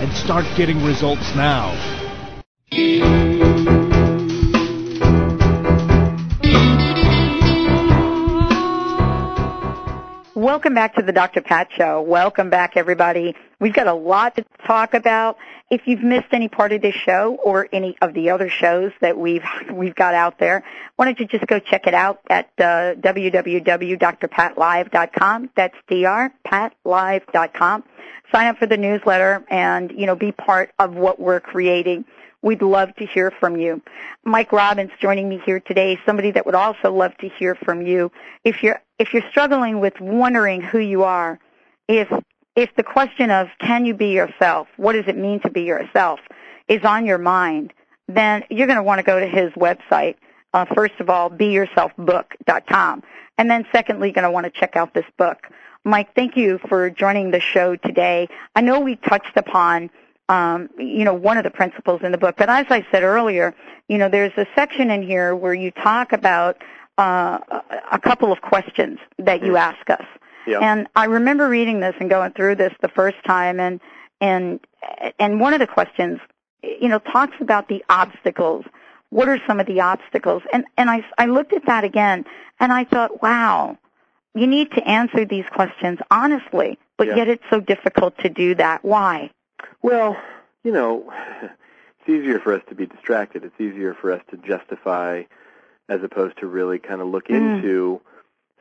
and 0.00 0.12
start 0.12 0.44
getting 0.56 0.82
results 0.84 1.34
now. 1.34 1.72
Welcome 10.44 10.74
back 10.74 10.94
to 10.96 11.02
the 11.02 11.12
Dr. 11.12 11.40
Pat 11.40 11.68
Show. 11.74 12.02
Welcome 12.02 12.50
back, 12.50 12.76
everybody. 12.76 13.34
We've 13.60 13.72
got 13.72 13.86
a 13.86 13.94
lot 13.94 14.36
to 14.36 14.44
talk 14.66 14.92
about. 14.92 15.38
If 15.70 15.86
you've 15.86 16.02
missed 16.02 16.26
any 16.32 16.48
part 16.48 16.72
of 16.72 16.82
this 16.82 16.94
show 16.94 17.38
or 17.42 17.66
any 17.72 17.96
of 18.02 18.12
the 18.12 18.28
other 18.28 18.50
shows 18.50 18.92
that 19.00 19.16
we've 19.16 19.42
we've 19.72 19.94
got 19.94 20.12
out 20.12 20.38
there, 20.38 20.62
why 20.96 21.06
don't 21.06 21.18
you 21.18 21.26
just 21.26 21.46
go 21.46 21.60
check 21.60 21.86
it 21.86 21.94
out 21.94 22.20
at 22.28 22.50
uh, 22.58 22.92
www.drpatlive.com. 22.96 25.50
That's 25.56 25.76
drpatlive.com. 25.88 27.84
Sign 28.34 28.48
up 28.48 28.58
for 28.58 28.66
the 28.66 28.76
newsletter 28.76 29.44
and 29.48 29.92
you 29.92 30.06
know 30.06 30.16
be 30.16 30.32
part 30.32 30.72
of 30.80 30.94
what 30.94 31.20
we're 31.20 31.38
creating. 31.38 32.04
We'd 32.42 32.62
love 32.62 32.92
to 32.96 33.06
hear 33.06 33.30
from 33.30 33.56
you. 33.56 33.80
Mike 34.24 34.50
Robbins 34.50 34.90
joining 35.00 35.28
me 35.28 35.40
here 35.46 35.60
today, 35.60 36.00
somebody 36.04 36.32
that 36.32 36.44
would 36.44 36.56
also 36.56 36.92
love 36.92 37.16
to 37.18 37.28
hear 37.28 37.54
from 37.54 37.86
you. 37.86 38.10
If 38.42 38.60
you're 38.60 38.82
if 38.98 39.14
you're 39.14 39.22
struggling 39.30 39.78
with 39.78 40.00
wondering 40.00 40.62
who 40.62 40.80
you 40.80 41.04
are, 41.04 41.38
if 41.86 42.08
if 42.56 42.74
the 42.74 42.82
question 42.82 43.30
of 43.30 43.46
can 43.60 43.84
you 43.84 43.94
be 43.94 44.08
yourself, 44.08 44.66
what 44.78 44.94
does 44.94 45.04
it 45.06 45.16
mean 45.16 45.38
to 45.40 45.50
be 45.50 45.62
yourself, 45.62 46.18
is 46.66 46.84
on 46.84 47.06
your 47.06 47.18
mind, 47.18 47.72
then 48.08 48.42
you're 48.50 48.66
going 48.66 48.78
to 48.78 48.82
want 48.82 48.98
to 48.98 49.04
go 49.04 49.20
to 49.20 49.28
his 49.28 49.52
website. 49.52 50.16
Uh, 50.52 50.64
first 50.74 50.94
of 50.98 51.08
all, 51.08 51.30
beyourselfbook.com, 51.30 53.02
and 53.38 53.50
then 53.50 53.64
secondly, 53.72 54.08
you're 54.08 54.14
going 54.14 54.24
to 54.24 54.30
want 54.30 54.44
to 54.44 54.50
check 54.50 54.74
out 54.74 54.92
this 54.92 55.06
book. 55.18 55.48
Mike, 55.84 56.14
thank 56.14 56.36
you 56.36 56.58
for 56.68 56.90
joining 56.90 57.30
the 57.30 57.40
show 57.40 57.76
today. 57.76 58.28
I 58.56 58.62
know 58.62 58.80
we 58.80 58.96
touched 58.96 59.36
upon 59.36 59.90
um, 60.28 60.70
you 60.78 61.04
know, 61.04 61.14
one 61.14 61.36
of 61.36 61.44
the 61.44 61.50
principles 61.50 62.02
in 62.02 62.12
the 62.12 62.18
book. 62.18 62.36
But 62.36 62.48
as 62.48 62.66
I 62.70 62.86
said 62.90 63.02
earlier, 63.02 63.54
you 63.88 63.98
know, 63.98 64.08
there's 64.08 64.32
a 64.36 64.46
section 64.54 64.90
in 64.90 65.02
here 65.02 65.34
where 65.36 65.54
you 65.54 65.70
talk 65.70 66.12
about 66.12 66.62
uh, 66.96 67.38
a 67.90 67.98
couple 67.98 68.32
of 68.32 68.40
questions 68.40 68.98
that 69.18 69.44
you 69.44 69.56
ask 69.56 69.90
us. 69.90 70.04
Yeah. 70.46 70.60
And 70.60 70.86
I 70.94 71.06
remember 71.06 71.48
reading 71.48 71.80
this 71.80 71.94
and 72.00 72.08
going 72.08 72.32
through 72.32 72.56
this 72.56 72.72
the 72.80 72.88
first 72.88 73.16
time, 73.26 73.60
and 73.60 73.80
and 74.20 74.60
and 75.18 75.40
one 75.40 75.54
of 75.54 75.60
the 75.60 75.66
questions, 75.66 76.20
you 76.62 76.88
know, 76.88 76.98
talks 76.98 77.36
about 77.40 77.68
the 77.68 77.84
obstacles. 77.88 78.64
What 79.10 79.28
are 79.28 79.38
some 79.46 79.58
of 79.58 79.66
the 79.66 79.80
obstacles? 79.80 80.42
And 80.52 80.64
and 80.76 80.90
I 80.90 81.04
I 81.18 81.26
looked 81.26 81.52
at 81.52 81.66
that 81.66 81.84
again, 81.84 82.24
and 82.60 82.72
I 82.72 82.84
thought, 82.84 83.22
wow, 83.22 83.78
you 84.34 84.46
need 84.46 84.70
to 84.72 84.86
answer 84.88 85.24
these 85.24 85.44
questions 85.52 85.98
honestly, 86.10 86.78
but 86.96 87.08
Yeah. 87.08 87.16
yet 87.16 87.28
it's 87.28 87.44
so 87.50 87.60
difficult 87.60 88.16
to 88.18 88.28
do 88.28 88.54
that. 88.56 88.84
Why? 88.84 89.30
Well, 89.82 90.16
you 90.62 90.72
know, 90.72 91.12
it's 91.42 92.08
easier 92.08 92.38
for 92.40 92.52
us 92.54 92.62
to 92.68 92.74
be 92.74 92.86
distracted. 92.86 93.44
It's 93.44 93.60
easier 93.60 93.94
for 93.94 94.12
us 94.12 94.20
to 94.30 94.36
justify 94.36 95.24
as 95.88 96.02
opposed 96.02 96.38
to 96.38 96.46
really 96.46 96.78
kind 96.78 97.00
of 97.00 97.08
look 97.08 97.28
Mm. 97.28 97.36
into 97.56 98.00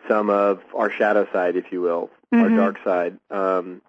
some 0.07 0.29
of 0.29 0.61
our 0.75 0.89
shadow 0.91 1.25
side, 1.31 1.55
if 1.55 1.71
you 1.71 1.81
will, 1.81 2.09
our 2.33 2.49
Mhm. 2.49 2.57
dark 2.57 2.77
side. 2.83 3.17
Um, 3.31 3.81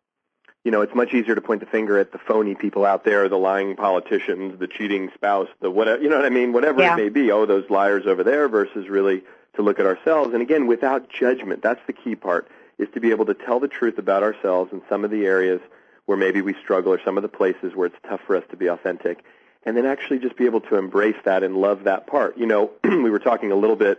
you 0.64 0.70
know, 0.70 0.80
it's 0.80 0.94
much 0.94 1.12
easier 1.12 1.34
to 1.34 1.40
point 1.40 1.60
the 1.60 1.66
finger 1.66 1.98
at 1.98 2.12
the 2.12 2.18
phony 2.18 2.54
people 2.54 2.84
out 2.86 3.04
there, 3.04 3.28
the 3.28 3.36
lying 3.36 3.74
politicians, 3.76 4.58
the 4.58 4.66
cheating 4.68 5.10
spouse, 5.14 5.48
the 5.60 5.70
whatever, 5.70 6.00
you 6.02 6.08
know 6.08 6.16
what 6.16 6.24
I 6.24 6.30
mean? 6.30 6.52
Whatever 6.52 6.80
Yeah. 6.80 6.94
it 6.94 6.96
may 6.96 7.08
be. 7.10 7.30
Oh, 7.32 7.44
those 7.44 7.68
liars 7.68 8.06
over 8.06 8.22
there 8.22 8.48
versus 8.48 8.88
really 8.88 9.24
to 9.56 9.62
look 9.62 9.78
at 9.78 9.86
ourselves. 9.86 10.32
And 10.32 10.42
again, 10.42 10.66
without 10.66 11.08
judgment. 11.08 11.62
That's 11.62 11.80
the 11.86 11.92
key 11.92 12.14
part, 12.14 12.48
is 12.78 12.88
to 12.94 13.00
be 13.00 13.10
able 13.10 13.26
to 13.26 13.34
tell 13.34 13.60
the 13.60 13.68
truth 13.68 13.98
about 13.98 14.22
ourselves 14.22 14.72
in 14.72 14.82
some 14.88 15.04
of 15.04 15.10
the 15.10 15.26
areas 15.26 15.60
where 16.06 16.18
maybe 16.18 16.42
we 16.42 16.54
struggle 16.54 16.92
or 16.92 17.00
some 17.04 17.16
of 17.16 17.22
the 17.22 17.28
places 17.28 17.74
where 17.74 17.86
it's 17.86 17.96
tough 18.08 18.20
for 18.26 18.36
us 18.36 18.44
to 18.50 18.56
be 18.56 18.66
authentic. 18.66 19.24
And 19.64 19.76
then 19.76 19.86
actually 19.86 20.18
just 20.18 20.36
be 20.36 20.44
able 20.44 20.60
to 20.62 20.76
embrace 20.76 21.16
that 21.24 21.42
and 21.42 21.56
love 21.56 21.84
that 21.84 22.06
part. 22.06 22.36
You 22.36 22.46
know, 22.46 22.72
we 22.84 23.10
were 23.10 23.18
talking 23.18 23.50
a 23.50 23.56
little 23.56 23.76
bit 23.76 23.98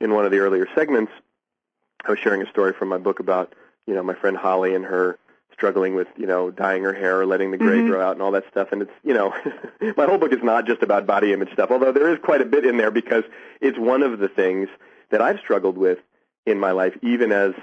in 0.00 0.14
one 0.14 0.24
of 0.24 0.30
the 0.30 0.38
earlier 0.38 0.66
segments. 0.74 1.12
I 2.04 2.10
was 2.10 2.18
sharing 2.18 2.42
a 2.42 2.48
story 2.48 2.72
from 2.72 2.88
my 2.88 2.98
book 2.98 3.20
about, 3.20 3.54
you 3.86 3.94
know, 3.94 4.02
my 4.02 4.14
friend 4.14 4.36
Holly 4.36 4.74
and 4.74 4.84
her 4.84 5.18
struggling 5.56 5.94
with, 5.94 6.08
you 6.16 6.26
know, 6.26 6.50
dyeing 6.50 6.82
her 6.84 6.92
hair 6.92 7.18
or 7.20 7.26
letting 7.26 7.50
the 7.50 7.56
gray 7.56 7.80
Mhm. 7.80 7.86
grow 7.86 8.00
out 8.06 8.12
and 8.12 8.20
all 8.20 8.30
that 8.32 8.44
stuff. 8.50 8.68
And 8.72 8.82
it's, 8.82 8.92
you 9.02 9.14
know, 9.14 9.34
my 9.96 10.04
whole 10.04 10.18
book 10.18 10.32
is 10.32 10.42
not 10.42 10.66
just 10.66 10.82
about 10.82 11.06
body 11.06 11.32
image 11.32 11.50
stuff, 11.52 11.70
although 11.70 11.92
there 11.92 12.12
is 12.12 12.18
quite 12.22 12.42
a 12.42 12.44
bit 12.44 12.66
in 12.66 12.76
there 12.76 12.90
because 12.90 13.24
it's 13.62 13.78
one 13.78 14.02
of 14.02 14.18
the 14.18 14.28
things 14.28 14.68
that 15.10 15.22
I've 15.22 15.38
struggled 15.40 15.78
with 15.78 15.98
in 16.44 16.60
my 16.60 16.72
life, 16.72 16.92
even 17.02 17.32
as 17.32 17.54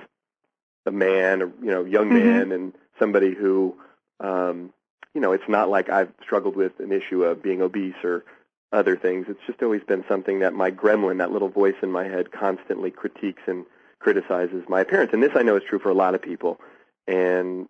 a 0.87 0.91
man, 0.91 1.43
or, 1.43 1.51
you 1.61 1.69
know, 1.69 1.85
young 1.85 2.09
Mhm. 2.09 2.13
man 2.13 2.51
and 2.51 2.73
somebody 2.97 3.33
who, 3.33 3.75
um, 4.19 4.73
you 5.13 5.21
know, 5.21 5.31
it's 5.31 5.47
not 5.47 5.69
like 5.69 5.89
I've 5.89 6.11
struggled 6.23 6.55
with 6.55 6.79
an 6.79 6.91
issue 6.91 7.23
of 7.23 7.43
being 7.43 7.61
obese 7.61 8.03
or 8.03 8.23
other 8.71 8.95
things. 8.97 9.27
It's 9.29 9.39
just 9.45 9.61
always 9.61 9.83
been 9.83 10.03
something 10.07 10.39
that 10.39 10.53
my 10.53 10.71
gremlin, 10.71 11.19
that 11.19 11.31
little 11.31 11.49
voice 11.49 11.75
in 11.83 11.91
my 11.91 12.05
head, 12.05 12.31
constantly 12.31 12.89
critiques 12.89 13.43
and 13.45 13.65
criticizes 13.99 14.63
my 14.67 14.81
appearance. 14.81 15.11
And 15.13 15.21
this 15.21 15.35
I 15.35 15.43
know 15.43 15.55
is 15.57 15.63
true 15.63 15.77
for 15.77 15.89
a 15.89 15.93
lot 15.93 16.15
of 16.15 16.21
people. 16.23 16.59
And 17.07 17.69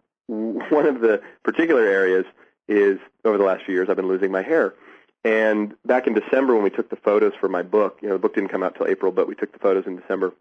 one 0.70 0.86
of 0.86 1.02
the 1.02 1.22
particular 1.44 1.86
areas 1.86 2.26
is 2.68 3.00
over 3.26 3.38
the 3.38 3.44
last 3.44 3.66
few 3.66 3.74
years 3.74 3.90
I've 3.90 3.96
been 3.96 4.08
losing 4.08 4.32
my 4.32 4.42
hair. 4.42 4.74
And 5.24 5.76
back 5.86 6.08
in 6.08 6.14
December 6.14 6.54
when 6.54 6.64
we 6.64 6.70
took 6.70 6.90
the 6.90 6.98
photos 6.98 7.34
for 7.40 7.48
my 7.48 7.62
book, 7.62 8.00
you 8.02 8.10
know, 8.10 8.16
the 8.16 8.20
book 8.20 8.36
didn't 8.36 8.50
come 8.50 8.64
out 8.64 8.76
till 8.76 8.88
April, 8.88 9.12
but 9.12 9.28
we 9.28 9.36
took 9.36 9.54
the 9.54 9.60
photos 9.60 9.86
in 9.86 9.96
December. 9.96 10.34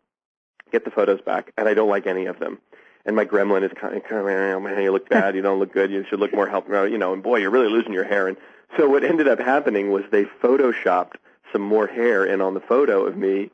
Get 0.72 0.84
the 0.84 0.90
photos 0.90 1.20
back, 1.20 1.52
and 1.56 1.68
I 1.68 1.74
don't 1.74 1.88
like 1.88 2.06
any 2.06 2.26
of 2.26 2.38
them. 2.38 2.58
And 3.04 3.14
my 3.14 3.24
gremlin 3.24 3.64
is 3.64 3.72
kind 3.78 3.96
of, 3.96 4.04
kind 4.04 4.20
of 4.20 4.26
oh, 4.26 4.60
man, 4.60 4.82
you 4.82 4.90
look 4.90 5.08
bad, 5.10 5.36
you 5.36 5.42
don't 5.42 5.58
look 5.58 5.72
good, 5.72 5.90
you 5.90 6.04
should 6.08 6.20
look 6.20 6.34
more 6.34 6.48
healthy, 6.48 6.72
you 6.90 6.98
know, 6.98 7.12
and 7.12 7.22
boy, 7.22 7.36
you're 7.36 7.50
really 7.50 7.68
losing 7.68 7.92
your 7.92 8.04
hair. 8.04 8.26
And 8.26 8.36
so 8.76 8.88
what 8.88 9.04
ended 9.04 9.28
up 9.28 9.38
happening 9.38 9.92
was 9.92 10.02
they 10.10 10.24
photoshopped 10.24 11.14
some 11.52 11.62
more 11.62 11.86
hair 11.86 12.24
in 12.24 12.40
on 12.40 12.54
the 12.54 12.60
photo 12.60 13.04
of 13.04 13.16
me 13.16 13.50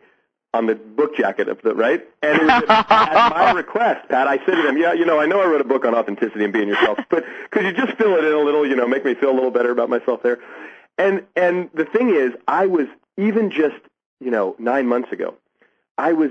on 0.54 0.66
the 0.66 0.74
book 0.74 1.16
jacket 1.16 1.48
of 1.48 1.60
the 1.62 1.74
right, 1.74 2.06
and 2.22 2.40
it 2.40 2.46
was 2.46 2.64
at 2.68 3.30
my 3.30 3.52
request, 3.54 4.08
Pat. 4.08 4.26
I 4.26 4.38
said 4.38 4.56
to 4.56 4.62
them, 4.62 4.78
"Yeah, 4.78 4.92
you 4.94 5.04
know, 5.04 5.20
I 5.20 5.26
know 5.26 5.40
I 5.40 5.46
wrote 5.46 5.60
a 5.60 5.64
book 5.64 5.84
on 5.84 5.94
authenticity 5.94 6.44
and 6.44 6.52
being 6.52 6.68
yourself, 6.68 6.98
but 7.10 7.24
could 7.50 7.64
you 7.64 7.72
just 7.72 7.98
fill 7.98 8.14
it 8.14 8.24
in 8.24 8.32
a 8.32 8.38
little, 8.38 8.66
you 8.66 8.74
know, 8.74 8.86
make 8.86 9.04
me 9.04 9.14
feel 9.14 9.30
a 9.30 9.36
little 9.36 9.50
better 9.50 9.70
about 9.70 9.90
myself 9.90 10.22
there?" 10.22 10.38
And 10.96 11.24
and 11.36 11.70
the 11.74 11.84
thing 11.84 12.10
is, 12.10 12.32
I 12.46 12.66
was 12.66 12.86
even 13.16 13.50
just 13.50 13.76
you 14.20 14.30
know 14.30 14.56
nine 14.58 14.86
months 14.86 15.12
ago, 15.12 15.34
I 15.98 16.12
was 16.12 16.30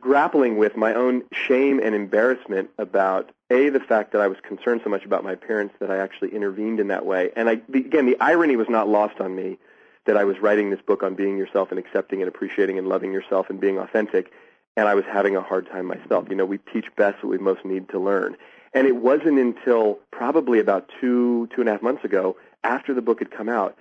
grappling 0.00 0.58
with 0.58 0.76
my 0.76 0.94
own 0.94 1.24
shame 1.32 1.80
and 1.80 1.94
embarrassment 1.94 2.70
about 2.78 3.30
a 3.50 3.68
the 3.70 3.80
fact 3.80 4.12
that 4.12 4.20
I 4.20 4.28
was 4.28 4.38
concerned 4.42 4.82
so 4.84 4.90
much 4.90 5.04
about 5.04 5.24
my 5.24 5.34
parents 5.34 5.74
that 5.80 5.90
I 5.90 5.96
actually 5.96 6.34
intervened 6.34 6.78
in 6.78 6.88
that 6.88 7.04
way. 7.04 7.30
And 7.34 7.48
I 7.48 7.62
the, 7.68 7.80
again, 7.80 8.06
the 8.06 8.18
irony 8.20 8.56
was 8.56 8.68
not 8.68 8.88
lost 8.88 9.20
on 9.20 9.34
me 9.34 9.58
that 10.06 10.16
I 10.16 10.24
was 10.24 10.38
writing 10.40 10.70
this 10.70 10.80
book 10.80 11.02
on 11.02 11.14
being 11.14 11.36
yourself 11.36 11.70
and 11.70 11.78
accepting 11.78 12.22
and 12.22 12.28
appreciating 12.28 12.78
and 12.78 12.88
loving 12.88 13.12
yourself 13.12 13.50
and 13.50 13.60
being 13.60 13.78
authentic, 13.78 14.32
and 14.76 14.88
I 14.88 14.94
was 14.94 15.04
having 15.04 15.36
a 15.36 15.42
hard 15.42 15.68
time 15.68 15.86
myself. 15.86 16.26
You 16.30 16.36
know, 16.36 16.46
we 16.46 16.58
teach 16.58 16.86
best 16.96 17.22
what 17.22 17.30
we 17.30 17.38
most 17.38 17.64
need 17.64 17.88
to 17.90 17.98
learn. 17.98 18.36
And 18.72 18.86
it 18.86 18.96
wasn't 18.96 19.38
until 19.38 19.98
probably 20.10 20.60
about 20.60 20.90
two, 21.00 21.48
two 21.54 21.60
and 21.60 21.68
a 21.68 21.72
half 21.72 21.82
months 21.82 22.04
ago, 22.04 22.36
after 22.62 22.94
the 22.94 23.02
book 23.02 23.18
had 23.18 23.30
come 23.30 23.48
out, 23.48 23.76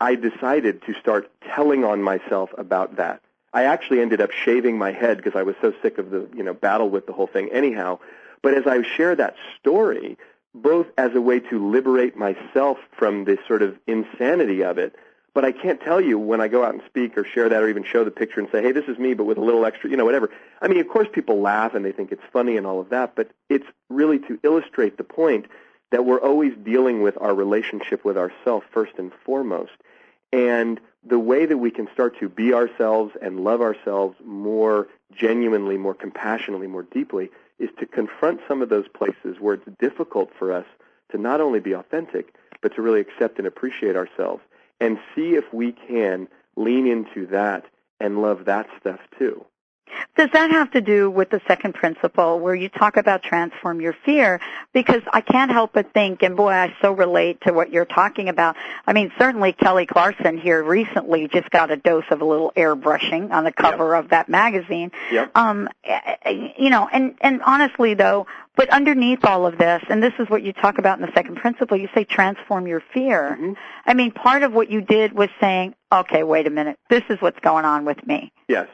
I 0.00 0.14
decided 0.14 0.82
to 0.86 0.94
start 0.94 1.30
telling 1.54 1.84
on 1.84 2.02
myself 2.02 2.50
about 2.56 2.96
that. 2.96 3.20
I 3.52 3.64
actually 3.64 4.00
ended 4.00 4.20
up 4.20 4.30
shaving 4.30 4.78
my 4.78 4.92
head 4.92 5.18
because 5.18 5.36
I 5.36 5.42
was 5.42 5.54
so 5.60 5.74
sick 5.82 5.98
of 5.98 6.10
the, 6.10 6.28
you 6.34 6.42
know, 6.42 6.54
battle 6.54 6.88
with 6.88 7.06
the 7.06 7.12
whole 7.12 7.26
thing 7.26 7.50
anyhow. 7.52 7.98
But 8.42 8.54
as 8.54 8.66
I 8.66 8.82
share 8.82 9.14
that 9.16 9.36
story, 9.58 10.16
both 10.54 10.86
as 10.96 11.14
a 11.14 11.20
way 11.20 11.40
to 11.40 11.70
liberate 11.70 12.16
myself 12.16 12.78
from 12.92 13.24
this 13.24 13.38
sort 13.46 13.62
of 13.62 13.78
insanity 13.86 14.64
of 14.64 14.78
it, 14.78 14.94
but 15.34 15.44
I 15.44 15.52
can't 15.52 15.80
tell 15.80 16.00
you 16.00 16.18
when 16.18 16.40
I 16.40 16.48
go 16.48 16.64
out 16.64 16.74
and 16.74 16.82
speak 16.86 17.16
or 17.16 17.24
share 17.24 17.48
that 17.48 17.62
or 17.62 17.68
even 17.68 17.84
show 17.84 18.04
the 18.04 18.10
picture 18.10 18.40
and 18.40 18.48
say, 18.50 18.62
hey, 18.62 18.72
this 18.72 18.84
is 18.86 18.98
me, 18.98 19.14
but 19.14 19.24
with 19.24 19.38
a 19.38 19.42
little 19.42 19.64
extra, 19.64 19.88
you 19.88 19.96
know, 19.96 20.04
whatever. 20.04 20.30
I 20.60 20.68
mean, 20.68 20.78
of 20.78 20.88
course 20.88 21.08
people 21.10 21.40
laugh 21.40 21.74
and 21.74 21.84
they 21.84 21.92
think 21.92 22.12
it's 22.12 22.22
funny 22.32 22.56
and 22.56 22.66
all 22.66 22.80
of 22.80 22.90
that, 22.90 23.14
but 23.14 23.30
it's 23.48 23.66
really 23.88 24.18
to 24.20 24.38
illustrate 24.42 24.98
the 24.98 25.04
point 25.04 25.46
that 25.90 26.04
we're 26.04 26.20
always 26.20 26.52
dealing 26.62 27.02
with 27.02 27.16
our 27.20 27.34
relationship 27.34 28.04
with 28.04 28.18
ourself 28.18 28.64
first 28.72 28.92
and 28.98 29.12
foremost. 29.24 29.72
And 30.32 30.80
the 31.04 31.18
way 31.18 31.46
that 31.46 31.58
we 31.58 31.70
can 31.70 31.88
start 31.92 32.18
to 32.20 32.28
be 32.28 32.54
ourselves 32.54 33.14
and 33.20 33.40
love 33.40 33.60
ourselves 33.60 34.16
more 34.24 34.88
genuinely, 35.14 35.76
more 35.76 35.94
compassionately, 35.94 36.66
more 36.66 36.84
deeply 36.84 37.30
is 37.58 37.70
to 37.78 37.86
confront 37.86 38.40
some 38.48 38.62
of 38.62 38.68
those 38.68 38.88
places 38.88 39.38
where 39.38 39.54
it's 39.54 39.68
difficult 39.78 40.30
for 40.38 40.52
us 40.52 40.66
to 41.10 41.18
not 41.18 41.40
only 41.40 41.60
be 41.60 41.72
authentic, 41.72 42.34
but 42.60 42.74
to 42.74 42.82
really 42.82 43.00
accept 43.00 43.38
and 43.38 43.46
appreciate 43.46 43.96
ourselves 43.96 44.42
and 44.82 44.98
see 45.14 45.36
if 45.36 45.44
we 45.54 45.70
can 45.70 46.26
lean 46.56 46.88
into 46.88 47.24
that 47.28 47.64
and 48.00 48.20
love 48.20 48.46
that 48.46 48.66
stuff 48.80 48.98
too. 49.16 49.46
Does 50.16 50.30
that 50.32 50.50
have 50.50 50.70
to 50.72 50.80
do 50.80 51.10
with 51.10 51.30
the 51.30 51.40
second 51.46 51.74
principle 51.74 52.38
where 52.38 52.54
you 52.54 52.68
talk 52.68 52.96
about 52.96 53.22
transform 53.22 53.80
your 53.80 53.94
fear? 54.04 54.40
Because 54.72 55.02
I 55.12 55.20
can't 55.20 55.50
help 55.50 55.72
but 55.72 55.92
think, 55.92 56.22
and 56.22 56.36
boy, 56.36 56.50
I 56.50 56.74
so 56.82 56.92
relate 56.92 57.40
to 57.42 57.52
what 57.52 57.72
you're 57.72 57.84
talking 57.84 58.28
about. 58.28 58.56
I 58.86 58.92
mean, 58.92 59.12
certainly 59.18 59.52
Kelly 59.52 59.86
Clarkson 59.86 60.38
here 60.38 60.62
recently 60.62 61.28
just 61.28 61.50
got 61.50 61.70
a 61.70 61.76
dose 61.76 62.04
of 62.10 62.20
a 62.20 62.24
little 62.24 62.52
airbrushing 62.56 63.30
on 63.30 63.44
the 63.44 63.52
cover 63.52 63.94
yep. 63.94 64.04
of 64.04 64.10
that 64.10 64.28
magazine. 64.28 64.90
Yep. 65.10 65.36
Um, 65.36 65.68
you 66.58 66.70
know, 66.70 66.88
and, 66.92 67.14
and 67.20 67.42
honestly 67.42 67.94
though, 67.94 68.26
but 68.54 68.68
underneath 68.68 69.24
all 69.24 69.46
of 69.46 69.56
this, 69.56 69.82
and 69.88 70.02
this 70.02 70.12
is 70.18 70.28
what 70.28 70.42
you 70.42 70.52
talk 70.52 70.78
about 70.78 70.98
in 71.00 71.06
the 71.06 71.12
second 71.14 71.36
principle, 71.36 71.76
you 71.76 71.88
say 71.94 72.04
transform 72.04 72.66
your 72.66 72.82
fear. 72.92 73.38
Mm-hmm. 73.40 73.52
I 73.86 73.94
mean, 73.94 74.12
part 74.12 74.42
of 74.42 74.52
what 74.52 74.70
you 74.70 74.82
did 74.82 75.12
was 75.12 75.30
saying, 75.40 75.74
okay, 75.90 76.22
wait 76.22 76.46
a 76.46 76.50
minute, 76.50 76.78
this 76.90 77.02
is 77.08 77.20
what's 77.20 77.40
going 77.40 77.64
on 77.64 77.84
with 77.84 78.06
me. 78.06 78.30
Yes. 78.48 78.68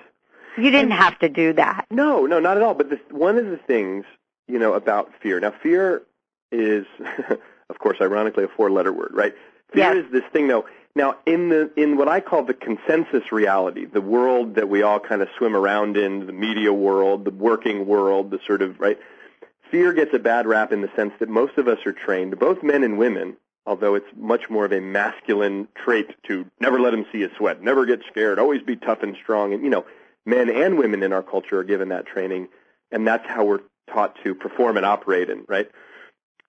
You 0.58 0.70
didn't 0.70 0.92
and, 0.92 1.00
have 1.00 1.18
to 1.20 1.28
do 1.28 1.52
that. 1.54 1.86
No, 1.90 2.26
no, 2.26 2.40
not 2.40 2.56
at 2.56 2.62
all. 2.62 2.74
But 2.74 2.90
this, 2.90 3.00
one 3.10 3.38
of 3.38 3.46
the 3.46 3.56
things, 3.56 4.04
you 4.46 4.58
know, 4.58 4.74
about 4.74 5.10
fear. 5.22 5.38
Now, 5.40 5.52
fear 5.62 6.02
is, 6.50 6.86
of 7.70 7.78
course, 7.78 7.98
ironically, 8.00 8.44
a 8.44 8.48
four-letter 8.48 8.92
word, 8.92 9.12
right? 9.12 9.34
Fear 9.72 9.94
yes. 9.94 10.04
is 10.04 10.12
this 10.12 10.24
thing, 10.32 10.48
though. 10.48 10.66
Now, 10.98 11.16
in 11.26 11.48
the 11.48 11.70
in 11.76 11.96
what 11.96 12.08
I 12.08 12.20
call 12.20 12.42
the 12.42 12.54
consensus 12.54 13.30
reality, 13.30 13.84
the 13.84 14.00
world 14.00 14.56
that 14.56 14.68
we 14.68 14.82
all 14.82 14.98
kind 14.98 15.22
of 15.22 15.28
swim 15.38 15.54
around 15.54 15.96
in, 15.96 16.26
the 16.26 16.32
media 16.32 16.72
world, 16.72 17.24
the 17.24 17.30
working 17.30 17.86
world, 17.86 18.32
the 18.32 18.40
sort 18.46 18.62
of 18.62 18.80
right. 18.80 18.98
Fear 19.70 19.92
gets 19.92 20.12
a 20.14 20.18
bad 20.18 20.46
rap 20.46 20.72
in 20.72 20.80
the 20.80 20.90
sense 20.96 21.12
that 21.20 21.28
most 21.28 21.58
of 21.58 21.68
us 21.68 21.78
are 21.86 21.92
trained, 21.92 22.38
both 22.38 22.62
men 22.62 22.82
and 22.82 22.98
women, 22.98 23.36
although 23.66 23.94
it's 23.94 24.08
much 24.16 24.48
more 24.48 24.64
of 24.64 24.72
a 24.72 24.80
masculine 24.80 25.68
trait 25.76 26.08
to 26.26 26.46
never 26.58 26.80
let 26.80 26.92
them 26.92 27.04
see 27.12 27.18
you 27.18 27.30
sweat, 27.36 27.62
never 27.62 27.84
get 27.84 28.00
scared, 28.10 28.38
always 28.38 28.62
be 28.62 28.76
tough 28.76 29.02
and 29.02 29.14
strong, 29.22 29.52
and 29.52 29.62
you 29.62 29.70
know 29.70 29.84
men 30.28 30.50
and 30.50 30.78
women 30.78 31.02
in 31.02 31.12
our 31.12 31.22
culture 31.22 31.58
are 31.58 31.64
given 31.64 31.88
that 31.88 32.06
training, 32.06 32.48
and 32.92 33.06
that's 33.06 33.26
how 33.26 33.44
we're 33.44 33.60
taught 33.92 34.14
to 34.22 34.34
perform 34.34 34.76
and 34.76 34.84
operate 34.84 35.30
in, 35.30 35.44
right? 35.48 35.70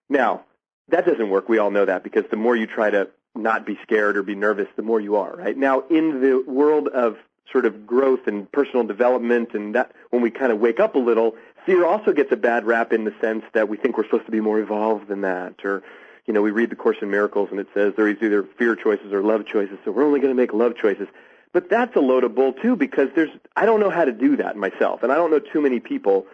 Now, 0.09 0.43
that 0.89 1.05
doesn't 1.05 1.29
work. 1.29 1.47
We 1.47 1.59
all 1.59 1.71
know 1.71 1.85
that 1.85 2.03
because 2.03 2.25
the 2.29 2.35
more 2.35 2.55
you 2.55 2.67
try 2.67 2.89
to 2.89 3.09
not 3.35 3.65
be 3.65 3.79
scared 3.83 4.17
or 4.17 4.23
be 4.23 4.35
nervous, 4.35 4.67
the 4.75 4.81
more 4.81 4.99
you 4.99 5.15
are, 5.15 5.33
right? 5.33 5.55
Now, 5.55 5.83
in 5.89 6.19
the 6.19 6.43
world 6.45 6.89
of 6.89 7.17
sort 7.51 7.65
of 7.65 7.87
growth 7.87 8.27
and 8.27 8.51
personal 8.51 8.83
development 8.83 9.53
and 9.53 9.75
that 9.75 9.93
when 10.09 10.21
we 10.21 10.29
kind 10.29 10.51
of 10.51 10.59
wake 10.59 10.79
up 10.79 10.95
a 10.95 10.99
little, 10.99 11.35
fear 11.65 11.85
also 11.85 12.11
gets 12.11 12.31
a 12.31 12.37
bad 12.37 12.65
rap 12.65 12.91
in 12.91 13.05
the 13.05 13.13
sense 13.21 13.43
that 13.53 13.69
we 13.69 13.77
think 13.77 13.97
we're 13.97 14.03
supposed 14.03 14.25
to 14.25 14.31
be 14.31 14.41
more 14.41 14.59
evolved 14.59 15.07
than 15.07 15.21
that 15.21 15.63
or 15.63 15.83
you 16.25 16.33
know, 16.33 16.43
we 16.43 16.51
read 16.51 16.69
the 16.69 16.75
Course 16.75 16.97
in 17.01 17.09
Miracles 17.09 17.49
and 17.49 17.59
it 17.59 17.67
says 17.73 17.93
there 17.95 18.07
is 18.07 18.17
either 18.21 18.43
fear 18.43 18.75
choices 18.75 19.11
or 19.11 19.23
love 19.23 19.47
choices, 19.47 19.79
so 19.83 19.89
we're 19.89 20.03
only 20.03 20.19
going 20.19 20.29
to 20.29 20.39
make 20.39 20.53
love 20.53 20.75
choices. 20.75 21.07
But 21.51 21.69
that's 21.69 21.95
a 21.95 21.99
load 21.99 22.23
of 22.23 22.35
bull 22.35 22.53
too 22.53 22.75
because 22.75 23.09
there's 23.15 23.31
I 23.55 23.65
don't 23.65 23.79
know 23.79 23.89
how 23.89 24.05
to 24.05 24.11
do 24.11 24.37
that 24.37 24.55
myself, 24.55 25.03
and 25.03 25.11
I 25.11 25.15
don't 25.15 25.31
know 25.31 25.39
too 25.39 25.61
many 25.61 25.79
people 25.79 26.27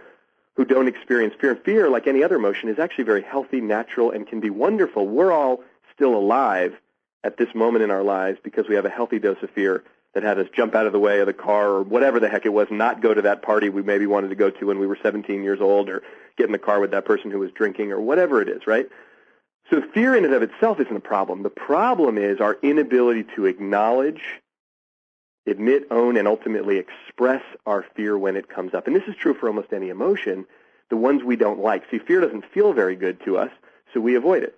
who 0.55 0.65
don't 0.65 0.87
experience 0.87 1.33
fear. 1.39 1.51
And 1.51 1.63
fear, 1.63 1.89
like 1.89 2.07
any 2.07 2.23
other 2.23 2.35
emotion, 2.35 2.69
is 2.69 2.79
actually 2.79 3.05
very 3.05 3.21
healthy, 3.21 3.61
natural, 3.61 4.11
and 4.11 4.27
can 4.27 4.39
be 4.39 4.49
wonderful. 4.49 5.07
We're 5.07 5.31
all 5.31 5.61
still 5.93 6.15
alive 6.15 6.73
at 7.23 7.37
this 7.37 7.53
moment 7.55 7.83
in 7.83 7.91
our 7.91 8.03
lives 8.03 8.39
because 8.43 8.67
we 8.67 8.75
have 8.75 8.85
a 8.85 8.89
healthy 8.89 9.19
dose 9.19 9.41
of 9.41 9.49
fear 9.51 9.83
that 10.13 10.23
had 10.23 10.39
us 10.39 10.47
jump 10.55 10.75
out 10.75 10.85
of 10.85 10.93
the 10.93 10.99
way 10.99 11.19
of 11.19 11.27
the 11.27 11.33
car 11.33 11.67
or 11.67 11.83
whatever 11.83 12.19
the 12.19 12.29
heck 12.29 12.45
it 12.45 12.53
was, 12.53 12.67
not 12.71 13.01
go 13.01 13.13
to 13.13 13.23
that 13.23 13.41
party 13.41 13.67
we 13.67 13.81
maybe 13.81 14.07
wanted 14.07 14.29
to 14.29 14.35
go 14.35 14.49
to 14.49 14.67
when 14.67 14.79
we 14.79 14.87
were 14.87 14.97
17 15.01 15.43
years 15.43 15.59
old 15.59 15.89
or 15.89 16.03
get 16.37 16.45
in 16.45 16.53
the 16.53 16.57
car 16.57 16.79
with 16.79 16.91
that 16.91 17.03
person 17.03 17.31
who 17.31 17.39
was 17.39 17.51
drinking 17.51 17.91
or 17.91 17.99
whatever 17.99 18.41
it 18.41 18.47
is, 18.47 18.65
right? 18.65 18.87
So 19.69 19.81
fear 19.93 20.15
in 20.15 20.23
and 20.23 20.33
of 20.33 20.41
itself 20.41 20.79
isn't 20.79 20.95
a 20.95 21.01
problem. 21.01 21.43
The 21.43 21.49
problem 21.49 22.17
is 22.17 22.39
our 22.39 22.57
inability 22.61 23.25
to 23.35 23.45
acknowledge 23.45 24.21
admit, 25.47 25.87
own, 25.91 26.17
and 26.17 26.27
ultimately 26.27 26.77
express 26.77 27.43
our 27.65 27.85
fear 27.95 28.17
when 28.17 28.35
it 28.35 28.49
comes 28.49 28.73
up. 28.73 28.87
And 28.87 28.95
this 28.95 29.07
is 29.07 29.15
true 29.15 29.33
for 29.33 29.47
almost 29.47 29.73
any 29.73 29.89
emotion, 29.89 30.45
the 30.89 30.97
ones 30.97 31.23
we 31.23 31.35
don't 31.35 31.59
like. 31.59 31.83
See, 31.89 31.99
fear 31.99 32.21
doesn't 32.21 32.45
feel 32.45 32.73
very 32.73 32.95
good 32.95 33.23
to 33.25 33.37
us, 33.37 33.51
so 33.93 33.99
we 33.99 34.15
avoid 34.15 34.43
it. 34.43 34.57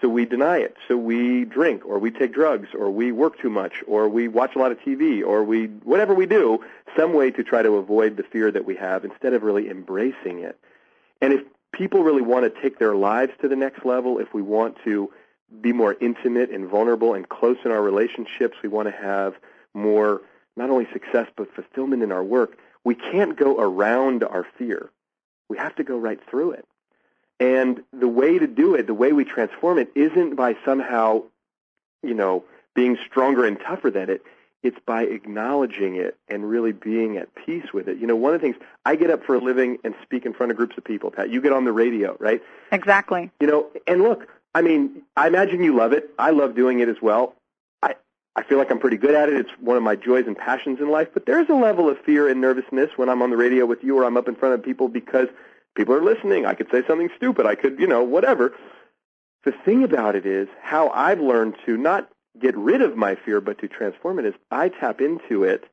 So 0.00 0.08
we 0.08 0.26
deny 0.26 0.58
it. 0.58 0.76
So 0.88 0.96
we 0.96 1.46
drink, 1.46 1.86
or 1.86 1.98
we 1.98 2.10
take 2.10 2.34
drugs, 2.34 2.68
or 2.78 2.90
we 2.90 3.12
work 3.12 3.38
too 3.38 3.48
much, 3.48 3.82
or 3.86 4.08
we 4.08 4.28
watch 4.28 4.54
a 4.54 4.58
lot 4.58 4.72
of 4.72 4.78
TV, 4.80 5.24
or 5.24 5.42
we, 5.42 5.66
whatever 5.84 6.14
we 6.14 6.26
do, 6.26 6.62
some 6.96 7.14
way 7.14 7.30
to 7.30 7.42
try 7.42 7.62
to 7.62 7.76
avoid 7.76 8.16
the 8.16 8.22
fear 8.22 8.50
that 8.50 8.66
we 8.66 8.76
have 8.76 9.04
instead 9.04 9.32
of 9.32 9.42
really 9.42 9.70
embracing 9.70 10.40
it. 10.40 10.58
And 11.22 11.32
if 11.32 11.40
people 11.72 12.02
really 12.02 12.22
want 12.22 12.44
to 12.44 12.60
take 12.62 12.78
their 12.78 12.94
lives 12.94 13.32
to 13.40 13.48
the 13.48 13.56
next 13.56 13.86
level, 13.86 14.18
if 14.18 14.34
we 14.34 14.42
want 14.42 14.76
to 14.84 15.10
be 15.60 15.72
more 15.72 15.96
intimate 16.00 16.50
and 16.50 16.68
vulnerable 16.68 17.14
and 17.14 17.26
close 17.28 17.56
in 17.64 17.70
our 17.70 17.82
relationships, 17.82 18.56
we 18.62 18.68
want 18.68 18.88
to 18.88 18.94
have 18.94 19.34
more 19.76 20.22
not 20.56 20.70
only 20.70 20.88
success 20.92 21.28
but 21.36 21.54
fulfillment 21.54 22.02
in 22.02 22.10
our 22.10 22.24
work, 22.24 22.58
we 22.82 22.94
can't 22.94 23.36
go 23.36 23.60
around 23.60 24.24
our 24.24 24.46
fear. 24.58 24.90
We 25.48 25.58
have 25.58 25.76
to 25.76 25.84
go 25.84 25.96
right 25.98 26.18
through 26.28 26.52
it. 26.52 26.64
And 27.38 27.82
the 27.92 28.08
way 28.08 28.38
to 28.38 28.46
do 28.46 28.74
it, 28.74 28.86
the 28.86 28.94
way 28.94 29.12
we 29.12 29.24
transform 29.24 29.78
it, 29.78 29.90
isn't 29.94 30.36
by 30.36 30.56
somehow, 30.64 31.24
you 32.02 32.14
know, 32.14 32.44
being 32.74 32.96
stronger 33.06 33.44
and 33.44 33.58
tougher 33.60 33.90
than 33.90 34.08
it. 34.08 34.22
It's 34.62 34.78
by 34.86 35.02
acknowledging 35.02 35.96
it 35.96 36.16
and 36.28 36.48
really 36.48 36.72
being 36.72 37.18
at 37.18 37.28
peace 37.34 37.72
with 37.72 37.88
it. 37.88 37.98
You 37.98 38.06
know, 38.06 38.16
one 38.16 38.34
of 38.34 38.40
the 38.40 38.46
things 38.46 38.56
I 38.84 38.96
get 38.96 39.10
up 39.10 39.24
for 39.24 39.34
a 39.34 39.38
living 39.38 39.78
and 39.84 39.94
speak 40.02 40.24
in 40.24 40.32
front 40.32 40.50
of 40.50 40.56
groups 40.56 40.76
of 40.78 40.84
people. 40.84 41.10
Pat, 41.10 41.30
you 41.30 41.40
get 41.40 41.52
on 41.52 41.64
the 41.64 41.72
radio, 41.72 42.16
right? 42.18 42.42
Exactly. 42.72 43.30
You 43.38 43.46
know, 43.46 43.66
and 43.86 44.02
look, 44.02 44.26
I 44.54 44.62
mean, 44.62 45.02
I 45.16 45.26
imagine 45.26 45.62
you 45.62 45.76
love 45.76 45.92
it. 45.92 46.10
I 46.18 46.30
love 46.30 46.56
doing 46.56 46.80
it 46.80 46.88
as 46.88 47.00
well. 47.02 47.34
I 48.36 48.42
feel 48.42 48.58
like 48.58 48.70
I'm 48.70 48.78
pretty 48.78 48.98
good 48.98 49.14
at 49.14 49.30
it. 49.30 49.36
It's 49.36 49.50
one 49.58 49.78
of 49.78 49.82
my 49.82 49.96
joys 49.96 50.26
and 50.26 50.36
passions 50.36 50.78
in 50.78 50.90
life. 50.90 51.08
But 51.14 51.24
there's 51.24 51.48
a 51.48 51.54
level 51.54 51.88
of 51.88 51.98
fear 52.00 52.28
and 52.28 52.38
nervousness 52.38 52.90
when 52.96 53.08
I'm 53.08 53.22
on 53.22 53.30
the 53.30 53.36
radio 53.36 53.64
with 53.64 53.82
you 53.82 53.98
or 53.98 54.04
I'm 54.04 54.18
up 54.18 54.28
in 54.28 54.36
front 54.36 54.54
of 54.54 54.62
people 54.62 54.88
because 54.88 55.28
people 55.74 55.94
are 55.94 56.04
listening. 56.04 56.44
I 56.44 56.52
could 56.52 56.70
say 56.70 56.82
something 56.86 57.08
stupid. 57.16 57.46
I 57.46 57.54
could, 57.54 57.80
you 57.80 57.86
know, 57.86 58.04
whatever. 58.04 58.54
The 59.44 59.52
thing 59.52 59.84
about 59.84 60.16
it 60.16 60.26
is 60.26 60.48
how 60.60 60.90
I've 60.90 61.20
learned 61.20 61.56
to 61.64 61.78
not 61.78 62.10
get 62.38 62.54
rid 62.58 62.82
of 62.82 62.94
my 62.94 63.14
fear, 63.14 63.40
but 63.40 63.58
to 63.60 63.68
transform 63.68 64.18
it 64.18 64.26
is 64.26 64.34
I 64.50 64.68
tap 64.68 65.00
into 65.00 65.44
it 65.44 65.64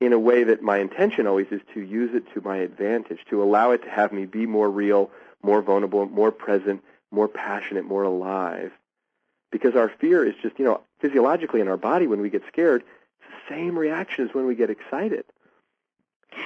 in 0.00 0.12
a 0.12 0.18
way 0.18 0.42
that 0.42 0.62
my 0.62 0.78
intention 0.78 1.28
always 1.28 1.46
is 1.52 1.60
to 1.74 1.80
use 1.80 2.12
it 2.12 2.24
to 2.34 2.40
my 2.40 2.56
advantage, 2.56 3.20
to 3.30 3.40
allow 3.40 3.70
it 3.70 3.84
to 3.84 3.90
have 3.90 4.12
me 4.12 4.26
be 4.26 4.46
more 4.46 4.68
real, 4.68 5.12
more 5.44 5.62
vulnerable, 5.62 6.06
more 6.06 6.32
present, 6.32 6.82
more 7.12 7.28
passionate, 7.28 7.84
more 7.84 8.02
alive 8.02 8.72
because 9.54 9.76
our 9.76 9.88
fear 10.00 10.26
is 10.26 10.34
just, 10.42 10.58
you 10.58 10.64
know, 10.64 10.80
physiologically 10.98 11.60
in 11.60 11.68
our 11.68 11.76
body 11.76 12.08
when 12.08 12.20
we 12.20 12.28
get 12.28 12.42
scared, 12.48 12.82
it's 12.82 13.30
the 13.48 13.54
same 13.54 13.78
reaction 13.78 14.26
as 14.26 14.34
when 14.34 14.46
we 14.46 14.56
get 14.56 14.68
excited. 14.68 15.24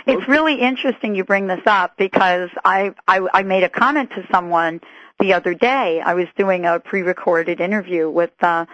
It's 0.06 0.28
really 0.28 0.61
interesting 0.61 1.14
you 1.14 1.24
bring 1.24 1.46
this 1.46 1.62
up 1.64 1.96
because 1.96 2.50
I, 2.66 2.92
I 3.09 3.26
I 3.32 3.42
made 3.44 3.62
a 3.62 3.70
comment 3.70 4.11
to 4.11 4.26
someone 4.30 4.82
the 5.18 5.32
other 5.32 5.54
day. 5.54 6.02
I 6.04 6.12
was 6.12 6.26
doing 6.36 6.66
a 6.66 6.78
pre-recorded 6.80 7.62
interview 7.62 8.11
with 8.11 8.32
uh, 8.42 8.66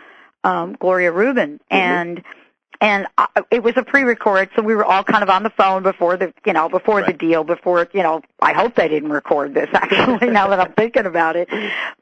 um, 0.43 0.77
Gloria 0.81 1.13
Rubin, 1.13 1.61
Mm-hmm. 1.71 1.77
and 1.77 2.25
and 2.81 3.07
I, 3.19 3.27
it 3.51 3.63
was 3.63 3.75
a 3.77 3.83
pre-record, 3.83 4.51
so 4.57 4.63
we 4.63 4.75
were 4.75 4.85
all 4.85 5.05
kind 5.05 5.23
of 5.23 5.31
on 5.31 5.43
the 5.43 5.51
phone 5.51 5.83
before 5.83 6.17
the 6.17 6.33
you 6.45 6.53
know 6.53 6.69
before 6.69 7.03
the 7.03 7.13
deal, 7.13 7.45
before 7.45 7.89
you 7.93 8.03
know. 8.03 8.23
I 8.41 8.53
hope 8.53 8.75
they 8.75 8.89
didn't 8.89 9.11
record 9.11 9.55
this 9.55 9.69
actually. 9.75 10.31
now 10.31 10.49
that 10.49 10.61
I'm 10.61 10.73
thinking 10.73 11.07
about 11.07 11.37
it, 11.37 11.49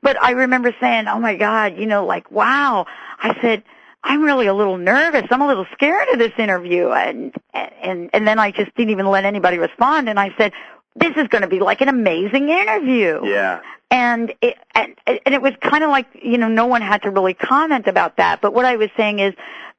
but 0.02 0.20
I 0.22 0.32
remember 0.32 0.74
saying, 0.80 1.06
"Oh 1.08 1.18
my 1.18 1.36
God," 1.36 1.76
you 1.78 1.86
know, 1.86 2.04
like 2.06 2.30
wow. 2.30 2.86
I 3.18 3.38
said. 3.40 3.62
I'm 4.04 4.22
really 4.22 4.48
a 4.48 4.54
little 4.54 4.78
nervous. 4.78 5.28
I'm 5.30 5.42
a 5.42 5.46
little 5.46 5.64
scared 5.74 6.08
of 6.08 6.18
this 6.18 6.32
interview, 6.36 6.90
and 6.90 7.32
and 7.54 8.10
and 8.12 8.26
then 8.26 8.36
I 8.40 8.50
just 8.50 8.74
didn't 8.74 8.90
even 8.90 9.06
let 9.06 9.24
anybody 9.24 9.58
respond. 9.58 10.08
And 10.08 10.18
I 10.18 10.34
said, 10.36 10.52
"This 10.96 11.16
is 11.16 11.28
going 11.28 11.42
to 11.42 11.46
be 11.46 11.60
like 11.60 11.82
an 11.82 11.88
amazing 11.88 12.48
interview." 12.48 13.20
Yeah. 13.24 13.60
and 13.92 14.34
it 14.40 14.56
and, 14.74 14.96
and 15.06 15.34
it 15.34 15.40
was 15.40 15.52
kind 15.60 15.84
of 15.84 15.90
like 15.90 16.06
you 16.20 16.36
know 16.36 16.48
no 16.48 16.66
one 16.66 16.82
had 16.82 17.02
to 17.02 17.10
really 17.10 17.34
comment 17.34 17.86
about 17.86 18.16
that 18.16 18.40
but 18.40 18.52
what 18.52 18.64
i 18.64 18.74
was 18.74 18.88
saying 18.96 19.20
is 19.20 19.34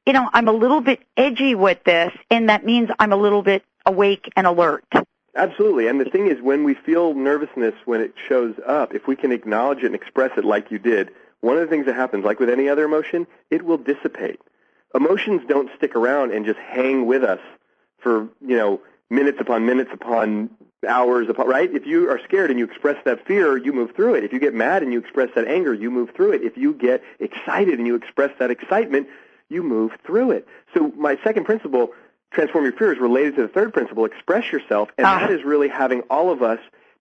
you 0.06 0.12
know 0.12 0.28
i'm 0.32 0.48
a 0.48 0.52
little 0.52 0.80
bit 0.80 1.00
edgy 1.16 1.54
with 1.54 1.82
this 1.84 2.12
and 2.30 2.48
that 2.48 2.64
means 2.64 2.90
i'm 2.98 3.12
a 3.12 3.16
little 3.16 3.42
bit 3.42 3.64
awake 3.86 4.30
and 4.36 4.46
alert 4.46 4.84
Absolutely. 5.36 5.88
And 5.88 6.00
the 6.00 6.04
thing 6.04 6.28
is, 6.28 6.40
when 6.40 6.62
we 6.62 6.74
feel 6.74 7.12
nervousness 7.14 7.74
when 7.86 8.00
it 8.00 8.14
shows 8.28 8.54
up, 8.64 8.94
if 8.94 9.08
we 9.08 9.16
can 9.16 9.32
acknowledge 9.32 9.78
it 9.78 9.86
and 9.86 9.94
express 9.94 10.30
it 10.38 10.44
like 10.44 10.70
you 10.70 10.78
did, 10.78 11.10
one 11.40 11.56
of 11.56 11.62
the 11.62 11.66
things 11.66 11.86
that 11.86 11.96
happens, 11.96 12.24
like 12.24 12.38
with 12.38 12.48
any 12.48 12.68
other 12.68 12.84
emotion, 12.84 13.26
it 13.50 13.62
will 13.62 13.76
dissipate. 13.76 14.40
Emotions 14.94 15.42
don't 15.48 15.70
stick 15.76 15.96
around 15.96 16.32
and 16.32 16.46
just 16.46 16.58
hang 16.60 17.06
with 17.06 17.24
us 17.24 17.40
for, 17.98 18.28
you 18.40 18.56
know, 18.56 18.80
minutes 19.10 19.38
upon 19.40 19.66
minutes 19.66 19.90
upon 19.92 20.50
hours 20.86 21.28
upon, 21.28 21.48
right? 21.48 21.70
If 21.74 21.86
you 21.86 22.10
are 22.10 22.20
scared 22.22 22.50
and 22.50 22.58
you 22.58 22.64
express 22.64 22.96
that 23.04 23.26
fear, 23.26 23.56
you 23.56 23.72
move 23.72 23.94
through 23.96 24.14
it. 24.14 24.24
If 24.24 24.32
you 24.32 24.38
get 24.38 24.54
mad 24.54 24.82
and 24.82 24.92
you 24.92 25.00
express 25.00 25.30
that 25.34 25.48
anger, 25.48 25.74
you 25.74 25.90
move 25.90 26.10
through 26.14 26.32
it. 26.32 26.42
If 26.42 26.56
you 26.56 26.74
get 26.74 27.02
excited 27.18 27.78
and 27.78 27.86
you 27.86 27.96
express 27.96 28.30
that 28.38 28.50
excitement, 28.50 29.08
you 29.48 29.62
move 29.62 29.92
through 30.06 30.32
it. 30.32 30.46
So 30.74 30.92
my 30.96 31.18
second 31.22 31.44
principle, 31.44 31.92
transform 32.32 32.64
your 32.64 32.72
fear, 32.72 32.92
is 32.92 32.98
related 32.98 33.36
to 33.36 33.42
the 33.42 33.48
third 33.48 33.72
principle, 33.72 34.04
express 34.04 34.50
yourself, 34.52 34.90
and 34.98 35.06
Ah. 35.06 35.20
that 35.20 35.30
is 35.30 35.44
really 35.44 35.68
having 35.68 36.00
all 36.10 36.30
of 36.30 36.42
us 36.42 36.58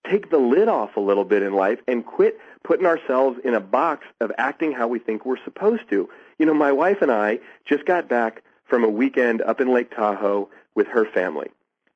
take 0.10 0.30
the 0.30 0.38
lid 0.38 0.68
off 0.68 0.98
a 0.98 1.00
little 1.00 1.24
bit 1.24 1.42
in 1.44 1.54
life 1.54 1.80
and 1.88 2.06
quit 2.06 2.40
putting 2.64 2.86
ourselves 2.86 3.40
in 3.44 3.54
a 3.54 3.60
box 3.62 4.06
of 4.20 4.32
acting 4.38 4.74
how 4.74 4.88
we 4.88 5.00
think 5.00 5.26
we're 5.26 5.42
supposed 5.44 5.90
to. 5.90 6.10
You 6.38 6.46
know, 6.46 6.54
my 6.54 6.72
wife 6.72 7.02
and 7.02 7.12
I 7.12 7.40
just 7.66 7.86
got 7.86 8.10
back 8.10 8.44
from 8.66 8.84
a 8.84 8.90
weekend 8.90 9.42
up 9.42 9.62
in 9.62 9.74
Lake 9.74 9.96
Tahoe 9.96 10.50
with 10.76 10.88
her 10.88 11.06
family. 11.06 11.50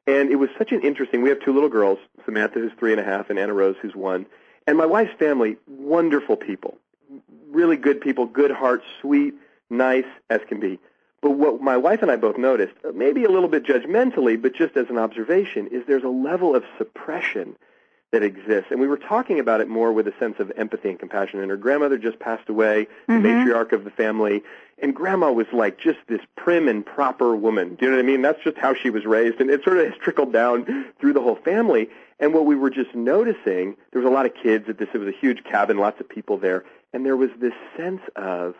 And 0.06 0.32
it 0.32 0.36
was 0.38 0.50
such 0.58 0.72
an 0.72 0.82
interesting, 0.82 1.22
we 1.22 1.30
have 1.30 1.42
two 1.42 1.52
little 1.54 1.70
girls, 1.70 2.00
Samantha 2.24 2.60
who's 2.60 2.72
three 2.80 2.94
and 2.94 3.02
a 3.02 3.04
half 3.04 3.30
and 3.30 3.38
Anna 3.38 3.54
Rose 3.54 3.76
who's 3.82 3.96
one. 3.96 4.26
And 4.66 4.78
my 4.78 4.86
wife's 4.86 5.14
family, 5.20 5.58
wonderful 5.68 6.38
people, 6.38 6.78
really 7.50 7.76
good 7.76 8.00
people, 8.00 8.26
good 8.26 8.52
hearts, 8.52 8.86
sweet, 9.02 9.34
nice 9.70 10.06
as 10.30 10.42
can 10.48 10.60
be. 10.60 10.80
But 11.22 11.32
what 11.32 11.62
my 11.62 11.78
wife 11.78 12.02
and 12.02 12.12
I 12.12 12.16
both 12.16 12.38
noticed, 12.38 12.76
uh, 12.88 12.92
maybe 12.94 13.24
a 13.24 13.30
little 13.30 13.50
bit 13.50 13.64
judgmentally, 13.64 14.40
but 14.42 14.54
just 14.54 14.78
as 14.78 14.88
an 14.90 14.98
observation, 14.98 15.68
is 15.68 15.84
there's 15.88 16.04
a 16.04 16.10
level 16.10 16.56
of 16.56 16.64
suppression 16.78 17.56
that 18.12 18.24
exists. 18.24 18.72
And 18.72 18.80
we 18.80 18.88
were 18.88 18.98
talking 18.98 19.40
about 19.40 19.60
it 19.60 19.68
more 19.68 19.92
with 19.92 20.08
a 20.08 20.14
sense 20.18 20.40
of 20.40 20.52
empathy 20.56 20.90
and 20.90 21.00
compassion. 21.00 21.42
And 21.42 21.50
her 21.50 21.58
grandmother 21.58 21.98
just 21.98 22.20
passed 22.20 22.48
away, 22.48 22.88
the 23.08 23.14
matriarch 23.14 23.74
of 23.74 23.84
the 23.84 23.90
family. 23.90 24.44
And 24.82 24.96
grandma 24.96 25.32
was 25.32 25.48
like 25.52 25.78
just 25.78 26.00
this 26.08 26.22
prim 26.38 26.70
and 26.70 26.86
proper 26.86 27.36
woman. 27.36 27.76
Do 27.76 27.86
you 27.86 27.92
know 27.92 27.98
what 27.98 28.04
I 28.04 28.08
mean? 28.08 28.22
That's 28.22 28.42
just 28.44 28.58
how 28.58 28.74
she 28.76 28.90
was 28.90 29.06
raised. 29.06 29.42
And 29.42 29.50
it 29.50 29.64
sort 29.64 29.80
of 29.80 29.88
has 29.88 29.98
trickled 29.98 30.32
down 30.32 30.94
through 31.02 31.14
the 31.14 31.22
whole 31.22 31.36
family. 31.36 31.90
And 32.20 32.34
what 32.34 32.46
we 32.46 32.56
were 32.56 32.70
just 32.70 32.96
noticing, 32.96 33.76
there 33.92 34.02
was 34.02 34.10
a 34.10 34.14
lot 34.14 34.26
of 34.26 34.34
kids 34.34 34.70
at 34.70 34.78
this. 34.78 34.88
It 34.94 35.00
was 35.00 35.10
a 35.10 35.18
huge 35.18 35.44
cabin, 35.44 35.78
lots 35.78 36.00
of 36.00 36.08
people 36.08 36.38
there. 36.38 36.64
And 36.94 37.06
there 37.06 37.18
was 37.18 37.32
this 37.40 37.54
sense 37.76 38.02
of 38.16 38.56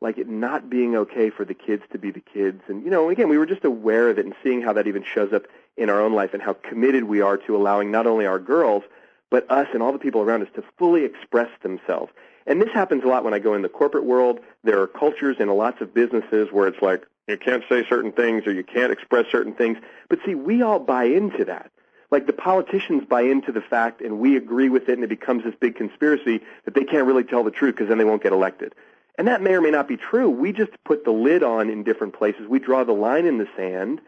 like 0.00 0.18
it 0.18 0.28
not 0.28 0.70
being 0.70 0.96
okay 0.96 1.30
for 1.30 1.44
the 1.44 1.54
kids 1.54 1.82
to 1.92 1.98
be 1.98 2.10
the 2.10 2.20
kids. 2.20 2.62
And, 2.68 2.84
you 2.84 2.90
know, 2.90 3.10
again, 3.10 3.28
we 3.28 3.38
were 3.38 3.46
just 3.46 3.64
aware 3.64 4.08
of 4.08 4.18
it 4.18 4.24
and 4.24 4.34
seeing 4.42 4.62
how 4.62 4.72
that 4.72 4.86
even 4.86 5.04
shows 5.04 5.32
up 5.32 5.44
in 5.76 5.90
our 5.90 6.00
own 6.00 6.14
life 6.14 6.32
and 6.32 6.42
how 6.42 6.54
committed 6.54 7.04
we 7.04 7.20
are 7.20 7.36
to 7.36 7.56
allowing 7.56 7.90
not 7.90 8.06
only 8.06 8.26
our 8.26 8.38
girls, 8.38 8.82
but 9.30 9.50
us 9.50 9.68
and 9.72 9.82
all 9.82 9.92
the 9.92 9.98
people 9.98 10.22
around 10.22 10.42
us 10.42 10.48
to 10.54 10.64
fully 10.78 11.04
express 11.04 11.50
themselves. 11.62 12.12
And 12.46 12.60
this 12.60 12.70
happens 12.72 13.04
a 13.04 13.06
lot 13.06 13.24
when 13.24 13.34
I 13.34 13.38
go 13.38 13.54
in 13.54 13.62
the 13.62 13.68
corporate 13.68 14.04
world. 14.04 14.40
There 14.64 14.80
are 14.80 14.86
cultures 14.86 15.36
in 15.38 15.48
lots 15.48 15.80
of 15.80 15.92
businesses 15.94 16.48
where 16.50 16.66
it's 16.66 16.80
like, 16.82 17.04
you 17.28 17.36
can't 17.36 17.62
say 17.68 17.86
certain 17.88 18.12
things 18.12 18.46
or 18.46 18.52
you 18.52 18.64
can't 18.64 18.92
express 18.92 19.26
certain 19.30 19.54
things. 19.54 19.78
But 20.08 20.18
see, 20.26 20.34
we 20.34 20.62
all 20.62 20.80
buy 20.80 21.04
into 21.04 21.44
that. 21.44 21.70
Like 22.10 22.26
the 22.26 22.32
politicians 22.32 23.04
buy 23.08 23.22
into 23.22 23.52
the 23.52 23.60
fact 23.60 24.00
and 24.00 24.18
we 24.18 24.36
agree 24.36 24.68
with 24.68 24.88
it 24.88 24.94
and 24.94 25.04
it 25.04 25.10
becomes 25.10 25.44
this 25.44 25.54
big 25.60 25.76
conspiracy 25.76 26.40
that 26.64 26.74
they 26.74 26.84
can't 26.84 27.06
really 27.06 27.22
tell 27.22 27.44
the 27.44 27.52
truth 27.52 27.76
because 27.76 27.88
then 27.88 27.98
they 27.98 28.04
won't 28.04 28.22
get 28.22 28.32
elected. 28.32 28.74
And 29.20 29.28
that 29.28 29.42
may 29.42 29.52
or 29.52 29.60
may 29.60 29.70
not 29.70 29.86
be 29.86 29.98
true. 29.98 30.30
We 30.30 30.50
just 30.50 30.70
put 30.82 31.04
the 31.04 31.10
lid 31.10 31.42
on 31.42 31.68
in 31.68 31.84
different 31.84 32.14
places. 32.14 32.46
We 32.48 32.58
draw 32.58 32.84
the 32.84 32.94
line 32.94 33.26
in 33.26 33.36
the 33.36 33.46
sand. 33.54 34.00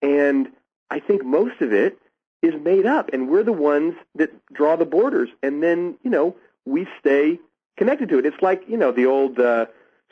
And 0.00 0.48
I 0.90 0.98
think 0.98 1.22
most 1.22 1.60
of 1.60 1.74
it 1.74 1.98
is 2.40 2.54
made 2.58 2.86
up. 2.86 3.10
And 3.12 3.28
we're 3.28 3.42
the 3.42 3.52
ones 3.52 3.96
that 4.14 4.30
draw 4.50 4.76
the 4.76 4.86
borders. 4.86 5.28
And 5.42 5.62
then, 5.62 5.98
you 6.02 6.10
know, 6.10 6.36
we 6.64 6.88
stay 6.98 7.38
connected 7.76 8.08
to 8.08 8.18
it. 8.18 8.24
It's 8.24 8.40
like, 8.40 8.62
you 8.66 8.78
know, 8.78 8.92
the 8.92 9.04
old 9.04 9.38
uh, 9.38 9.66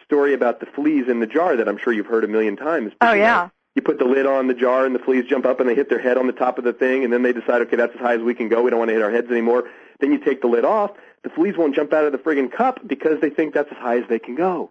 story 0.05 0.35
about 0.35 0.61
the 0.61 0.67
fleas 0.67 1.09
in 1.09 1.21
the 1.21 1.27
jar 1.27 1.57
that 1.57 1.67
I'm 1.67 1.79
sure 1.79 1.95
you've 1.95 2.05
heard 2.05 2.25
a 2.25 2.29
million 2.29 2.55
times. 2.55 2.93
oh 3.01 3.13
you 3.13 3.21
know, 3.21 3.25
yeah 3.25 3.49
you 3.79 3.83
put 3.83 4.01
the 4.01 4.05
lid 4.05 4.27
on 4.27 4.49
the 4.49 4.55
jar 4.55 4.85
and 4.85 4.93
the 4.93 4.99
fleas 4.99 5.25
jump 5.29 5.47
up 5.47 5.61
and 5.61 5.69
they 5.69 5.75
hit 5.77 5.89
their 5.89 6.01
head 6.01 6.19
on 6.19 6.27
the 6.27 6.33
top 6.33 6.59
of 6.59 6.65
the 6.65 6.73
thing 6.73 7.05
and 7.05 7.13
then 7.13 7.23
they 7.23 7.33
decide, 7.33 7.63
okay, 7.63 7.77
that's 7.77 7.95
as 7.95 8.01
high 8.01 8.15
as 8.15 8.21
we 8.21 8.35
can 8.35 8.49
go. 8.49 8.61
We 8.61 8.71
don't 8.71 8.81
want 8.81 8.89
to 8.89 8.95
hit 8.95 9.03
our 9.03 9.11
heads 9.13 9.31
anymore. 9.31 9.69
Then 10.01 10.11
you 10.11 10.19
take 10.19 10.41
the 10.41 10.49
lid 10.49 10.65
off. 10.65 10.91
The 11.23 11.31
fleas 11.31 11.57
won't 11.57 11.75
jump 11.75 11.93
out 11.93 12.05
of 12.05 12.13
the 12.13 12.19
friggin' 12.19 12.53
cup 12.53 12.87
because 12.87 13.21
they 13.21 13.31
think 13.31 13.55
that's 13.55 13.71
as 13.71 13.79
high 13.79 13.99
as 13.99 14.09
they 14.09 14.19
can 14.19 14.35
go. 14.35 14.71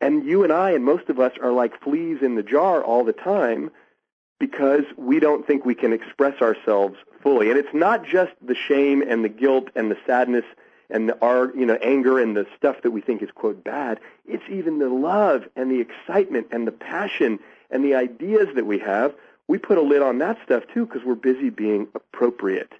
And 0.00 0.24
you 0.24 0.44
and 0.44 0.52
I 0.52 0.70
and 0.70 0.84
most 0.84 1.08
of 1.08 1.20
us 1.20 1.32
are 1.42 1.52
like 1.52 1.82
fleas 1.82 2.22
in 2.22 2.34
the 2.34 2.42
jar 2.42 2.82
all 2.82 3.04
the 3.04 3.12
time 3.12 3.70
because 4.38 4.84
we 4.96 5.20
don't 5.20 5.46
think 5.46 5.64
we 5.64 5.74
can 5.74 5.92
express 5.92 6.40
ourselves 6.40 6.96
fully. 7.22 7.50
And 7.50 7.58
it's 7.58 7.74
not 7.74 8.04
just 8.04 8.32
the 8.40 8.54
shame 8.54 9.02
and 9.02 9.22
the 9.22 9.28
guilt 9.28 9.68
and 9.76 9.90
the 9.90 9.98
sadness 10.06 10.44
and 10.88 11.08
the 11.08 11.22
our 11.22 11.54
you 11.54 11.66
know 11.66 11.78
anger 11.82 12.18
and 12.18 12.36
the 12.36 12.46
stuff 12.56 12.82
that 12.82 12.90
we 12.90 13.00
think 13.00 13.22
is 13.22 13.30
quote 13.30 13.62
bad. 13.62 14.00
It's 14.26 14.42
even 14.50 14.78
the 14.78 14.88
love 14.88 15.44
and 15.54 15.70
the 15.70 15.80
excitement 15.80 16.48
and 16.50 16.66
the 16.66 16.72
passion 16.72 17.38
and 17.70 17.84
the 17.84 17.94
ideas 17.94 18.48
that 18.54 18.66
we 18.66 18.78
have. 18.80 19.14
We 19.46 19.58
put 19.58 19.78
a 19.78 19.82
lid 19.82 20.02
on 20.02 20.18
that 20.18 20.38
stuff 20.44 20.64
too 20.72 20.86
because 20.86 21.04
we're 21.04 21.14
busy 21.14 21.50
being 21.50 21.88
appropriate 21.94 22.72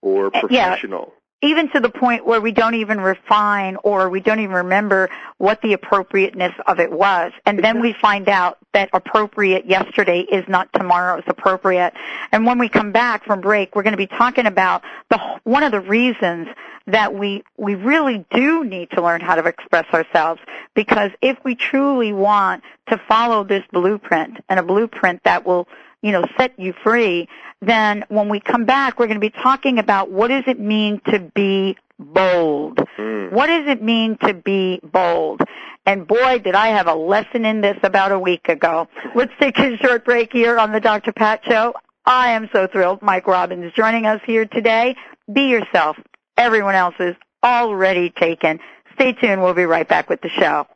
or 0.00 0.26
uh, 0.26 0.40
professional. 0.40 1.12
yeah. 1.12 1.19
Even 1.42 1.70
to 1.70 1.80
the 1.80 1.88
point 1.88 2.26
where 2.26 2.40
we 2.40 2.52
don't 2.52 2.74
even 2.74 3.00
refine 3.00 3.76
or 3.82 4.10
we 4.10 4.20
don't 4.20 4.40
even 4.40 4.54
remember 4.54 5.08
what 5.38 5.60
the 5.62 5.72
appropriateness 5.72 6.52
of 6.66 6.80
it 6.80 6.92
was. 6.92 7.32
And 7.46 7.64
then 7.64 7.80
we 7.80 7.94
find 7.94 8.28
out 8.28 8.58
that 8.72 8.90
appropriate 8.92 9.66
yesterday 9.66 10.20
is 10.20 10.46
not 10.48 10.70
tomorrow's 10.74 11.24
appropriate. 11.26 11.94
And 12.32 12.44
when 12.44 12.58
we 12.58 12.68
come 12.68 12.92
back 12.92 13.24
from 13.24 13.40
break, 13.40 13.74
we're 13.74 13.82
going 13.82 13.92
to 13.92 13.98
be 13.98 14.06
talking 14.06 14.46
about 14.46 14.82
the 15.08 15.18
one 15.44 15.62
of 15.62 15.72
the 15.72 15.80
reasons 15.80 16.48
that 16.86 17.14
we 17.14 17.42
we 17.56 17.74
really 17.74 18.24
do 18.32 18.64
need 18.64 18.90
to 18.90 19.02
learn 19.02 19.20
how 19.20 19.34
to 19.34 19.44
express 19.46 19.86
ourselves 19.92 20.40
because 20.74 21.10
if 21.22 21.38
we 21.44 21.54
truly 21.54 22.12
want 22.12 22.62
to 22.88 23.00
follow 23.08 23.44
this 23.44 23.64
blueprint 23.72 24.38
and 24.48 24.58
a 24.58 24.62
blueprint 24.62 25.22
that 25.24 25.46
will 25.46 25.68
you 26.02 26.12
know, 26.12 26.24
set 26.38 26.58
you 26.58 26.72
free, 26.84 27.28
then 27.60 28.04
when 28.08 28.28
we 28.28 28.40
come 28.40 28.64
back, 28.64 28.98
we're 28.98 29.06
going 29.06 29.20
to 29.20 29.20
be 29.20 29.30
talking 29.30 29.78
about 29.78 30.10
what 30.10 30.28
does 30.28 30.44
it 30.46 30.58
mean 30.58 31.00
to 31.06 31.18
be 31.18 31.76
bold? 31.98 32.78
Mm. 32.98 33.32
What 33.32 33.46
does 33.46 33.68
it 33.68 33.82
mean 33.82 34.16
to 34.24 34.34
be 34.34 34.80
bold? 34.82 35.42
And 35.86 36.06
boy, 36.06 36.38
did 36.38 36.54
I 36.54 36.68
have 36.68 36.86
a 36.86 36.94
lesson 36.94 37.44
in 37.44 37.60
this 37.60 37.76
about 37.82 38.12
a 38.12 38.18
week 38.18 38.48
ago. 38.48 38.88
Let's 39.14 39.32
take 39.40 39.58
a 39.58 39.76
short 39.78 40.04
break 40.04 40.32
here 40.32 40.58
on 40.58 40.72
the 40.72 40.80
Dr. 40.80 41.12
Pat 41.12 41.42
Show. 41.44 41.74
I 42.06 42.32
am 42.32 42.48
so 42.52 42.66
thrilled 42.66 43.02
Mike 43.02 43.26
Robbins 43.26 43.64
is 43.64 43.72
joining 43.72 44.06
us 44.06 44.20
here 44.24 44.46
today. 44.46 44.96
Be 45.32 45.48
yourself. 45.48 45.96
Everyone 46.36 46.74
else 46.74 46.94
is 46.98 47.14
already 47.44 48.10
taken. 48.10 48.60
Stay 48.94 49.12
tuned. 49.12 49.42
We'll 49.42 49.54
be 49.54 49.64
right 49.64 49.88
back 49.88 50.08
with 50.08 50.20
the 50.20 50.28
show. 50.28 50.66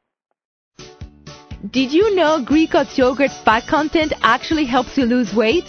Did 1.70 1.92
you 1.94 2.14
know 2.14 2.42
Greek 2.44 2.72
Gods 2.72 2.98
yogurt 2.98 3.30
fat 3.42 3.66
content 3.66 4.12
actually 4.20 4.66
helps 4.66 4.98
you 4.98 5.06
lose 5.06 5.32
weight? 5.34 5.64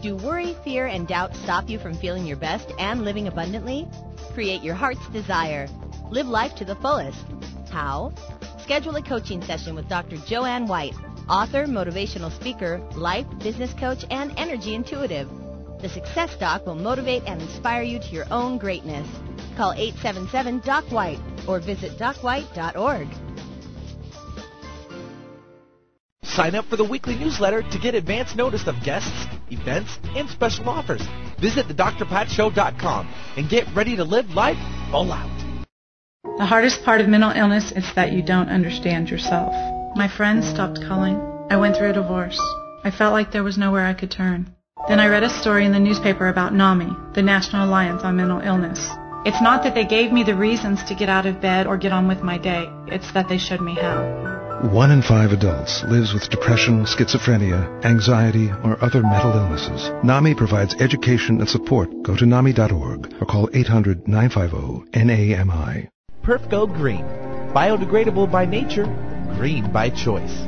Do 0.01 0.15
worry, 0.15 0.55
fear, 0.63 0.87
and 0.87 1.07
doubt 1.07 1.35
stop 1.35 1.69
you 1.69 1.77
from 1.77 1.95
feeling 1.95 2.25
your 2.25 2.37
best 2.37 2.71
and 2.79 3.03
living 3.03 3.27
abundantly? 3.27 3.87
Create 4.33 4.63
your 4.63 4.73
heart's 4.73 5.07
desire. 5.09 5.67
Live 6.09 6.27
life 6.27 6.55
to 6.55 6.65
the 6.65 6.75
fullest. 6.75 7.23
How? 7.69 8.13
Schedule 8.63 8.95
a 8.95 9.01
coaching 9.01 9.43
session 9.43 9.75
with 9.75 9.87
Dr. 9.87 10.17
Joanne 10.25 10.67
White, 10.67 10.95
author, 11.29 11.65
motivational 11.65 12.31
speaker, 12.31 12.81
life, 12.95 13.27
business 13.39 13.73
coach, 13.73 14.03
and 14.09 14.33
energy 14.37 14.73
intuitive. 14.73 15.29
The 15.81 15.89
Success 15.89 16.35
Doc 16.39 16.65
will 16.65 16.75
motivate 16.75 17.23
and 17.27 17.41
inspire 17.41 17.83
you 17.83 17.99
to 17.99 18.07
your 18.07 18.25
own 18.31 18.57
greatness. 18.57 19.07
Call 19.55 19.73
877-DOC-WHITE 19.73 21.19
or 21.47 21.59
visit 21.59 21.97
docwhite.org. 21.97 23.07
Sign 26.23 26.55
up 26.55 26.65
for 26.65 26.77
the 26.77 26.85
weekly 26.85 27.15
newsletter 27.15 27.61
to 27.61 27.77
get 27.77 27.93
advance 27.93 28.35
notice 28.35 28.65
of 28.65 28.75
guests, 28.83 29.27
events, 29.49 29.99
and 30.15 30.29
special 30.29 30.69
offers. 30.69 31.01
Visit 31.41 31.67
thedrpatshow.com 31.67 33.13
and 33.35 33.49
get 33.49 33.67
ready 33.75 33.97
to 33.97 34.05
live 34.05 34.29
life 34.29 34.57
all 34.93 35.11
out. 35.11 35.29
The 36.37 36.45
hardest 36.45 36.83
part 36.85 37.01
of 37.01 37.09
mental 37.09 37.31
illness 37.31 37.73
is 37.73 37.85
that 37.95 38.13
you 38.13 38.21
don't 38.21 38.49
understand 38.49 39.09
yourself. 39.09 39.51
My 39.95 40.07
friends 40.07 40.47
stopped 40.47 40.79
calling. 40.87 41.19
I 41.49 41.57
went 41.57 41.75
through 41.75 41.89
a 41.89 41.93
divorce. 41.93 42.39
I 42.85 42.91
felt 42.91 43.11
like 43.11 43.31
there 43.31 43.43
was 43.43 43.57
nowhere 43.57 43.85
I 43.85 43.93
could 43.93 44.09
turn. 44.09 44.55
Then 44.87 45.01
I 45.01 45.07
read 45.07 45.23
a 45.23 45.29
story 45.29 45.65
in 45.65 45.73
the 45.73 45.79
newspaper 45.79 46.29
about 46.29 46.53
NAMI, 46.53 47.13
the 47.13 47.21
National 47.21 47.67
Alliance 47.67 48.03
on 48.03 48.15
Mental 48.15 48.39
Illness. 48.39 48.89
It's 49.23 49.39
not 49.39 49.61
that 49.63 49.75
they 49.75 49.85
gave 49.85 50.11
me 50.11 50.23
the 50.23 50.35
reasons 50.35 50.83
to 50.85 50.95
get 50.95 51.07
out 51.07 51.27
of 51.27 51.39
bed 51.39 51.67
or 51.67 51.77
get 51.77 51.91
on 51.91 52.07
with 52.07 52.23
my 52.23 52.39
day. 52.39 52.67
It's 52.87 53.11
that 53.13 53.29
they 53.29 53.37
showed 53.37 53.61
me 53.61 53.75
how. 53.75 54.01
One 54.73 54.89
in 54.89 55.03
five 55.03 55.31
adults 55.31 55.83
lives 55.83 56.11
with 56.11 56.27
depression, 56.29 56.85
schizophrenia, 56.85 57.85
anxiety, 57.85 58.49
or 58.63 58.83
other 58.83 59.03
mental 59.03 59.33
illnesses. 59.33 59.91
NAMI 60.03 60.33
provides 60.33 60.73
education 60.81 61.39
and 61.39 61.47
support. 61.47 62.01
Go 62.01 62.15
to 62.15 62.25
NAMI.org 62.25 63.13
or 63.21 63.25
call 63.27 63.47
800-950-NAMI. 63.49 65.87
Perfgo 66.23 66.65
Green. 66.73 67.05
Biodegradable 67.53 68.31
by 68.31 68.45
nature, 68.45 68.85
green 69.37 69.71
by 69.71 69.91
choice. 69.91 70.47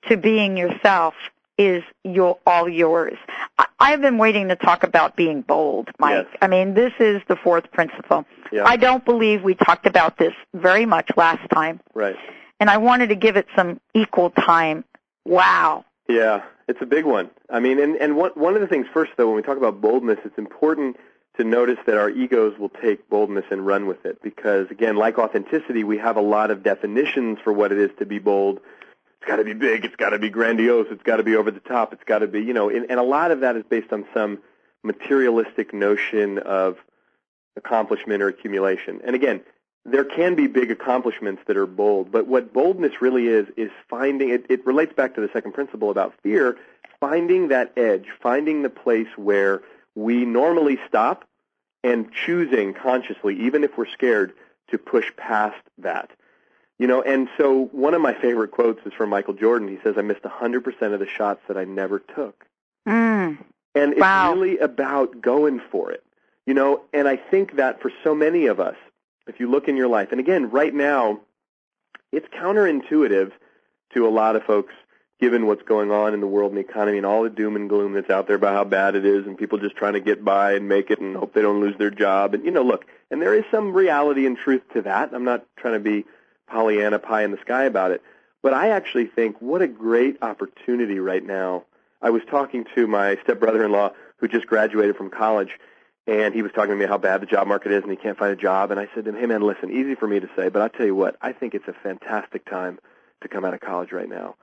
to 0.08 0.16
being 0.16 0.56
yourself 0.56 1.14
is 1.58 1.82
your, 2.04 2.38
all 2.46 2.68
yours. 2.68 3.18
I, 3.58 3.66
I've 3.78 4.00
been 4.00 4.16
waiting 4.18 4.48
to 4.48 4.56
talk 4.56 4.82
about 4.82 5.14
being 5.16 5.42
bold, 5.42 5.90
Mike. 5.98 6.26
Yes. 6.30 6.38
I 6.40 6.46
mean, 6.46 6.74
this 6.74 6.92
is 6.98 7.20
the 7.28 7.36
fourth 7.36 7.70
principle. 7.70 8.24
Yeah. 8.50 8.64
I 8.64 8.76
don't 8.76 9.04
believe 9.04 9.42
we 9.42 9.54
talked 9.54 9.86
about 9.86 10.16
this 10.16 10.32
very 10.54 10.86
much 10.86 11.10
last 11.16 11.48
time, 11.50 11.80
Right. 11.94 12.16
and 12.58 12.70
I 12.70 12.78
wanted 12.78 13.10
to 13.10 13.14
give 13.14 13.36
it 13.36 13.46
some 13.54 13.78
equal 13.94 14.30
time. 14.30 14.84
Wow. 15.26 15.84
Yeah, 16.08 16.42
it's 16.66 16.80
a 16.80 16.86
big 16.86 17.04
one. 17.04 17.30
I 17.50 17.60
mean, 17.60 17.78
and, 17.78 17.94
and 17.96 18.16
one, 18.16 18.30
one 18.34 18.54
of 18.54 18.60
the 18.62 18.66
things 18.66 18.86
first, 18.92 19.12
though, 19.16 19.26
when 19.26 19.36
we 19.36 19.42
talk 19.42 19.58
about 19.58 19.80
boldness, 19.80 20.18
it's 20.24 20.38
important 20.38 20.96
to 21.40 21.48
notice 21.48 21.78
that 21.86 21.96
our 21.96 22.10
egos 22.10 22.58
will 22.58 22.68
take 22.68 23.08
boldness 23.08 23.46
and 23.50 23.66
run 23.66 23.86
with 23.86 24.04
it 24.04 24.22
because, 24.22 24.70
again, 24.70 24.96
like 24.96 25.18
authenticity, 25.18 25.84
we 25.84 25.96
have 25.96 26.16
a 26.16 26.20
lot 26.20 26.50
of 26.50 26.62
definitions 26.62 27.38
for 27.42 27.50
what 27.50 27.72
it 27.72 27.78
is 27.78 27.90
to 27.98 28.04
be 28.04 28.18
bold. 28.18 28.58
It's 28.58 29.26
got 29.26 29.36
to 29.36 29.44
be 29.44 29.54
big. 29.54 29.86
It's 29.86 29.96
got 29.96 30.10
to 30.10 30.18
be 30.18 30.28
grandiose. 30.28 30.88
It's 30.90 31.02
got 31.02 31.16
to 31.16 31.22
be 31.22 31.36
over 31.36 31.50
the 31.50 31.60
top. 31.60 31.94
It's 31.94 32.04
got 32.04 32.18
to 32.18 32.26
be, 32.26 32.42
you 32.42 32.52
know, 32.52 32.68
and, 32.68 32.90
and 32.90 33.00
a 33.00 33.02
lot 33.02 33.30
of 33.30 33.40
that 33.40 33.56
is 33.56 33.64
based 33.68 33.90
on 33.90 34.04
some 34.12 34.38
materialistic 34.82 35.72
notion 35.72 36.38
of 36.38 36.76
accomplishment 37.56 38.22
or 38.22 38.28
accumulation. 38.28 39.00
And 39.02 39.16
again, 39.16 39.40
there 39.86 40.04
can 40.04 40.34
be 40.34 40.46
big 40.46 40.70
accomplishments 40.70 41.40
that 41.46 41.56
are 41.56 41.66
bold, 41.66 42.12
but 42.12 42.26
what 42.26 42.52
boldness 42.52 43.00
really 43.00 43.28
is 43.28 43.46
is 43.56 43.70
finding 43.88 44.28
it, 44.28 44.44
it 44.50 44.66
relates 44.66 44.92
back 44.92 45.14
to 45.14 45.22
the 45.22 45.30
second 45.32 45.52
principle 45.52 45.90
about 45.90 46.12
fear, 46.22 46.58
finding 47.00 47.48
that 47.48 47.72
edge, 47.78 48.06
finding 48.22 48.62
the 48.62 48.68
place 48.68 49.08
where 49.16 49.62
we 49.94 50.26
normally 50.26 50.78
stop 50.86 51.24
and 51.82 52.12
choosing 52.12 52.74
consciously, 52.74 53.40
even 53.40 53.64
if 53.64 53.76
we're 53.76 53.86
scared, 53.86 54.32
to 54.70 54.78
push 54.78 55.06
past 55.16 55.60
that. 55.78 56.10
You 56.78 56.86
know, 56.86 57.02
and 57.02 57.28
so 57.36 57.66
one 57.72 57.94
of 57.94 58.00
my 58.00 58.14
favorite 58.14 58.52
quotes 58.52 58.84
is 58.86 58.92
from 58.94 59.10
Michael 59.10 59.34
Jordan. 59.34 59.68
He 59.68 59.78
says, 59.82 59.96
I 59.98 60.02
missed 60.02 60.24
a 60.24 60.28
100% 60.30 60.94
of 60.94 61.00
the 61.00 61.06
shots 61.06 61.40
that 61.48 61.56
I 61.58 61.64
never 61.64 61.98
took. 61.98 62.46
Mm. 62.88 63.38
And 63.74 63.92
it's 63.92 64.00
Wow. 64.00 64.32
really 64.32 64.58
about 64.58 65.20
going 65.20 65.60
for 65.70 65.90
it. 65.92 66.02
You 66.46 66.54
know, 66.54 66.82
and 66.92 67.06
I 67.06 67.16
think 67.16 67.56
that 67.56 67.82
for 67.82 67.92
so 68.02 68.14
many 68.14 68.46
of 68.46 68.60
us, 68.60 68.76
if 69.26 69.38
you 69.38 69.50
look 69.50 69.68
in 69.68 69.76
your 69.76 69.88
life, 69.88 70.08
and 70.10 70.18
again, 70.18 70.50
right 70.50 70.72
now, 70.74 71.20
it's 72.12 72.26
counterintuitive 72.28 73.30
to 73.94 74.06
a 74.06 74.10
lot 74.10 74.34
of 74.36 74.42
folks 74.44 74.72
given 75.20 75.46
what's 75.46 75.62
going 75.62 75.90
on 75.90 76.14
in 76.14 76.20
the 76.20 76.26
world 76.26 76.50
and 76.50 76.56
the 76.56 76.68
economy 76.68 76.96
and 76.96 77.04
all 77.04 77.22
the 77.22 77.30
doom 77.30 77.54
and 77.54 77.68
gloom 77.68 77.92
that's 77.92 78.08
out 78.08 78.26
there 78.26 78.36
about 78.36 78.54
how 78.54 78.64
bad 78.64 78.94
it 78.94 79.04
is 79.04 79.26
and 79.26 79.36
people 79.36 79.58
just 79.58 79.76
trying 79.76 79.92
to 79.92 80.00
get 80.00 80.24
by 80.24 80.54
and 80.54 80.66
make 80.66 80.90
it 80.90 80.98
and 80.98 81.14
hope 81.14 81.34
they 81.34 81.42
don't 81.42 81.60
lose 81.60 81.76
their 81.76 81.90
job. 81.90 82.32
And, 82.32 82.44
you 82.44 82.50
know, 82.50 82.62
look, 82.62 82.86
and 83.10 83.20
there 83.20 83.34
is 83.34 83.44
some 83.50 83.74
reality 83.74 84.26
and 84.26 84.36
truth 84.36 84.62
to 84.72 84.82
that. 84.82 85.12
I'm 85.12 85.24
not 85.24 85.44
trying 85.56 85.74
to 85.74 85.80
be 85.80 86.06
Pollyanna 86.48 86.98
pie 86.98 87.22
in 87.22 87.32
the 87.32 87.38
sky 87.38 87.64
about 87.64 87.90
it. 87.90 88.02
But 88.42 88.54
I 88.54 88.70
actually 88.70 89.06
think 89.06 89.36
what 89.40 89.60
a 89.60 89.68
great 89.68 90.16
opportunity 90.22 90.98
right 90.98 91.24
now. 91.24 91.64
I 92.00 92.08
was 92.08 92.22
talking 92.30 92.64
to 92.74 92.86
my 92.86 93.18
stepbrother-in-law 93.22 93.90
who 94.16 94.28
just 94.28 94.46
graduated 94.46 94.96
from 94.96 95.10
college, 95.10 95.58
and 96.06 96.32
he 96.34 96.40
was 96.40 96.50
talking 96.52 96.70
to 96.70 96.76
me 96.76 96.86
how 96.86 96.96
bad 96.96 97.20
the 97.20 97.26
job 97.26 97.46
market 97.46 97.72
is 97.72 97.82
and 97.82 97.90
he 97.90 97.96
can't 97.96 98.16
find 98.16 98.32
a 98.32 98.36
job. 98.36 98.70
And 98.70 98.80
I 98.80 98.88
said 98.94 99.04
to 99.04 99.10
him, 99.10 99.16
hey 99.16 99.26
man, 99.26 99.42
listen, 99.42 99.70
easy 99.70 99.94
for 99.94 100.08
me 100.08 100.18
to 100.18 100.30
say, 100.34 100.48
but 100.48 100.62
I'll 100.62 100.70
tell 100.70 100.86
you 100.86 100.94
what, 100.94 101.16
I 101.20 101.32
think 101.34 101.54
it's 101.54 101.68
a 101.68 101.74
fantastic 101.74 102.48
time 102.48 102.78
to 103.20 103.28
come 103.28 103.44
out 103.44 103.52
of 103.52 103.60
college 103.60 103.92
right 103.92 104.08
now 104.08 104.36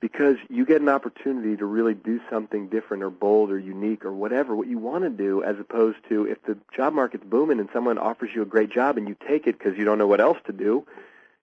because 0.00 0.36
you 0.50 0.66
get 0.66 0.82
an 0.82 0.88
opportunity 0.88 1.56
to 1.56 1.64
really 1.64 1.94
do 1.94 2.20
something 2.30 2.68
different 2.68 3.02
or 3.02 3.10
bold 3.10 3.50
or 3.50 3.58
unique 3.58 4.04
or 4.04 4.12
whatever, 4.12 4.54
what 4.54 4.68
you 4.68 4.78
want 4.78 5.04
to 5.04 5.10
do 5.10 5.42
as 5.42 5.58
opposed 5.58 5.98
to 6.08 6.26
if 6.26 6.42
the 6.42 6.56
job 6.74 6.92
market's 6.92 7.24
booming 7.24 7.58
and 7.58 7.68
someone 7.72 7.98
offers 7.98 8.30
you 8.34 8.42
a 8.42 8.46
great 8.46 8.70
job 8.70 8.98
and 8.98 9.08
you 9.08 9.16
take 9.26 9.46
it 9.46 9.58
because 9.58 9.78
you 9.78 9.84
don't 9.84 9.98
know 9.98 10.06
what 10.06 10.20
else 10.20 10.38
to 10.46 10.52
do, 10.52 10.86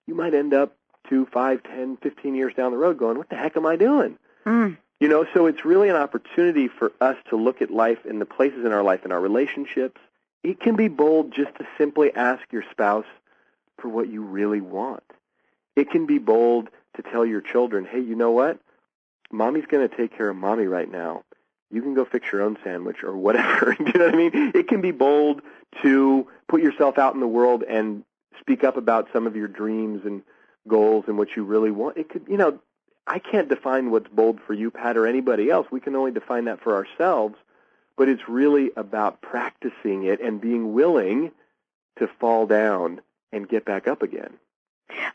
you 0.06 0.14
might 0.14 0.34
end 0.34 0.54
up 0.54 0.76
two, 1.10 1.26
five, 1.26 1.64
ten, 1.64 1.98
fifteen 1.98 2.36
years 2.36 2.54
down 2.54 2.72
the 2.72 2.78
road 2.78 2.98
going, 2.98 3.18
what 3.18 3.30
the 3.30 3.36
heck 3.36 3.58
am 3.58 3.66
I 3.66 3.76
doing? 3.76 4.18
Mm. 4.46 4.78
You 5.00 5.10
know, 5.10 5.26
so 5.34 5.48
it's 5.48 5.66
really 5.66 5.90
an 5.90 5.96
opportunity 5.96 6.68
for 6.68 6.94
us 7.02 7.18
to 7.30 7.36
look 7.36 7.62
at 7.62 7.72
life 7.72 8.06
in 8.06 8.20
the 8.20 8.26
places 8.26 8.66
in 8.66 8.72
our 8.72 8.84
life, 8.84 9.04
in 9.04 9.12
our 9.12 9.20
relationships. 9.20 10.00
It 10.44 10.60
can 10.60 10.76
be 10.76 10.88
bold 10.88 11.34
just 11.34 11.56
to 11.56 11.68
simply 11.78 12.14
ask 12.14 12.42
your 12.52 12.64
spouse 12.72 13.06
for 13.80 13.90
what 13.90 14.10
you 14.10 14.22
really 14.22 14.62
want. 14.62 15.04
It 15.76 15.90
can 15.90 16.06
be 16.06 16.20
bold 16.20 16.70
to 16.96 17.02
tell 17.02 17.26
your 17.26 17.42
children, 17.42 17.86
hey, 17.86 18.00
you 18.00 18.16
know 18.16 18.32
what? 18.32 18.60
Mommy's 19.32 19.66
going 19.66 19.88
to 19.88 19.96
take 19.96 20.16
care 20.16 20.30
of 20.30 20.36
mommy 20.36 20.66
right 20.66 20.90
now. 20.90 21.24
You 21.72 21.82
can 21.82 21.96
go 21.96 22.06
fix 22.06 22.32
your 22.32 22.44
own 22.44 22.58
sandwich 22.64 23.04
or 23.04 23.18
whatever. 23.18 23.76
you 23.80 23.86
know 23.86 24.06
what 24.06 24.14
I 24.14 24.18
mean? 24.18 24.52
It 24.54 24.68
can 24.68 24.82
be 24.82 24.92
bold 24.92 25.42
to 25.82 26.28
put 26.48 26.62
yourself 26.62 26.98
out 27.00 27.16
in 27.16 27.20
the 27.20 27.28
world 27.28 27.64
and 27.64 28.04
speak 28.40 28.64
up 28.64 28.78
about 28.78 29.08
some 29.12 29.26
of 29.26 29.36
your 29.36 29.48
dreams 29.48 30.02
and 30.06 30.22
goals 30.68 31.06
and 31.08 31.18
what 31.18 31.36
you 31.36 31.44
really 31.44 31.72
want. 31.72 31.98
It 31.98 32.10
could, 32.10 32.26
you 32.28 32.38
know, 32.38 32.60
I 33.08 33.20
can't 33.20 33.50
define 33.50 33.92
what's 33.92 34.08
bold 34.08 34.40
for 34.46 34.54
you, 34.54 34.72
Pat, 34.72 34.98
or 34.98 35.08
anybody 35.08 35.50
else. 35.50 35.68
We 35.72 35.80
can 35.80 35.96
only 35.96 36.12
define 36.12 36.46
that 36.46 36.62
for 36.62 36.76
ourselves. 36.76 37.36
But 37.98 38.10
it's 38.10 38.28
really 38.28 38.72
about 38.76 39.22
practicing 39.22 40.04
it 40.04 40.20
and 40.20 40.42
being 40.42 40.74
willing 40.74 41.32
to 42.00 42.08
fall 42.20 42.48
down 42.48 43.02
and 43.32 43.48
get 43.48 43.66
back 43.66 43.88
up 43.88 44.02
again. 44.02 44.34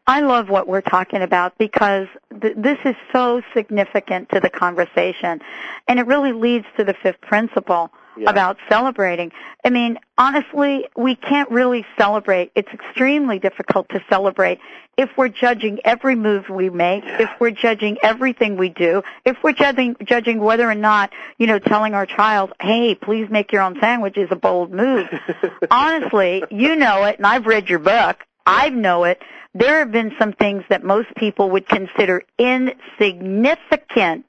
I 0.06 0.20
love 0.20 0.48
what 0.48 0.66
we're 0.68 0.80
talking 0.80 1.22
about 1.22 1.56
because 1.58 2.06
th- 2.40 2.54
this 2.56 2.78
is 2.84 2.94
so 3.12 3.42
significant 3.54 4.30
to 4.30 4.40
the 4.40 4.50
conversation. 4.50 5.40
And 5.86 5.98
it 5.98 6.06
really 6.06 6.32
leads 6.32 6.66
to 6.76 6.84
the 6.84 6.94
fifth 6.94 7.20
principle 7.20 7.90
Yeah. 8.16 8.30
about 8.30 8.56
celebrating. 8.68 9.30
I 9.64 9.70
mean, 9.70 9.98
honestly, 10.16 10.88
we 10.96 11.14
can't 11.14 11.50
really 11.50 11.86
celebrate. 11.96 12.50
It's 12.56 12.72
extremely 12.72 13.38
difficult 13.38 13.88
to 13.90 14.02
celebrate 14.10 14.58
if 14.96 15.08
we're 15.16 15.28
judging 15.28 15.78
every 15.84 16.16
move 16.16 16.48
we 16.48 16.68
make, 16.70 17.04
if 17.06 17.30
we're 17.38 17.52
judging 17.52 17.98
everything 18.02 18.56
we 18.56 18.68
do, 18.70 19.04
if 19.24 19.36
we're 19.44 19.52
judging 19.52 19.94
judging 20.04 20.40
whether 20.40 20.68
or 20.68 20.74
not, 20.74 21.12
you 21.38 21.46
know, 21.46 21.60
telling 21.60 21.94
our 21.94 22.04
child, 22.06 22.52
"Hey, 22.60 22.96
please 22.96 23.30
make 23.30 23.52
your 23.52 23.62
own 23.62 23.78
sandwich" 23.78 24.16
is 24.16 24.28
a 24.32 24.36
bold 24.36 24.72
move. 24.72 25.06
honestly, 25.70 26.42
you 26.50 26.74
know 26.74 27.04
it, 27.04 27.18
and 27.18 27.26
I've 27.26 27.46
read 27.46 27.68
your 27.70 27.78
book. 27.78 28.24
I 28.48 28.70
know 28.70 29.04
it. 29.04 29.20
There 29.54 29.78
have 29.80 29.92
been 29.92 30.12
some 30.18 30.32
things 30.32 30.64
that 30.68 30.82
most 30.84 31.08
people 31.16 31.50
would 31.50 31.68
consider 31.68 32.22
insignificant 32.38 34.26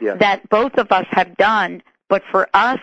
Yes. 0.00 0.18
that 0.20 0.48
both 0.48 0.74
of 0.78 0.90
us 0.92 1.06
have 1.10 1.36
done, 1.36 1.82
but 2.08 2.22
for 2.30 2.48
us 2.54 2.80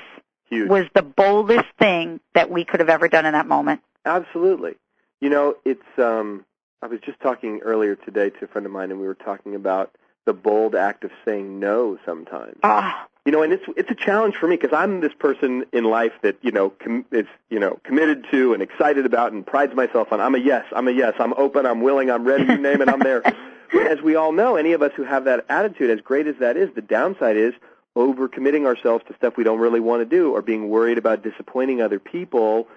Huge. 0.50 0.70
was 0.70 0.86
the 0.94 1.02
boldest 1.02 1.66
thing 1.80 2.20
that 2.36 2.52
we 2.52 2.64
could 2.64 2.80
have 2.80 2.90
ever 2.90 3.08
done 3.08 3.26
in 3.26 3.34
that 3.34 3.48
moment. 3.48 3.82
Absolutely. 4.06 4.76
You 5.20 5.30
know, 5.30 5.56
it's 5.66 5.82
um 5.98 6.46
I 6.82 6.86
was 6.88 7.00
just 7.02 7.20
talking 7.20 7.62
earlier 7.64 7.96
today 7.96 8.30
to 8.30 8.46
a 8.46 8.48
friend 8.48 8.66
of 8.68 8.72
mine 8.72 8.92
and 8.92 9.00
we 9.02 9.08
were 9.08 9.16
talking 9.16 9.56
about 9.56 9.92
the 10.26 10.34
bold 10.34 10.76
act 10.76 11.04
of 11.04 11.12
saying 11.26 11.60
no 11.60 11.98
sometimes. 12.06 12.60
Ah, 12.62 13.08
You 13.28 13.34
know, 13.34 13.42
and 13.42 13.52
it's 13.52 13.66
it's 13.76 13.92
a 13.92 13.96
challenge 13.96 14.38
for 14.38 14.48
me 14.48 14.56
because 14.56 14.72
I'm 14.72 15.02
this 15.02 15.12
person 15.14 15.66
in 15.74 15.84
life 15.84 16.14
that 16.22 16.38
you 16.42 16.52
know 16.52 16.70
com- 16.70 17.04
is 17.12 17.26
you 17.50 17.60
know 17.60 17.78
committed 17.84 18.26
to 18.32 18.54
and 18.54 18.64
excited 18.64 19.06
about 19.06 19.34
and 19.34 19.46
prides 19.46 19.76
myself 19.76 20.14
on. 20.14 20.22
I'm 20.22 20.34
a 20.34 20.38
yes. 20.38 20.64
I'm 20.74 20.88
a 20.88 20.92
yes. 20.92 21.14
I'm 21.20 21.34
open. 21.34 21.66
I'm 21.66 21.82
willing. 21.82 22.10
I'm 22.10 22.24
ready. 22.24 22.46
You 22.46 22.58
name 22.58 22.82
it. 22.82 22.88
I'm 22.88 23.00
there. 23.00 23.22
As 23.92 24.02
we 24.02 24.16
all 24.16 24.32
know, 24.32 24.56
any 24.56 24.72
of 24.72 24.82
us 24.82 24.94
who 24.96 25.04
have 25.04 25.26
that 25.26 25.46
attitude, 25.50 25.90
as 25.90 26.00
great 26.00 26.26
as 26.26 26.38
that 26.40 26.56
is, 26.56 26.70
the 26.74 26.82
downside 26.82 27.36
is 27.36 27.54
overcommitting 27.98 28.66
ourselves 28.66 29.04
to 29.10 29.16
stuff 29.16 29.36
we 29.36 29.44
don't 29.44 29.60
really 29.60 29.82
want 29.82 30.00
to 30.00 30.06
do, 30.06 30.32
or 30.32 30.42
being 30.42 30.70
worried 30.70 30.98
about 30.98 31.22
disappointing 31.22 31.82
other 31.82 32.00
people, 32.00 32.70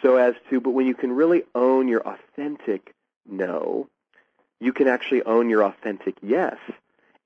so 0.00 0.14
as 0.14 0.36
to. 0.48 0.60
But 0.60 0.70
when 0.70 0.86
you 0.86 0.94
can 0.94 1.10
really 1.10 1.42
own 1.56 1.88
your 1.88 2.06
authentic 2.06 2.94
no, 3.28 3.88
you 4.60 4.72
can 4.72 4.86
actually 4.86 5.24
own 5.24 5.50
your 5.50 5.64
authentic 5.64 6.14
yes 6.22 6.56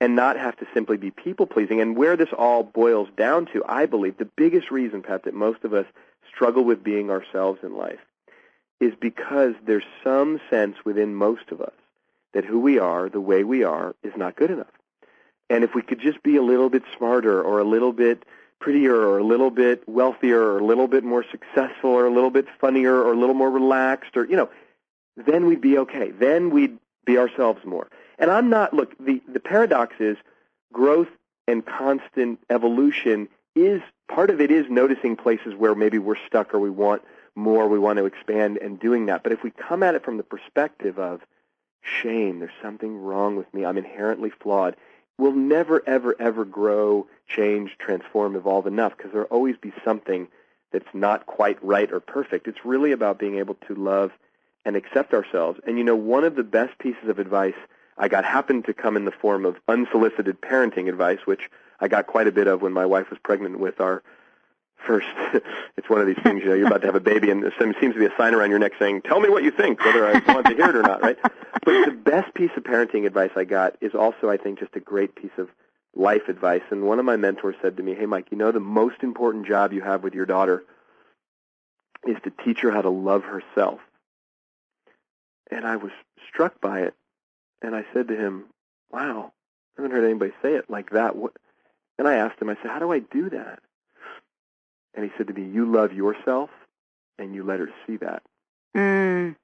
and 0.03 0.17
not 0.17 0.37
have 0.37 0.57
to 0.57 0.67
simply 0.75 0.97
be 0.97 1.13
people 1.13 1.47
pleasing. 1.47 1.81
And 1.81 1.97
where 1.97 2.17
this 2.17 2.33
all 2.37 2.65
boils 2.65 3.09
down 3.17 3.47
to, 3.53 3.63
I 3.69 3.87
believe, 3.87 4.17
the 4.19 4.25
biggest 4.25 4.73
reason, 4.73 5.01
Pat, 5.01 5.23
that 5.23 5.33
most 5.33 5.63
of 5.63 5.73
us 5.73 5.87
struggle 6.29 6.65
with 6.65 6.83
being 6.83 7.09
ourselves 7.09 7.61
in 7.63 7.77
life 7.77 8.01
is 8.81 8.95
because 9.01 9.55
there's 9.65 9.85
some 10.03 10.41
sense 10.51 10.75
within 10.85 11.15
most 11.15 11.53
of 11.53 11.61
us 11.61 11.75
that 12.35 12.45
who 12.45 12.59
we 12.59 12.81
are, 12.81 13.09
the 13.09 13.21
way 13.21 13.45
we 13.45 13.63
are, 13.63 13.95
is 14.03 14.13
not 14.17 14.35
good 14.35 14.51
enough. 14.51 14.73
And 15.49 15.63
if 15.63 15.73
we 15.73 15.83
could 15.83 16.01
just 16.01 16.21
be 16.25 16.35
a 16.35 16.43
little 16.43 16.69
bit 16.69 16.83
smarter 16.99 17.41
or 17.41 17.61
a 17.61 17.65
little 17.65 17.93
bit 17.93 18.25
prettier 18.59 18.97
or 18.97 19.19
a 19.19 19.25
little 19.25 19.51
bit 19.53 19.89
wealthier 19.89 20.41
or 20.41 20.59
a 20.59 20.65
little 20.65 20.89
bit 20.89 21.05
more 21.05 21.25
successful 21.31 21.91
or 21.91 22.07
a 22.07 22.13
little 22.13 22.31
bit 22.31 22.47
funnier 22.61 22.93
or 22.93 23.13
a 23.13 23.17
little 23.17 23.37
more 23.37 23.51
relaxed 23.53 24.17
or, 24.17 24.25
you 24.25 24.35
know, 24.35 24.51
then 25.17 25.47
we'd 25.47 25.61
be 25.61 25.79
okay. 25.79 26.11
Then 26.11 26.51
we'd 26.51 26.77
be 27.05 27.19
ourselves 27.19 27.65
more. 27.65 27.87
And 28.19 28.31
I'm 28.31 28.51
not, 28.51 28.73
look, 28.75 28.97
the, 28.99 29.23
the 29.29 29.41
paradox 29.41 29.95
is 29.99 30.17
growth 30.73 31.09
and 31.47 31.65
constant 31.65 32.41
evolution 32.51 33.29
is, 33.55 33.83
part 34.09 34.31
of 34.31 34.41
it 34.41 34.51
is 34.51 34.67
noticing 34.69 35.17
places 35.17 35.55
where 35.55 35.75
maybe 35.75 35.99
we're 35.99 36.17
stuck 36.27 36.55
or 36.55 36.59
we 36.59 36.71
want 36.71 37.03
more, 37.35 37.69
we 37.69 37.79
want 37.79 37.99
to 37.99 38.07
expand 38.07 38.59
and 38.59 38.79
doing 38.79 39.07
that. 39.07 39.23
But 39.23 39.33
if 39.33 39.43
we 39.43 39.51
come 39.51 39.83
at 39.83 39.95
it 39.95 40.05
from 40.05 40.17
the 40.17 40.23
perspective 40.23 40.99
of 40.99 41.21
shame, 41.83 42.39
there's 42.39 42.51
something 42.63 42.97
wrong 42.99 43.37
with 43.37 43.53
me, 43.53 43.65
I'm 43.65 43.79
inherently 43.79 44.31
flawed, 44.31 44.77
we'll 45.19 45.33
never, 45.33 45.83
ever, 45.87 46.15
ever 46.19 46.45
grow, 46.45 47.07
change, 47.27 47.77
transform, 47.79 48.37
evolve 48.37 48.67
enough 48.67 48.97
because 48.97 49.13
there'll 49.13 49.27
always 49.29 49.57
be 49.57 49.73
something 49.85 50.29
that's 50.73 50.95
not 50.95 51.27
quite 51.27 51.63
right 51.63 51.93
or 51.93 52.01
perfect. 52.01 52.49
It's 52.49 52.65
really 52.65 52.93
about 52.93 53.19
being 53.19 53.39
able 53.39 53.55
to 53.67 53.75
love 53.75 54.11
and 54.65 54.77
accept 54.77 55.13
ourselves. 55.13 55.61
And 55.67 55.77
you 55.79 55.85
know, 55.85 55.97
one 55.97 56.25
of 56.25 56.35
the 56.35 56.43
best 56.43 56.79
pieces 56.79 57.09
of 57.09 57.19
advice 57.19 57.55
I 57.97 58.09
got 58.09 58.25
happened 58.25 58.65
to 58.67 58.75
come 58.75 58.97
in 58.97 59.05
the 59.05 59.13
form 59.13 59.45
of 59.45 59.57
unsolicited 59.69 60.41
parenting 60.41 60.89
advice, 60.89 61.21
which 61.25 61.51
I 61.81 61.89
got 61.89 62.07
quite 62.07 62.27
a 62.27 62.33
bit 62.33 62.47
of 62.47 62.63
when 62.63 62.73
my 62.73 62.87
wife 62.87 63.11
was 63.11 63.19
pregnant 63.19 63.59
with 63.59 63.81
our 63.81 64.03
first. 64.87 65.07
it's 65.77 65.89
one 65.89 66.01
of 66.01 66.07
these 66.07 66.19
things, 66.23 66.43
you 66.43 66.49
know, 66.49 66.55
you're 66.55 66.67
about 66.67 66.81
to 66.83 66.87
have 66.87 66.95
a 66.95 67.01
baby, 67.01 67.31
and 67.31 67.43
there 67.43 67.53
seems 67.59 67.95
to 67.95 67.99
be 67.99 68.07
a 68.07 68.17
sign 68.17 68.35
around 68.35 68.51
your 68.51 68.59
neck 68.59 68.73
saying, 68.79 69.03
"Tell 69.03 69.21
me 69.21 69.29
what 69.29 69.43
you 69.43 69.51
think, 69.51 69.85
whether 69.85 70.07
I 70.07 70.21
want 70.33 70.47
to 70.47 70.55
hear 70.55 70.71
it 70.71 70.77
or 70.77 70.83
not." 70.83 71.03
Right? 71.03 71.19
But 71.65 71.85
the 71.85 71.93
best 71.93 72.35
piece 72.35 72.51
of 72.57 72.65
parenting 72.65 73.07
advice 73.07 73.31
I 73.37 73.45
got 73.45 73.77
is 73.81 73.95
also, 73.95 74.29
I 74.29 74.37
think, 74.37 74.59
just 74.59 74.75
a 74.75 74.81
great 74.81 75.15
piece 75.15 75.37
of 75.39 75.49
life 75.95 76.29
advice. 76.29 76.63
And 76.71 76.85
one 76.85 76.99
of 76.99 77.05
my 77.05 77.17
mentors 77.17 77.57
said 77.63 77.77
to 77.77 77.83
me, 77.83 77.95
"Hey, 77.95 78.07
Mike, 78.07 78.29
you 78.31 78.39
know 78.39 78.51
the 78.51 78.61
most 78.61 79.03
important 79.03 79.47
job 79.47 79.73
you 79.73 79.83
have 79.83 80.03
with 80.03 80.15
your 80.15 80.27
daughter 80.27 80.65
is 82.07 82.17
to 82.25 82.33
teach 82.45 82.61
her 82.61 82.71
how 82.71 82.83
to 82.83 82.91
love 82.91 83.25
herself." 83.25 83.81
And 85.51 85.67
I 85.67 85.77
was 85.77 85.93
struck 86.29 86.61
by 86.61 86.81
it. 86.81 86.95
And 87.63 87.75
I 87.75 87.85
said 87.93 88.09
to 88.09 88.17
him, 88.17 88.45
wow, 88.91 89.33
I 89.79 89.83
haven't 89.83 89.97
heard 89.97 90.05
anybody 90.05 90.33
say 90.43 90.55
it 90.55 90.69
like 90.69 90.91
that. 90.91 91.17
What? 91.17 91.33
And 91.99 92.09
I 92.09 92.15
asked 92.15 92.41
him, 92.41 92.49
I 92.49 92.57
said, 92.57 92.71
how 92.71 92.79
do 92.79 92.93
I 92.93 92.99
do 92.99 93.31
that? 93.31 93.61
And 94.95 95.05
he 95.05 95.11
said 95.17 95.29
to 95.29 95.33
me, 95.33 95.49
you 95.49 95.65
love 95.71 95.93
yourself 95.93 96.51
and 97.19 97.35
you 97.35 97.45
let 97.45 97.61
her 97.61 97.71
see 97.87 97.97
that. 97.99 98.23
Mm, 98.77 99.37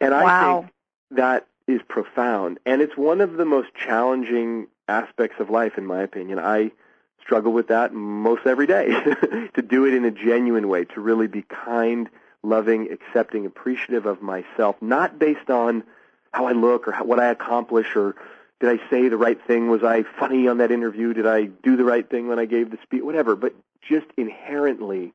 And 0.00 0.14
I 0.14 0.24
Wow. 0.24 0.60
think 0.60 0.72
that 1.12 1.46
is 1.66 1.80
profound. 1.88 2.58
And 2.66 2.80
it's 2.82 2.96
one 2.96 3.20
of 3.20 3.34
the 3.34 3.44
most 3.44 3.68
challenging 3.74 4.66
aspects 4.88 5.38
of 5.40 5.50
life, 5.50 5.78
in 5.78 5.86
my 5.86 6.02
opinion. 6.02 6.38
I 6.38 6.72
struggle 7.20 7.52
with 7.52 7.68
that 7.68 7.92
most 7.94 8.46
every 8.46 8.66
day, 8.66 8.88
to 9.54 9.62
do 9.62 9.84
it 9.86 9.94
in 9.94 10.04
a 10.04 10.10
genuine 10.10 10.68
way, 10.68 10.84
to 10.86 11.00
really 11.00 11.28
be 11.28 11.42
kind, 11.42 12.08
loving, 12.42 12.90
accepting, 12.90 13.46
appreciative 13.46 14.06
of 14.06 14.20
myself, 14.22 14.76
not 14.80 15.18
based 15.20 15.48
on 15.50 15.84
how 16.32 16.46
I 16.46 16.52
look 16.52 16.88
or 16.88 16.92
how, 16.92 17.04
what 17.04 17.20
I 17.20 17.26
accomplish 17.26 17.94
or 17.94 18.16
did 18.60 18.70
I 18.70 18.90
say 18.90 19.08
the 19.08 19.16
right 19.16 19.38
thing? 19.46 19.68
Was 19.68 19.82
I 19.82 20.04
funny 20.18 20.46
on 20.48 20.58
that 20.58 20.70
interview? 20.70 21.12
Did 21.12 21.26
I 21.26 21.46
do 21.46 21.76
the 21.76 21.84
right 21.84 22.08
thing 22.08 22.28
when 22.28 22.38
I 22.38 22.44
gave 22.44 22.70
the 22.70 22.78
speech? 22.82 23.02
Whatever, 23.02 23.34
but 23.34 23.54
just 23.80 24.06
inherently 24.16 25.12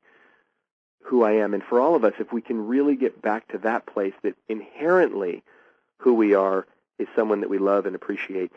who 1.03 1.23
I 1.23 1.33
am. 1.33 1.53
And 1.53 1.63
for 1.63 1.79
all 1.79 1.95
of 1.95 2.03
us, 2.03 2.13
if 2.19 2.33
we 2.33 2.41
can 2.41 2.67
really 2.67 2.95
get 2.95 3.21
back 3.21 3.47
to 3.49 3.57
that 3.59 3.85
place 3.85 4.13
that 4.23 4.35
inherently 4.49 5.43
who 5.99 6.13
we 6.13 6.33
are 6.33 6.67
is 6.99 7.07
someone 7.15 7.41
that 7.41 7.49
we 7.49 7.57
love 7.57 7.85
and 7.85 7.95
appreciate. 7.95 8.51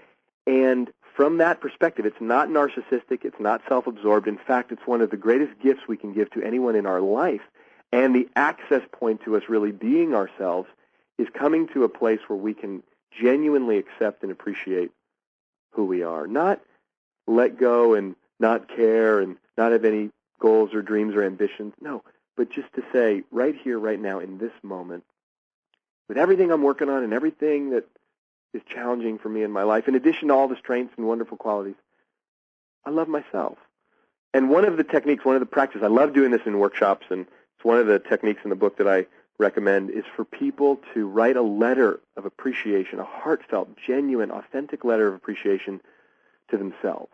And 0.47 0.91
from 1.15 1.39
that 1.39 1.61
perspective, 1.61 2.07
it's 2.07 2.21
not 2.21 2.49
narcissistic, 2.49 3.25
it's 3.25 3.39
not 3.39 3.63
self-absorbed. 3.69 4.27
In 4.27 4.39
fact, 4.39 4.73
it's 4.73 4.87
one 4.87 5.01
of 5.01 5.11
the 5.11 5.17
greatest 5.17 5.61
gifts 5.61 5.83
we 5.87 5.97
can 5.97 6.13
give 6.13 6.31
to 6.33 6.43
anyone 6.43 6.75
in 6.75 6.87
our 6.87 7.01
life. 7.01 7.43
And 7.93 8.15
the 8.15 8.29
access 8.35 8.83
point 8.91 9.23
to 9.25 9.37
us 9.37 9.45
really 9.49 9.73
being 9.73 10.15
ourselves 10.15 10.69
is 11.21 11.29
coming 11.35 11.69
to 11.69 11.85
a 11.85 11.89
place 11.89 12.21
where 12.27 12.39
we 12.39 12.55
can 12.55 12.83
genuinely 13.21 13.79
accept 13.79 14.23
and 14.23 14.33
appreciate 14.33 14.91
who 15.73 15.85
we 15.85 16.03
are. 16.03 16.27
Not 16.27 16.61
let 17.27 17.59
go 17.59 17.95
and 17.95 18.17
not 18.39 18.69
care 18.69 19.21
and 19.21 19.37
not 19.59 19.73
have 19.73 19.85
any 19.85 20.11
goals 20.41 20.73
or 20.73 20.83
dreams 20.83 21.15
or 21.15 21.23
ambitions. 21.23 21.75
No, 21.81 22.03
but 22.37 22.51
just 22.51 22.73
to 22.75 22.83
say 22.93 23.23
right 23.31 23.55
here, 23.55 23.79
right 23.79 24.01
now, 24.01 24.21
in 24.21 24.39
this 24.39 24.53
moment, 24.63 25.05
with 26.09 26.17
everything 26.17 26.51
I'm 26.51 26.63
working 26.63 26.89
on 26.89 27.05
and 27.05 27.13
everything 27.13 27.71
that 27.71 27.87
is 28.55 28.63
challenging 28.73 29.19
for 29.19 29.29
me 29.29 29.43
in 29.43 29.53
my 29.53 29.63
life, 29.63 29.87
in 29.87 29.95
addition 29.95 30.29
to 30.29 30.35
all 30.35 30.49
the 30.49 30.57
strengths 30.57 30.95
and 30.97 31.07
wonderful 31.07 31.37
qualities, 31.37 31.77
I 32.85 32.91
love 32.91 33.09
myself. 33.09 33.59
And 34.33 34.49
one 34.49 34.65
of 34.65 34.77
the 34.77 34.85
techniques, 34.85 35.25
one 35.25 35.37
of 35.37 35.41
the 35.41 35.47
practices, 35.47 35.83
I 35.83 35.89
love 35.89 36.15
doing 36.15 36.31
this 36.31 36.47
in 36.47 36.59
workshops, 36.59 37.07
and 37.11 37.21
it's 37.23 37.65
one 37.65 37.79
of 37.79 37.87
the 37.87 37.99
techniques 37.99 38.41
in 38.43 38.51
the 38.51 38.57
book 38.57 38.79
that 38.79 38.89
I 38.89 39.07
recommend, 39.41 39.91
is 39.91 40.05
for 40.15 40.25
people 40.25 40.81
to 40.95 41.09
write 41.09 41.37
a 41.37 41.43
letter 41.43 42.01
of 42.17 42.25
appreciation, 42.27 43.01
a 43.01 43.05
heartfelt, 43.05 43.71
genuine, 43.87 44.31
authentic 44.31 44.85
letter 44.85 45.09
of 45.09 45.15
appreciation 45.15 45.81
to 46.51 46.57
themselves. 46.57 47.13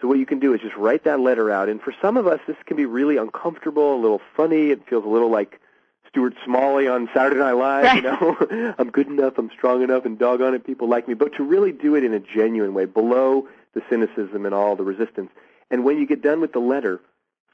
So 0.00 0.08
what 0.08 0.18
you 0.18 0.26
can 0.26 0.40
do 0.40 0.54
is 0.54 0.60
just 0.60 0.76
write 0.76 1.04
that 1.04 1.20
letter 1.20 1.50
out. 1.50 1.68
And 1.68 1.80
for 1.80 1.94
some 2.00 2.16
of 2.16 2.26
us, 2.26 2.40
this 2.46 2.56
can 2.66 2.76
be 2.76 2.86
really 2.86 3.18
uncomfortable, 3.18 3.94
a 3.94 4.00
little 4.00 4.20
funny. 4.36 4.70
It 4.70 4.88
feels 4.88 5.04
a 5.04 5.08
little 5.08 5.30
like 5.30 5.60
Stuart 6.08 6.34
Smalley 6.44 6.88
on 6.88 7.08
Saturday 7.14 7.38
Night 7.38 7.52
Live. 7.52 7.96
You 7.96 8.02
know, 8.02 8.74
I'm 8.78 8.90
good 8.90 9.06
enough, 9.06 9.38
I'm 9.38 9.50
strong 9.50 9.82
enough, 9.82 10.04
and 10.04 10.18
doggone 10.18 10.54
it, 10.54 10.64
people 10.64 10.88
like 10.88 11.06
me. 11.06 11.14
But 11.14 11.36
to 11.36 11.44
really 11.44 11.72
do 11.72 11.94
it 11.94 12.04
in 12.04 12.14
a 12.14 12.20
genuine 12.20 12.74
way, 12.74 12.84
below 12.84 13.48
the 13.74 13.82
cynicism 13.88 14.44
and 14.44 14.54
all 14.54 14.76
the 14.76 14.84
resistance. 14.84 15.30
And 15.70 15.84
when 15.84 15.98
you 15.98 16.06
get 16.06 16.20
done 16.20 16.40
with 16.40 16.52
the 16.52 16.58
letter, 16.58 17.00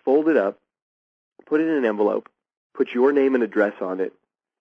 fold 0.05 0.29
it 0.29 0.37
up, 0.37 0.59
put 1.47 1.61
it 1.61 1.69
in 1.69 1.77
an 1.77 1.85
envelope, 1.85 2.29
put 2.79 2.95
your 2.95 3.13
name 3.13 3.35
and 3.35 3.43
address 3.43 3.75
on 3.81 3.99
it, 3.99 4.13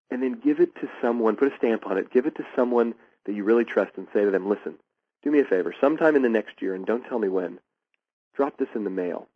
and 0.10 0.24
then 0.24 0.42
give 0.44 0.60
it 0.60 0.74
to 0.76 0.90
someone, 1.02 1.36
put 1.36 1.54
a 1.54 1.58
stamp 1.58 1.86
on 1.86 2.00
it, 2.00 2.12
give 2.12 2.26
it 2.26 2.36
to 2.36 2.46
someone 2.56 2.96
that 3.26 3.34
you 3.34 3.44
really 3.44 3.64
trust 3.64 3.92
and 3.96 4.08
say 4.12 4.26
to 4.26 4.32
them, 4.32 4.50
listen, 4.50 4.74
do 5.24 5.30
me 5.30 5.40
a 5.40 5.46
favor, 5.46 5.74
sometime 5.80 6.16
in 6.16 6.24
the 6.24 6.30
next 6.30 6.60
year, 6.60 6.74
and 6.74 6.86
don't 6.86 7.06
tell 7.06 7.20
me 7.20 7.28
when, 7.28 7.60
drop 8.36 8.58
this 8.58 8.70
in 8.74 8.84
the 8.84 8.90
mail. 8.90 9.28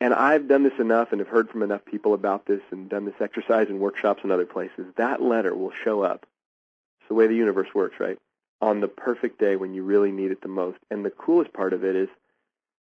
And 0.00 0.14
I've 0.14 0.46
done 0.46 0.62
this 0.62 0.78
enough 0.78 1.10
and 1.10 1.18
have 1.18 1.28
heard 1.28 1.50
from 1.50 1.62
enough 1.62 1.84
people 1.84 2.14
about 2.14 2.46
this 2.46 2.60
and 2.70 2.88
done 2.88 3.06
this 3.06 3.20
exercise 3.20 3.68
in 3.68 3.80
workshops 3.80 4.20
and 4.22 4.30
other 4.30 4.46
places. 4.46 4.86
That 4.96 5.20
letter 5.20 5.54
will 5.54 5.72
show 5.84 6.02
up. 6.02 6.26
It's 7.00 7.08
the 7.08 7.14
way 7.14 7.26
the 7.26 7.34
universe 7.34 7.74
works, 7.74 7.98
right? 7.98 8.18
On 8.60 8.80
the 8.80 8.88
perfect 8.88 9.40
day 9.40 9.56
when 9.56 9.74
you 9.74 9.82
really 9.82 10.12
need 10.12 10.30
it 10.30 10.42
the 10.42 10.48
most. 10.48 10.78
And 10.90 11.04
the 11.04 11.10
coolest 11.10 11.52
part 11.52 11.72
of 11.72 11.82
it 11.82 11.96
is 11.96 12.08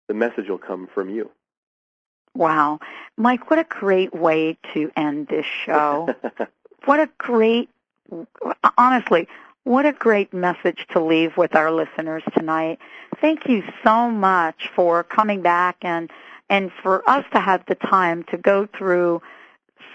the 0.07 0.13
message 0.13 0.49
will 0.49 0.57
come 0.59 0.88
from 0.93 1.09
you. 1.09 1.32
Wow. 2.36 2.80
Mike, 3.17 3.49
what 3.49 3.59
a 3.59 3.63
great 3.63 4.13
way 4.13 4.57
to 4.73 4.91
end 4.95 5.27
this 5.27 5.45
show. 5.45 6.13
what 6.86 6.99
a 6.99 7.09
great, 7.17 7.69
honestly, 8.77 9.27
what 9.63 9.86
a 9.86 9.91
great 9.91 10.34
message 10.34 10.88
to 10.91 10.99
leave 11.03 11.38
with 11.38 11.55
our 11.55 11.71
listeners 11.71 12.23
tonight. 12.38 12.80
Thank 13.19 13.47
you 13.47 13.63
so 13.84 14.09
much 14.09 14.69
for 14.75 15.03
coming 15.03 15.41
back 15.41 15.77
and, 15.82 16.09
and 16.49 16.71
for 16.82 17.07
us 17.09 17.25
to 17.34 17.39
have 17.39 17.63
the 17.67 17.75
time 17.75 18.23
to 18.32 18.38
go 18.38 18.67
through 18.77 19.21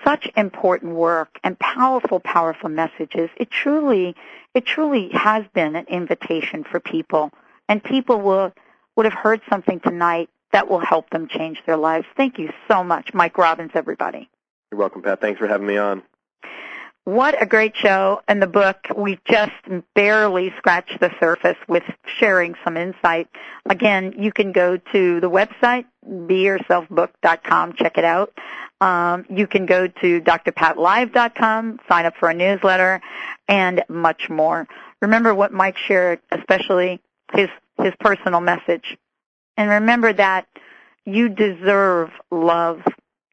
such 0.04 0.28
important 0.36 0.94
work 0.94 1.38
and 1.42 1.58
powerful, 1.58 2.20
powerful 2.20 2.68
messages. 2.68 3.30
It 3.36 3.50
truly, 3.50 4.14
it 4.52 4.66
truly 4.66 5.08
has 5.12 5.44
been 5.54 5.76
an 5.76 5.86
invitation 5.88 6.62
for 6.62 6.78
people 6.78 7.32
and 7.68 7.82
people 7.82 8.20
will, 8.20 8.52
would 8.96 9.06
have 9.06 9.14
heard 9.14 9.40
something 9.48 9.80
tonight 9.80 10.28
that 10.54 10.70
will 10.70 10.78
help 10.78 11.10
them 11.10 11.26
change 11.26 11.60
their 11.66 11.76
lives. 11.76 12.06
Thank 12.16 12.38
you 12.38 12.48
so 12.68 12.84
much, 12.84 13.12
Mike 13.12 13.36
Robbins, 13.36 13.72
everybody. 13.74 14.30
You're 14.70 14.78
welcome, 14.78 15.02
Pat. 15.02 15.20
Thanks 15.20 15.40
for 15.40 15.48
having 15.48 15.66
me 15.66 15.76
on. 15.78 16.04
What 17.02 17.42
a 17.42 17.44
great 17.44 17.76
show. 17.76 18.22
And 18.28 18.40
the 18.40 18.46
book, 18.46 18.86
we 18.96 19.18
just 19.28 19.50
barely 19.96 20.54
scratched 20.56 21.00
the 21.00 21.10
surface 21.18 21.56
with 21.68 21.82
sharing 22.06 22.54
some 22.62 22.76
insight. 22.76 23.28
Again, 23.68 24.14
you 24.16 24.30
can 24.30 24.52
go 24.52 24.76
to 24.76 25.20
the 25.20 25.28
website, 25.28 25.86
beyourselfbook.com, 26.08 27.72
check 27.72 27.98
it 27.98 28.04
out. 28.04 28.32
Um, 28.80 29.26
you 29.28 29.48
can 29.48 29.66
go 29.66 29.88
to 29.88 30.20
drpatlive.com, 30.20 31.80
sign 31.88 32.06
up 32.06 32.14
for 32.16 32.30
a 32.30 32.34
newsletter, 32.34 33.02
and 33.48 33.82
much 33.88 34.30
more. 34.30 34.68
Remember 35.02 35.34
what 35.34 35.52
Mike 35.52 35.78
shared, 35.78 36.20
especially 36.30 37.00
his, 37.32 37.48
his 37.76 37.92
personal 37.98 38.40
message. 38.40 38.96
And 39.56 39.70
remember 39.70 40.12
that 40.12 40.46
you 41.04 41.28
deserve 41.28 42.10
love, 42.30 42.82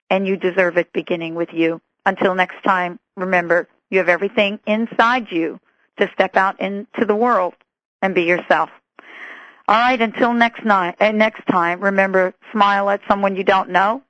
and 0.10 0.28
you 0.28 0.36
deserve 0.38 0.78
it 0.78 0.92
beginning 0.94 1.36
with 1.36 1.50
you. 1.54 1.82
Until 2.06 2.36
next 2.36 2.62
time, 2.64 3.00
remember, 3.16 3.68
you 3.90 4.00
have 4.00 4.10
everything 4.10 4.60
inside 4.68 5.28
you 5.32 5.60
to 5.98 6.10
step 6.14 6.36
out 6.36 6.60
into 6.60 7.06
the 7.06 7.16
world 7.16 7.54
and 8.02 8.14
be 8.14 8.24
yourself. 8.24 8.70
All 9.68 9.78
right, 9.78 10.02
until 10.02 10.34
next 10.34 10.66
night, 10.66 10.96
uh, 11.00 11.12
next 11.12 11.46
time, 11.48 11.80
remember, 11.80 12.34
smile 12.52 12.90
at 12.90 13.02
someone 13.08 13.36
you 13.36 13.44
don't 13.44 13.70
know 13.70 14.02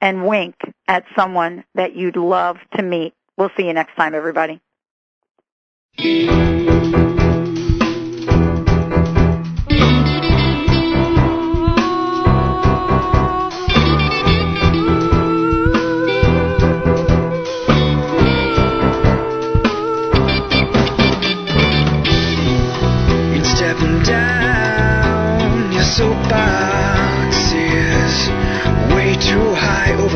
and 0.00 0.26
wink 0.26 0.54
at 0.86 1.04
someone 1.16 1.64
that 1.74 1.96
you'd 1.96 2.16
love 2.16 2.58
to 2.76 2.82
meet. 2.82 3.14
We'll 3.36 3.50
see 3.56 3.66
you 3.66 3.72
next 3.72 3.96
time, 3.96 4.14
everybody. 4.14 4.60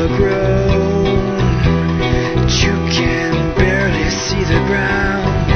You 0.09 0.15
can 2.89 3.53
barely 3.55 4.09
see 4.09 4.43
the 4.43 4.59
ground 4.65 5.51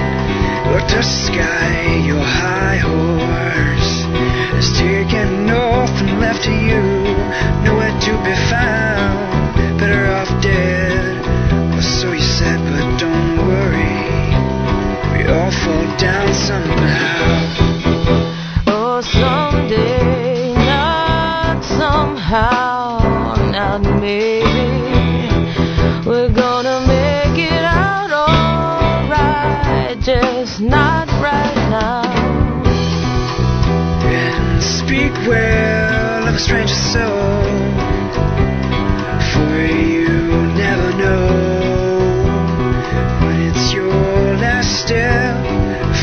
or 0.69 0.79
touch 0.81 1.05
the 1.05 1.31
sky. 1.31 1.95
You're 2.05 2.21
high 2.21 2.77
horse 2.77 4.05
is 4.59 4.71
taken 4.77 5.47
north 5.47 5.99
and 6.01 6.19
left 6.19 6.43
to 6.43 6.51
you. 6.51 6.83
Nowhere 7.65 7.97
to 7.99 8.11
be 8.23 8.35
found. 8.51 9.79
Better 9.79 10.05
off 10.13 10.29
dead, 10.41 11.25
or 11.75 11.81
so 11.81 12.11
you 12.11 12.21
said. 12.21 12.59
But 12.59 12.97
don't 12.99 13.37
worry, 13.47 14.05
we 15.13 15.25
all 15.33 15.51
fall 15.63 15.87
down 15.97 16.31
somehow. 16.33 17.47
Oh, 18.67 19.01
someday, 19.01 20.53
not 20.53 21.63
somehow. 21.63 22.62
will 35.27 36.27
of 36.27 36.35
a 36.35 36.39
stranger's 36.39 36.77
soul. 36.77 37.43
For 39.31 39.65
you 39.65 40.07
never 40.53 40.89
know 40.97 41.27
when 43.23 43.41
it's 43.41 43.73
your 43.73 44.35
last 44.37 44.81
step, 44.81 45.35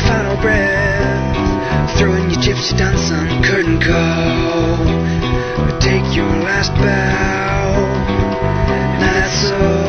final 0.05 0.37
breath, 0.41 1.97
throwing 1.97 2.29
your 2.31 2.39
gypsy 2.41 2.77
dance 2.77 3.11
on 3.11 3.43
curtain 3.43 3.79
call. 3.79 4.77
Take 5.79 6.15
your 6.15 6.29
last 6.43 6.73
bow, 6.75 7.75
and 8.71 9.01
that's 9.01 9.51
all. 9.51 9.80